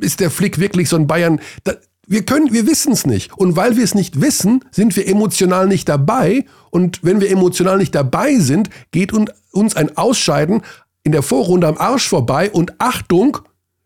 [0.00, 1.72] ist der Flick wirklich so ein Bayern, da,
[2.06, 3.32] wir können, wir wissen es nicht.
[3.36, 6.46] Und weil wir es nicht wissen, sind wir emotional nicht dabei.
[6.70, 10.62] Und wenn wir emotional nicht dabei sind, geht un- uns ein Ausscheiden
[11.08, 12.50] in der Vorrunde am Arsch vorbei.
[12.50, 13.38] Und Achtung,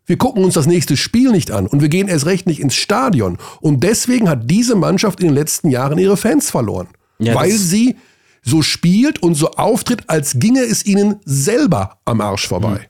[0.05, 2.75] wir gucken uns das nächste Spiel nicht an und wir gehen erst recht nicht ins
[2.75, 3.37] Stadion.
[3.61, 6.89] Und deswegen hat diese Mannschaft in den letzten Jahren ihre Fans verloren.
[7.19, 7.95] Ja, weil sie
[8.41, 12.87] so spielt und so auftritt, als ginge es ihnen selber am Arsch vorbei.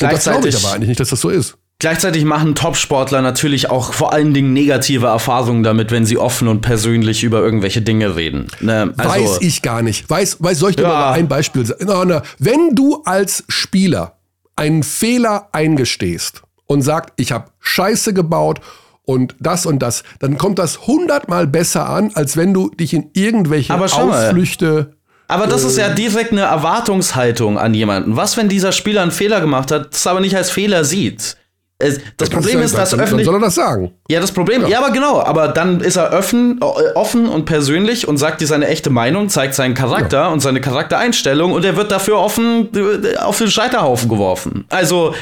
[0.00, 1.58] Und das glaube ich aber eigentlich nicht, dass das so ist.
[1.80, 6.60] Gleichzeitig machen Topsportler natürlich auch vor allen Dingen negative Erfahrungen damit, wenn sie offen und
[6.62, 8.46] persönlich über irgendwelche Dinge reden.
[8.60, 8.94] Ne?
[8.96, 10.08] Also, Weiß ich gar nicht.
[10.08, 10.88] Weiß, weiß soll ich dir Ja.
[10.88, 11.84] mal ein Beispiel sagen?
[11.86, 14.16] Na, na, wenn du als Spieler
[14.56, 18.60] einen Fehler eingestehst und sagst, ich habe Scheiße gebaut
[19.04, 23.10] und das und das, dann kommt das hundertmal besser an, als wenn du dich in
[23.12, 23.74] irgendwelche.
[23.74, 24.94] Ausflüchte.
[25.26, 28.16] Aber das ist ja direkt eine Erwartungshaltung an jemanden.
[28.16, 31.36] Was, wenn dieser Spieler einen Fehler gemacht hat, das aber nicht als Fehler sieht?
[31.84, 33.26] Es- Das Problem ist, dass dann, dann öffentlich.
[33.26, 33.92] soll er das sagen.
[34.08, 34.78] Ja, das Problem, ja.
[34.78, 38.66] aber genau, aber dann ist er offen, äh, offen und persönlich und sagt dir seine
[38.68, 43.38] echte Meinung, zeigt seinen Charakter und seine Charaktereinstellung und er wird dafür offen äh, auf
[43.38, 44.64] den Scheiterhaufen geworfen.
[44.68, 45.14] Also,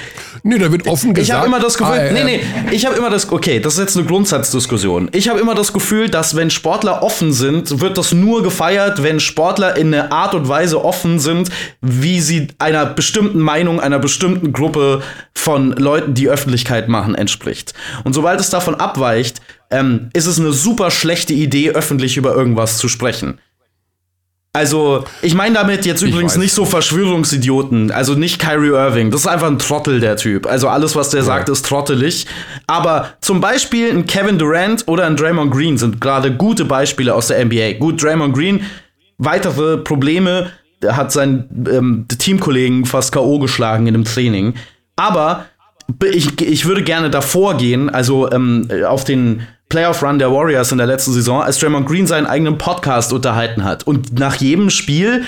[0.44, 1.28] Nee, da wird offen gesagt.
[1.28, 2.40] ich habe immer das Gefühl, ah, nee, nee,
[2.72, 5.08] ich habe immer das, okay, das ist jetzt eine Grundsatzdiskussion.
[5.12, 9.20] Ich habe immer das Gefühl, dass wenn Sportler offen sind, wird das nur gefeiert, wenn
[9.20, 14.52] Sportler in eine Art und Weise offen sind, wie sie einer bestimmten Meinung, einer bestimmten
[14.52, 15.02] Gruppe
[15.34, 17.72] von Leuten, die Öffentlichkeit machen, entspricht.
[18.04, 22.76] Und sobald es davon abweicht, ähm, ist es eine super schlechte Idee, öffentlich über irgendwas
[22.76, 23.38] zu sprechen.
[24.54, 29.26] Also, ich meine damit jetzt übrigens nicht so Verschwörungsidioten, also nicht Kyrie Irving, das ist
[29.26, 30.46] einfach ein Trottel, der Typ.
[30.46, 32.26] Also alles, was der sagt, ist trottelig.
[32.66, 37.28] Aber zum Beispiel ein Kevin Durant oder ein Draymond Green sind gerade gute Beispiele aus
[37.28, 37.78] der NBA.
[37.78, 38.60] Gut, Draymond Green,
[39.16, 40.50] weitere Probleme,
[40.86, 43.38] hat seinen ähm, Teamkollegen fast K.O.
[43.38, 44.54] geschlagen in dem Training.
[44.96, 45.46] Aber
[46.04, 50.86] ich, ich würde gerne davor gehen, also ähm, auf den Playoff-Run der Warriors in der
[50.86, 55.24] letzten Saison, als Draymond Green seinen eigenen Podcast unterhalten hat und nach jedem Spiel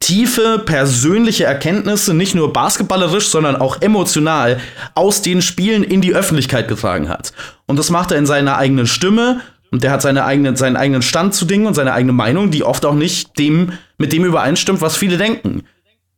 [0.00, 4.60] tiefe persönliche Erkenntnisse, nicht nur basketballerisch, sondern auch emotional
[4.94, 7.32] aus den Spielen in die Öffentlichkeit getragen hat.
[7.66, 11.02] Und das macht er in seiner eigenen Stimme und der hat seine eigene, seinen eigenen
[11.02, 14.80] Stand zu Dingen und seine eigene Meinung, die oft auch nicht dem, mit dem übereinstimmt,
[14.82, 15.62] was viele denken.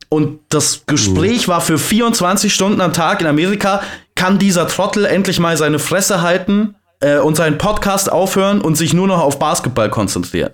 [0.09, 3.81] Und das Gespräch war für 24 Stunden am Tag in Amerika.
[4.15, 6.75] Kann dieser Trottel endlich mal seine Fresse halten?
[6.99, 10.51] äh, und seinen Podcast aufhören und sich nur noch auf Basketball konzentrieren.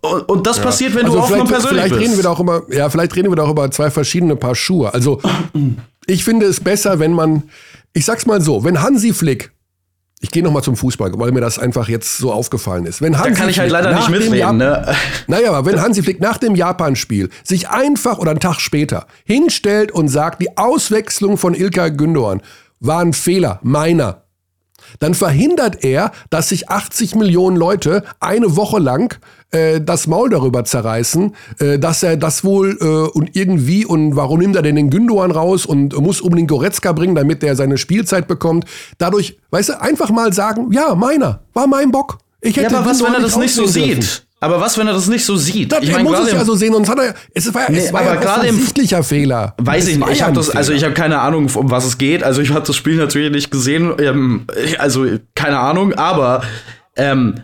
[0.00, 0.62] Und, und das ja.
[0.62, 2.02] passiert, wenn also du offen und persönlich vielleicht bist.
[2.02, 4.92] Reden wir doch über, ja, vielleicht reden wir doch über zwei verschiedene Paar Schuhe.
[4.94, 5.20] Also
[6.06, 7.44] ich finde es besser, wenn man,
[7.92, 9.52] ich sag's mal so, wenn Hansi Flick
[10.22, 13.00] ich gehe nochmal zum Fußball, weil mir das einfach jetzt so aufgefallen ist.
[13.00, 14.94] Wenn Hansi da kann ich halt leider nicht mitreden, ne?
[15.26, 19.90] Naja, aber wenn Hansi Flick nach dem Japan-Spiel sich einfach oder einen Tag später hinstellt
[19.90, 22.42] und sagt, die Auswechslung von Ilka Gündoğan
[22.80, 24.24] war ein Fehler, meiner
[24.98, 29.18] dann verhindert er, dass sich 80 Millionen Leute eine Woche lang
[29.50, 34.40] äh, das Maul darüber zerreißen, äh, dass er das wohl äh, und irgendwie und warum
[34.40, 38.28] nimmt er denn den Gündoan raus und muss unbedingt Goretzka bringen, damit er seine Spielzeit
[38.28, 38.64] bekommt.
[38.98, 42.18] Dadurch, weißt du, einfach mal sagen, ja, meiner, war mein Bock.
[42.40, 44.24] Ich hätte ja, aber was, wenn er das nicht so sieht?
[44.42, 45.70] Aber was, wenn er das nicht so sieht?
[45.70, 47.92] Das, ich mein, muss es ja so sehen, sonst hat er, es war, nee, es
[47.92, 49.54] war aber ja ein offensichtlicher Fehler.
[49.58, 50.10] Weiß ich nicht.
[50.10, 52.22] Ich habe das, also ich habe keine Ahnung, um was es geht.
[52.22, 53.92] Also ich habe das Spiel natürlich nicht gesehen.
[54.00, 54.46] Ähm,
[54.78, 56.42] also keine Ahnung, aber
[56.96, 57.34] ähm,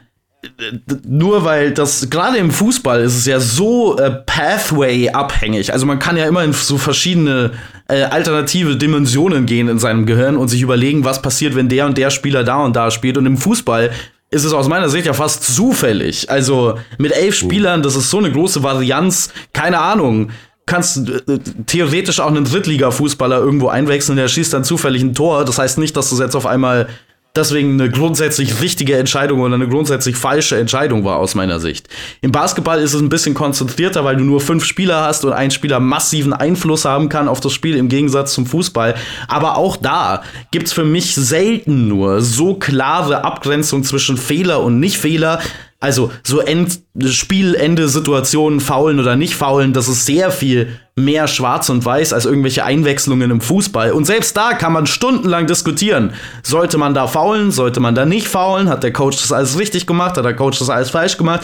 [1.07, 5.73] nur weil das gerade im Fußball ist es ja so äh, Pathway abhängig.
[5.73, 7.53] Also man kann ja immer in so verschiedene
[7.89, 11.99] äh, alternative Dimensionen gehen in seinem Gehirn und sich überlegen, was passiert, wenn der und
[11.99, 13.19] der Spieler da und da spielt.
[13.19, 13.91] Und im Fußball
[14.31, 16.31] ist es aus meiner Sicht ja fast zufällig.
[16.31, 20.31] Also mit elf Spielern, das ist so eine große Varianz, keine Ahnung.
[20.67, 25.45] Kannst äh, theoretisch auch einen Drittliga-Fußballer irgendwo einwechseln, der schießt dann zufällig ein Tor.
[25.45, 26.89] Das heißt nicht, dass du jetzt auf einmal
[27.37, 31.89] deswegen eine grundsätzlich richtige Entscheidung oder eine grundsätzlich falsche Entscheidung war aus meiner Sicht.
[32.21, 35.51] Im Basketball ist es ein bisschen konzentrierter, weil du nur fünf Spieler hast und ein
[35.51, 38.95] Spieler massiven Einfluss haben kann auf das Spiel im Gegensatz zum Fußball.
[39.29, 45.41] Aber auch da gibt's für mich selten nur so klare Abgrenzung zwischen Fehler und Nicht-Fehler,
[45.81, 50.69] also so End Spielende Situationen, faulen oder nicht faulen, das ist sehr viel
[50.99, 53.93] mehr schwarz und weiß als irgendwelche Einwechslungen im Fußball.
[53.93, 56.15] Und selbst da kann man stundenlang diskutieren.
[56.43, 57.51] Sollte man da faulen?
[57.51, 58.71] Sollte man da nicht faulen?
[58.71, 60.17] Hat der Coach das alles richtig gemacht?
[60.17, 61.43] Hat der Coach das alles falsch gemacht?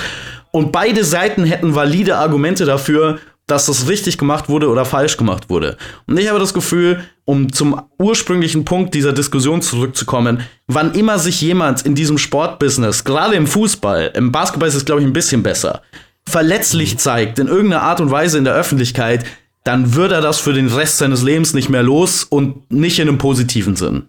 [0.52, 5.50] Und beide Seiten hätten valide Argumente dafür, dass das richtig gemacht wurde oder falsch gemacht
[5.50, 5.76] wurde.
[6.06, 11.40] Und ich habe das Gefühl, um zum ursprünglichen Punkt dieser Diskussion zurückzukommen, wann immer sich
[11.42, 15.42] jemand in diesem Sportbusiness, gerade im Fußball, im Basketball ist es, glaube ich, ein bisschen
[15.42, 15.82] besser,
[16.26, 19.24] verletzlich zeigt, in irgendeiner Art und Weise in der Öffentlichkeit,
[19.64, 23.08] dann wird er das für den Rest seines Lebens nicht mehr los und nicht in
[23.08, 24.04] einem positiven Sinn.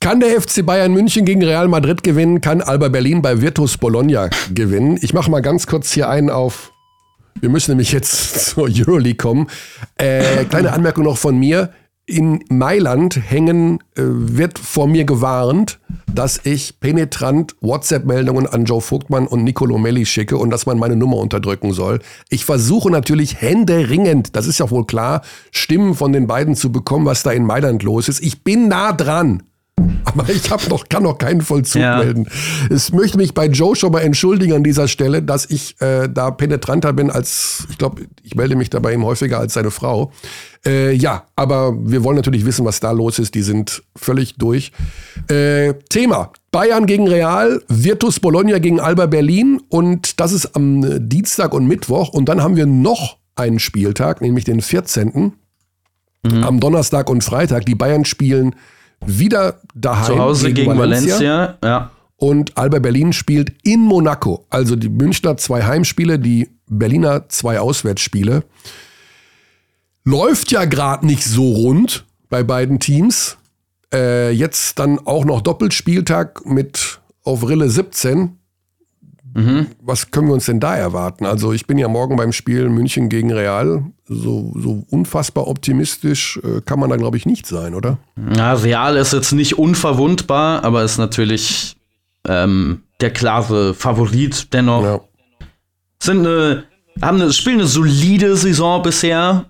[0.00, 2.40] Kann der FC Bayern München gegen Real Madrid gewinnen?
[2.40, 4.98] Kann Alba Berlin bei Virtus Bologna gewinnen?
[5.02, 6.72] Ich mache mal ganz kurz hier einen auf
[7.40, 9.48] wir müssen nämlich jetzt zur Euroleague kommen.
[9.96, 11.72] Äh, kleine Anmerkung noch von mir.
[12.10, 15.78] In Mailand hängen, äh, wird vor mir gewarnt,
[16.12, 20.96] dass ich penetrant WhatsApp-Meldungen an Joe Vogtmann und Nicolo Melli schicke und dass man meine
[20.96, 22.00] Nummer unterdrücken soll.
[22.28, 25.22] Ich versuche natürlich händeringend, das ist ja wohl klar,
[25.52, 28.20] Stimmen von den beiden zu bekommen, was da in Mailand los ist.
[28.24, 29.44] Ich bin nah dran.
[30.04, 31.98] Aber ich hab noch, kann noch keinen Vollzug ja.
[31.98, 32.28] melden.
[32.70, 36.30] Ich möchte mich bei Joe schon mal entschuldigen an dieser Stelle, dass ich äh, da
[36.30, 40.12] penetranter bin als, ich glaube, ich melde mich da bei ihm häufiger als seine Frau.
[40.66, 43.34] Äh, ja, aber wir wollen natürlich wissen, was da los ist.
[43.34, 44.72] Die sind völlig durch.
[45.28, 46.32] Äh, Thema.
[46.50, 52.08] Bayern gegen Real, Virtus Bologna gegen Alba Berlin und das ist am Dienstag und Mittwoch.
[52.08, 55.32] Und dann haben wir noch einen Spieltag, nämlich den 14.
[56.22, 56.44] Mhm.
[56.44, 57.64] Am Donnerstag und Freitag.
[57.66, 58.54] Die Bayern spielen
[59.06, 60.14] wieder daheim.
[60.14, 61.18] Zu Hause gegen, gegen Valencia.
[61.18, 61.58] Valencia.
[61.64, 61.90] ja.
[62.16, 64.44] Und Alba Berlin spielt in Monaco.
[64.50, 68.44] Also die Münchner zwei Heimspiele, die Berliner zwei Auswärtsspiele.
[70.04, 73.38] Läuft ja gerade nicht so rund bei beiden Teams.
[73.92, 78.36] Äh, jetzt dann auch noch Doppelspieltag mit auf Rille 17.
[79.34, 79.68] Mhm.
[79.80, 81.24] Was können wir uns denn da erwarten?
[81.24, 83.84] Also ich bin ja morgen beim Spiel München gegen Real.
[84.06, 87.98] So, so unfassbar optimistisch äh, kann man da, glaube ich, nicht sein, oder?
[88.34, 91.76] Ja, Real ist jetzt nicht unverwundbar, aber ist natürlich
[92.26, 94.82] ähm, der klare Favorit dennoch.
[94.82, 95.00] Ja.
[96.02, 96.64] Sind eine,
[97.00, 99.46] haben eine, spielen eine solide Saison bisher.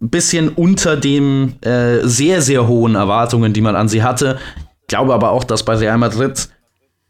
[0.00, 4.38] Bisschen unter dem äh, sehr, sehr hohen Erwartungen, die man an sie hatte.
[4.82, 6.48] Ich glaube aber auch, dass bei Real Madrid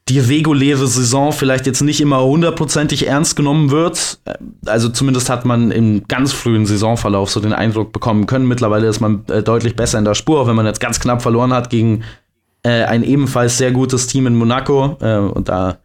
[0.09, 4.21] die reguläre Saison vielleicht jetzt nicht immer hundertprozentig ernst genommen wird.
[4.67, 8.49] Also zumindest hat man im ganz frühen Saisonverlauf so den Eindruck bekommen können.
[8.49, 11.21] Mittlerweile ist man äh, deutlich besser in der Spur, auch wenn man jetzt ganz knapp
[11.21, 12.05] verloren hat gegen
[12.63, 15.79] äh, ein ebenfalls sehr gutes Team in Monaco äh, und da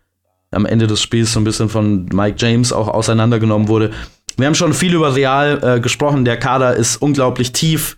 [0.51, 3.91] am Ende des Spiels so ein bisschen von Mike James auch auseinandergenommen wurde.
[4.37, 6.25] Wir haben schon viel über Real äh, gesprochen.
[6.25, 7.97] Der Kader ist unglaublich tief.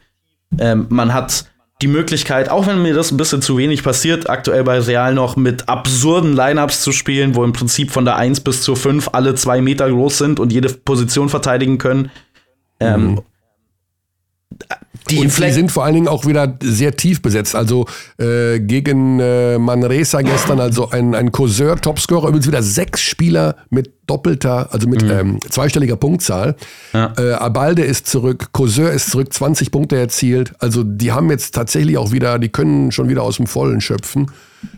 [0.58, 1.46] Ähm, man hat
[1.82, 5.36] die Möglichkeit, auch wenn mir das ein bisschen zu wenig passiert, aktuell bei Real noch
[5.36, 9.36] mit absurden Lineups zu spielen, wo im Prinzip von der 1 bis zur 5 alle
[9.36, 12.12] zwei Meter groß sind und jede Position verteidigen können.
[12.80, 13.22] Ähm, mhm.
[15.10, 17.56] Die, und die sind vor allen Dingen auch wieder sehr tief besetzt.
[17.56, 17.86] Also
[18.18, 23.92] äh, gegen äh, Manresa gestern, also ein, ein Courseur, Topscorer, übrigens wieder sechs Spieler mit
[24.08, 25.12] doppelter, also mit mhm.
[25.12, 26.56] ähm, zweistelliger Punktzahl.
[26.94, 27.14] Ja.
[27.18, 30.54] Äh, Abalde ist zurück, Courseur ist zurück, 20 Punkte erzielt.
[30.60, 34.32] Also die haben jetzt tatsächlich auch wieder, die können schon wieder aus dem Vollen schöpfen.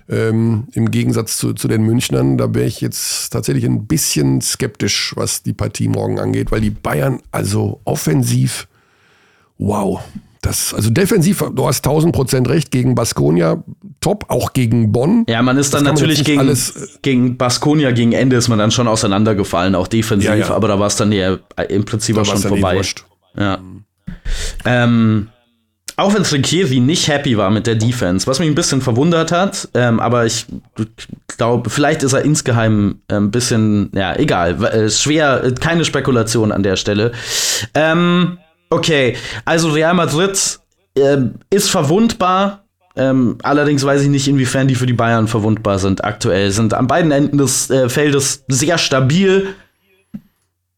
[0.09, 5.13] Ähm, Im Gegensatz zu, zu den Münchnern, da wäre ich jetzt tatsächlich ein bisschen skeptisch,
[5.15, 8.67] was die Partie morgen angeht, weil die Bayern also offensiv
[9.57, 10.01] wow.
[10.41, 13.63] Das, also defensiv, du hast 1000 Prozent recht, gegen Baskonia
[13.99, 15.25] top, auch gegen Bonn.
[15.27, 18.71] Ja, man ist dann natürlich gegen, alles, äh, gegen Baskonia, gegen Ende ist man dann
[18.71, 20.49] schon auseinandergefallen, auch defensiv, ja, ja.
[20.51, 22.81] aber da war es dann ja im Prinzip da auch schon vorbei.
[23.37, 23.59] Ja.
[24.65, 25.29] Ähm,
[25.95, 29.67] auch wenn Trinkieri nicht happy war mit der Defense, was mich ein bisschen verwundert hat,
[29.73, 30.45] ähm, aber ich
[31.27, 36.61] glaube, vielleicht ist er insgeheim ein ähm, bisschen, ja, egal, äh, schwer, keine Spekulation an
[36.61, 37.13] der Stelle.
[37.73, 38.37] Ähm,
[38.69, 39.15] Okay,
[39.45, 40.59] also Real Madrid
[40.95, 41.17] äh,
[41.49, 42.63] ist verwundbar.
[42.95, 46.51] Ähm, allerdings weiß ich nicht, inwiefern die für die Bayern verwundbar sind aktuell.
[46.51, 49.53] Sind an beiden Enden des äh, Feldes sehr stabil.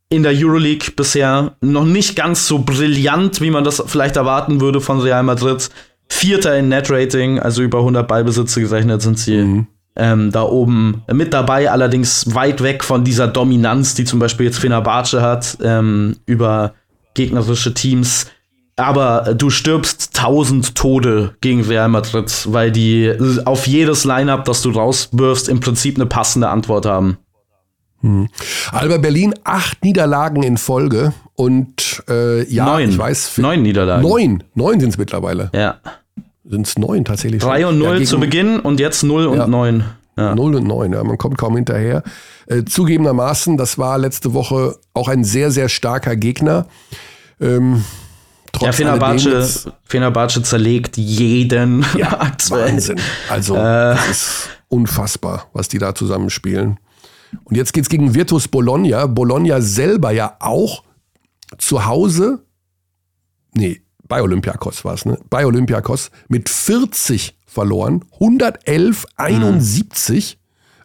[0.09, 4.81] In der Euroleague bisher noch nicht ganz so brillant, wie man das vielleicht erwarten würde
[4.81, 5.69] von Real Madrid.
[6.09, 9.37] Vierter in Net-Rating, also über 100 Ballbesitze gerechnet sind sie.
[9.37, 9.67] Mhm.
[9.95, 14.59] Ähm, da oben mit dabei, allerdings weit weg von dieser Dominanz, die zum Beispiel jetzt
[14.59, 16.73] Fenerbahce hat, ähm, über
[17.19, 18.27] gegnerische Teams.
[18.77, 23.13] Aber du stirbst tausend Tode gegen Real Madrid, weil die
[23.43, 27.17] auf jedes Lineup, das du rauswirfst, im Prinzip eine passende Antwort haben.
[27.99, 28.29] Hm.
[28.71, 32.89] Alba Berlin, acht Niederlagen in Folge und äh, ja, neun.
[32.89, 33.37] ich weiß.
[33.39, 34.01] Neun Niederlagen.
[34.01, 35.49] Neun, neun sind es mittlerweile.
[35.53, 35.81] Ja.
[36.45, 37.41] Sind es neun tatsächlich.
[37.41, 39.79] Drei und null ja, zu Beginn und jetzt null und neun.
[39.79, 39.85] Ja.
[40.35, 42.03] Null und neun, ja, man kommt kaum hinterher.
[42.47, 46.67] Äh, zugegebenermaßen, das war letzte Woche auch ein sehr, sehr starker Gegner.
[47.39, 47.83] Ähm,
[48.61, 52.73] ja, Fenerbahce, Fenerbahce zerlegt jeden ja, aktuell.
[52.73, 52.99] Wahnsinn.
[53.29, 53.59] Also, äh.
[53.95, 56.79] das ist unfassbar, was die da zusammenspielen.
[57.43, 59.05] Und jetzt geht's gegen Virtus Bologna.
[59.05, 60.83] Bologna selber ja auch
[61.57, 62.43] zu Hause,
[63.53, 65.17] nee, bei Olympiakos war es, ne?
[65.29, 70.35] Bei Olympiakos mit 40 verloren, 111, 71.
[70.35, 70.39] Mhm.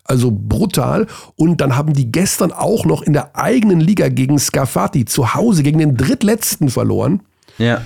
[0.04, 1.06] Also brutal.
[1.34, 5.62] Und dann haben die gestern auch noch in der eigenen Liga gegen Scafati zu Hause
[5.62, 7.22] gegen den drittletzten verloren.
[7.56, 7.82] Ja.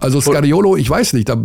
[0.00, 1.36] Also Scariolo, ich weiß nicht, da,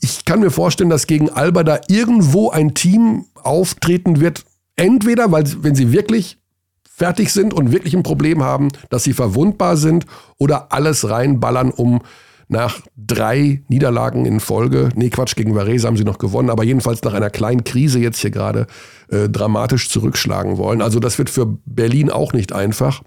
[0.00, 4.44] ich kann mir vorstellen, dass gegen Alba da irgendwo ein Team auftreten wird.
[4.76, 6.38] Entweder, weil wenn sie wirklich
[6.84, 10.06] fertig sind und wirklich ein Problem haben, dass sie verwundbar sind
[10.38, 12.02] oder alles reinballern, um
[12.48, 17.02] nach drei Niederlagen in Folge, nee Quatsch, gegen Varese haben sie noch gewonnen, aber jedenfalls
[17.02, 18.66] nach einer kleinen Krise jetzt hier gerade
[19.08, 20.80] äh, dramatisch zurückschlagen wollen.
[20.80, 23.02] Also das wird für Berlin auch nicht einfach,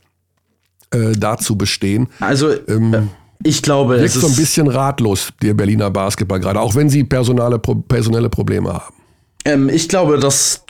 [0.91, 2.07] äh, da zu bestehen.
[2.19, 3.01] Also ähm, äh,
[3.43, 7.05] ich glaube, es ist so ein bisschen ratlos, der Berliner Basketball gerade, auch wenn sie
[7.05, 8.95] personale, personelle Probleme haben.
[9.45, 10.65] Ähm, ich glaube, das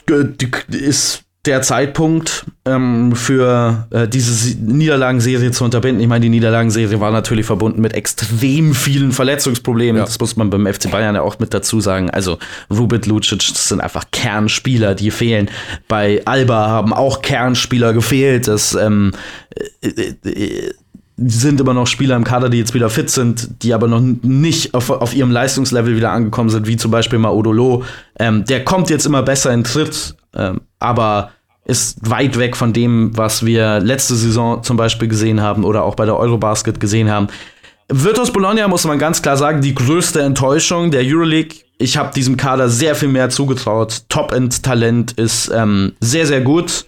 [0.68, 6.02] ist der Zeitpunkt ähm, für äh, diese Niederlagenserie zu unterbinden.
[6.02, 10.00] Ich meine, die Niederlagenserie war natürlich verbunden mit extrem vielen Verletzungsproblemen.
[10.00, 10.04] Ja.
[10.04, 12.10] Das muss man beim FC Bayern ja auch mit dazu sagen.
[12.10, 12.38] Also
[12.70, 15.50] Rubit Lucic, das sind einfach Kernspieler, die fehlen.
[15.88, 18.46] Bei Alba haben auch Kernspieler gefehlt.
[18.46, 19.12] Das ähm,
[19.80, 19.88] äh,
[20.28, 20.74] äh,
[21.16, 24.74] sind immer noch Spieler im Kader, die jetzt wieder fit sind, die aber noch nicht
[24.74, 27.84] auf, auf ihrem Leistungslevel wieder angekommen sind, wie zum Beispiel mal Odolo.
[28.18, 31.30] Ähm, der kommt jetzt immer besser in Tritt, ähm, aber
[31.64, 35.94] ist weit weg von dem, was wir letzte Saison zum Beispiel gesehen haben oder auch
[35.94, 37.28] bei der Eurobasket gesehen haben.
[37.88, 41.58] Virtus Bologna muss man ganz klar sagen, die größte Enttäuschung der Euroleague.
[41.78, 44.02] Ich habe diesem Kader sehr viel mehr zugetraut.
[44.08, 46.86] Top-End-Talent ist ähm, sehr, sehr gut.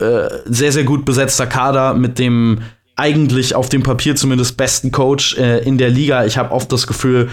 [0.00, 2.62] Äh, sehr, sehr gut besetzter Kader mit dem
[2.96, 6.24] eigentlich auf dem Papier zumindest besten Coach äh, in der Liga.
[6.24, 7.28] Ich habe oft das Gefühl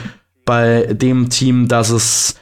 [0.46, 2.36] bei dem Team, dass es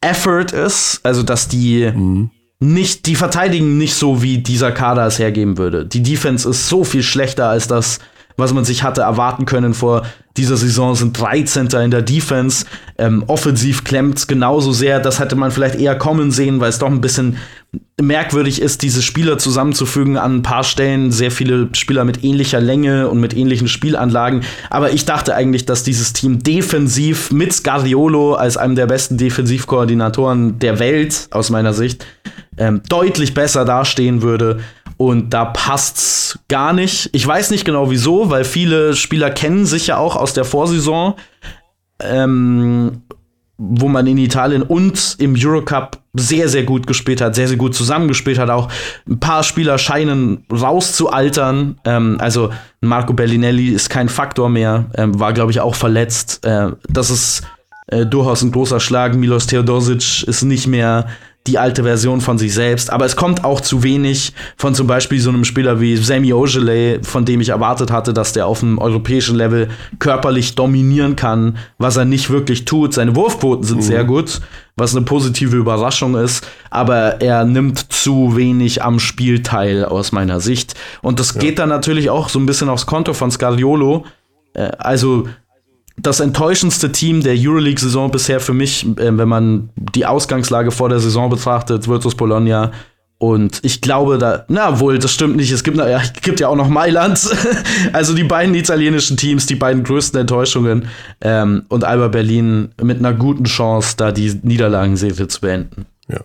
[0.00, 2.30] Effort ist, also dass die mhm.
[2.58, 5.84] Nicht, die verteidigen nicht so, wie dieser Kader es hergeben würde.
[5.84, 7.98] Die Defense ist so viel schlechter als das,
[8.36, 10.06] was man sich hatte erwarten können vor
[10.36, 11.68] dieser Saison, sind 13.
[11.82, 12.66] in der Defense.
[12.98, 15.00] Ähm, offensiv klemmt genauso sehr.
[15.00, 17.38] Das hätte man vielleicht eher kommen sehen, weil es doch ein bisschen
[18.00, 21.10] merkwürdig ist, diese Spieler zusammenzufügen an ein paar Stellen.
[21.10, 24.42] Sehr viele Spieler mit ähnlicher Länge und mit ähnlichen Spielanlagen.
[24.68, 30.58] Aber ich dachte eigentlich, dass dieses Team defensiv mit Scariolo als einem der besten Defensivkoordinatoren
[30.58, 32.04] der Welt, aus meiner Sicht,
[32.58, 34.60] ähm, deutlich besser dastehen würde.
[34.96, 37.10] Und da passt's gar nicht.
[37.12, 41.14] Ich weiß nicht genau wieso, weil viele Spieler kennen sich ja auch aus der Vorsaison,
[42.00, 43.02] ähm,
[43.58, 47.74] wo man in Italien und im Eurocup sehr, sehr gut gespielt hat, sehr, sehr gut
[47.74, 48.50] zusammengespielt hat.
[48.50, 48.68] Auch
[49.08, 51.78] ein paar Spieler scheinen rauszualtern.
[51.84, 52.50] Ähm, also
[52.80, 56.44] Marco Bellinelli ist kein Faktor mehr, ähm, war, glaube ich, auch verletzt.
[56.44, 57.42] Äh, das ist
[57.88, 59.14] äh, durchaus ein großer Schlag.
[59.14, 61.06] Milos Teodosic ist nicht mehr
[61.46, 62.90] die alte Version von sich selbst.
[62.90, 67.00] Aber es kommt auch zu wenig von zum Beispiel so einem Spieler wie Sammy Ojeley,
[67.02, 69.68] von dem ich erwartet hatte, dass der auf dem europäischen Level
[69.98, 72.94] körperlich dominieren kann, was er nicht wirklich tut.
[72.94, 73.82] Seine Wurfquoten sind mhm.
[73.82, 74.40] sehr gut,
[74.76, 80.40] was eine positive Überraschung ist, aber er nimmt zu wenig am Spiel teil aus meiner
[80.40, 80.74] Sicht.
[81.02, 81.40] Und das ja.
[81.40, 84.04] geht dann natürlich auch so ein bisschen aufs Konto von Scariolo.
[84.54, 85.28] Äh, also
[85.96, 91.00] das enttäuschendste Team der Euroleague-Saison bisher für mich, äh, wenn man die Ausgangslage vor der
[91.00, 92.72] Saison betrachtet, Virtus Bologna.
[93.18, 95.50] Und ich glaube, da, na wohl, das stimmt nicht.
[95.50, 97.18] Es gibt, na, ja, gibt ja auch noch Mailand.
[97.92, 100.88] also die beiden italienischen Teams, die beiden größten Enttäuschungen.
[101.22, 105.86] Ähm, und Alba Berlin mit einer guten Chance, da die Niederlagenserie zu beenden.
[106.08, 106.20] Ja.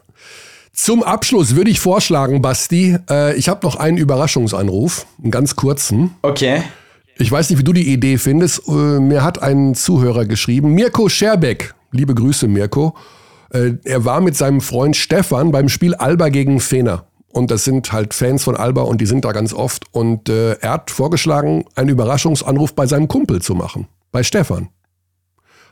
[0.73, 6.11] Zum Abschluss würde ich vorschlagen, Basti, äh, ich habe noch einen Überraschungsanruf, einen ganz kurzen.
[6.23, 6.64] Okay.
[7.22, 8.68] Ich weiß nicht, wie du die Idee findest.
[8.68, 11.76] Äh, mir hat ein Zuhörer geschrieben, Mirko Scherbeck.
[11.91, 12.95] Liebe Grüße, Mirko.
[13.52, 17.06] Äh, er war mit seinem Freund Stefan beim Spiel Alba gegen Fener.
[17.31, 19.84] Und das sind halt Fans von Alba und die sind da ganz oft.
[19.91, 23.88] Und äh, er hat vorgeschlagen, einen Überraschungsanruf bei seinem Kumpel zu machen.
[24.11, 24.69] Bei Stefan.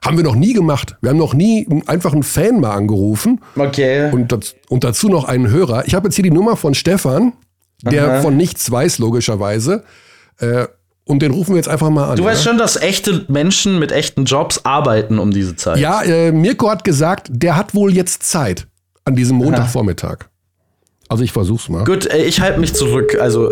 [0.05, 0.97] Haben wir noch nie gemacht.
[1.01, 3.41] Wir haben noch nie einfach einen Fan mal angerufen.
[3.55, 4.11] Okay.
[4.11, 5.87] Und, das, und dazu noch einen Hörer.
[5.87, 7.33] Ich habe jetzt hier die Nummer von Stefan,
[7.81, 8.21] der Aha.
[8.21, 9.83] von nichts weiß, logischerweise.
[10.37, 10.67] Äh,
[11.09, 12.17] und den rufen wir jetzt einfach mal an.
[12.17, 12.51] Du weißt ja?
[12.51, 15.79] schon, dass echte Menschen mit echten Jobs arbeiten um diese Zeit.
[15.79, 18.67] Ja, äh, Mirko hat gesagt, der hat wohl jetzt Zeit
[19.05, 20.29] an diesem Montagvormittag.
[21.07, 21.83] Also ich versuch's mal.
[21.83, 23.17] Gut, äh, ich halte mich zurück.
[23.19, 23.51] Also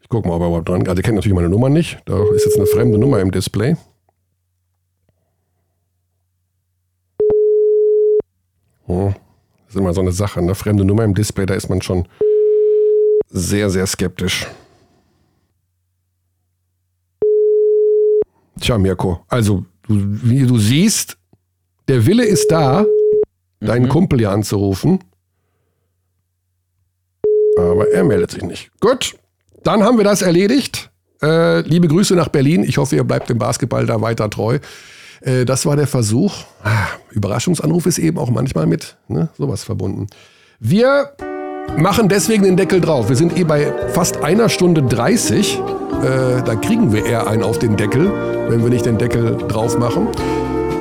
[0.00, 0.88] ich guck mal, ob er überhaupt dran.
[0.88, 1.98] Also er kennt natürlich meine Nummer nicht.
[2.06, 3.76] Da ist jetzt eine fremde Nummer im Display.
[8.86, 9.14] Hm.
[9.66, 12.08] Das ist immer so eine Sache, eine fremde Nummer im Display, da ist man schon
[13.28, 14.46] sehr, sehr skeptisch.
[18.62, 21.18] Tja, Mirko, also du, wie du siehst,
[21.88, 23.66] der Wille ist da, mhm.
[23.66, 25.00] deinen Kumpel hier anzurufen.
[27.58, 28.70] Aber er meldet sich nicht.
[28.78, 29.16] Gut,
[29.64, 30.90] dann haben wir das erledigt.
[31.20, 32.62] Äh, liebe Grüße nach Berlin.
[32.62, 34.60] Ich hoffe, ihr bleibt dem Basketball da weiter treu.
[35.22, 36.32] Äh, das war der Versuch.
[36.62, 40.06] Ah, Überraschungsanruf ist eben auch manchmal mit ne, sowas verbunden.
[40.60, 41.12] Wir
[41.76, 43.08] machen deswegen den Deckel drauf.
[43.08, 45.58] Wir sind eh bei fast einer Stunde 30.
[45.58, 48.10] Äh, da kriegen wir eher einen auf den Deckel,
[48.48, 50.08] wenn wir nicht den Deckel drauf machen.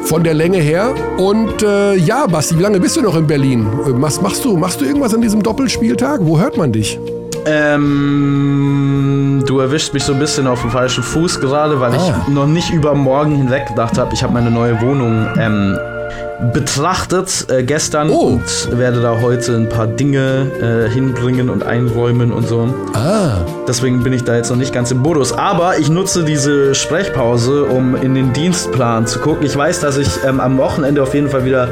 [0.03, 0.94] Von der Länge her.
[1.18, 3.62] Und äh, ja, Basti, wie lange bist du noch in Berlin?
[3.62, 4.58] Äh, was machst du?
[4.58, 6.22] Machst du irgendwas an diesem Doppelspieltag?
[6.24, 6.99] Wo hört man dich?
[7.45, 12.24] Ähm, du erwischst mich so ein bisschen auf dem falschen Fuß gerade, weil ah.
[12.28, 14.14] ich noch nicht über morgen hinweg gedacht habe.
[14.14, 15.78] Ich habe meine neue Wohnung ähm,
[16.54, 18.20] betrachtet äh, gestern oh.
[18.20, 22.74] und werde da heute ein paar Dinge äh, hinbringen und einräumen und so.
[22.94, 23.46] Ah.
[23.68, 25.34] Deswegen bin ich da jetzt noch nicht ganz im Modus.
[25.34, 29.46] Aber ich nutze diese Sprechpause, um in den Dienstplan zu gucken.
[29.46, 31.68] Ich weiß, dass ich ähm, am Wochenende auf jeden Fall wieder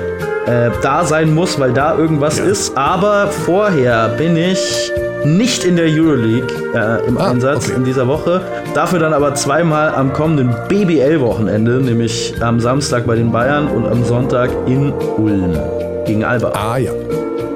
[0.46, 2.46] äh, da sein muss, weil da irgendwas ja.
[2.46, 2.78] ist.
[2.78, 4.91] Aber vorher bin ich
[5.26, 7.78] nicht in der Euroleague äh, im ah, Einsatz okay.
[7.78, 8.41] in dieser Woche.
[8.74, 14.04] Dafür dann aber zweimal am kommenden BBL-Wochenende, nämlich am Samstag bei den Bayern und am
[14.04, 15.58] Sonntag in Ulm
[16.06, 16.52] gegen Alba.
[16.54, 16.91] Ah ja.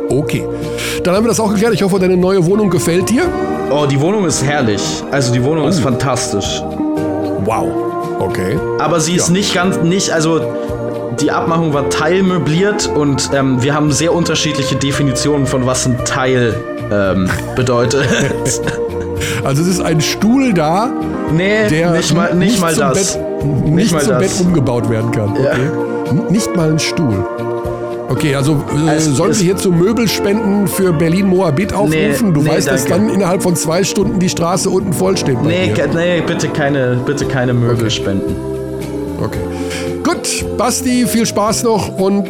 [0.10, 0.46] Okay.
[1.04, 1.74] Dann haben wir das auch geklärt.
[1.74, 3.24] Ich hoffe, deine neue Wohnung gefällt dir.
[3.72, 5.04] Oh, die Wohnung ist herrlich.
[5.12, 5.70] Also die Wohnung oh.
[5.70, 6.62] ist fantastisch.
[7.46, 7.72] Wow.
[8.20, 8.58] Okay.
[8.80, 9.34] Aber sie ist ja.
[9.34, 10.42] nicht ganz, nicht, also
[11.20, 16.56] die Abmachung war teilmöbliert und ähm, wir haben sehr unterschiedliche Definitionen von was ein Teil
[16.92, 18.08] ähm, bedeutet.
[19.44, 20.92] Also es ist ein Stuhl da,
[21.32, 23.16] nee, der nicht mal, nicht, nicht mal das.
[23.16, 24.38] Bett, nicht, nicht mal zum das.
[24.38, 25.32] Bett umgebaut werden kann.
[25.32, 25.44] Okay.
[25.44, 26.14] Ja.
[26.30, 27.26] Nicht mal ein Stuhl.
[28.10, 32.28] Okay, also äh, sollen wir hier zu Möbelspenden für Berlin-Moabit aufrufen?
[32.28, 32.82] Nee, du nee, weißt, danke.
[32.82, 35.42] dass dann innerhalb von zwei Stunden die Straße unten voll steht.
[35.42, 38.36] Nee, nee, bitte keine, bitte keine Möbelspenden.
[38.36, 38.53] Okay.
[40.04, 42.30] Gut, Basti, viel Spaß noch und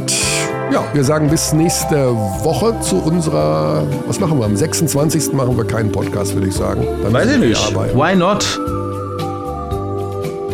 [0.71, 4.45] ja, wir sagen bis nächste Woche zu unserer, was machen wir?
[4.45, 5.33] Am 26.
[5.33, 6.87] machen wir keinen Podcast, würde ich sagen.
[7.03, 7.67] Dann Weiß ich nicht.
[7.67, 7.97] Arbeiten.
[7.97, 8.59] Why not?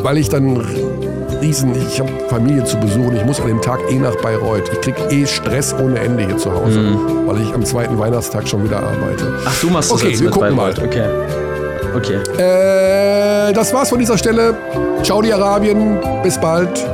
[0.04, 0.58] Weil ich dann
[1.42, 4.70] riesen, ich habe Familie zu besuchen, ich muss an dem Tag eh nach Bayreuth.
[4.74, 7.28] Ich krieg eh Stress ohne Ende hier zu Hause, mhm.
[7.28, 9.34] weil ich am zweiten Weihnachtstag schon wieder arbeite.
[9.46, 10.78] Ach, du machst das okay, jetzt wir mit gucken Bayreuth.
[10.80, 10.86] mal.
[10.86, 11.06] Okay.
[11.96, 12.20] Okay.
[12.38, 14.56] Äh, das war's von dieser Stelle.
[15.04, 16.00] Ciao, die Arabien.
[16.24, 16.86] Bis bald.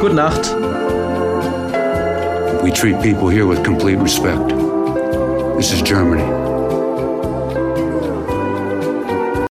[0.00, 0.54] Gute Nacht.
[2.62, 4.48] We treat people here with complete respect.
[5.56, 6.45] This is Germany.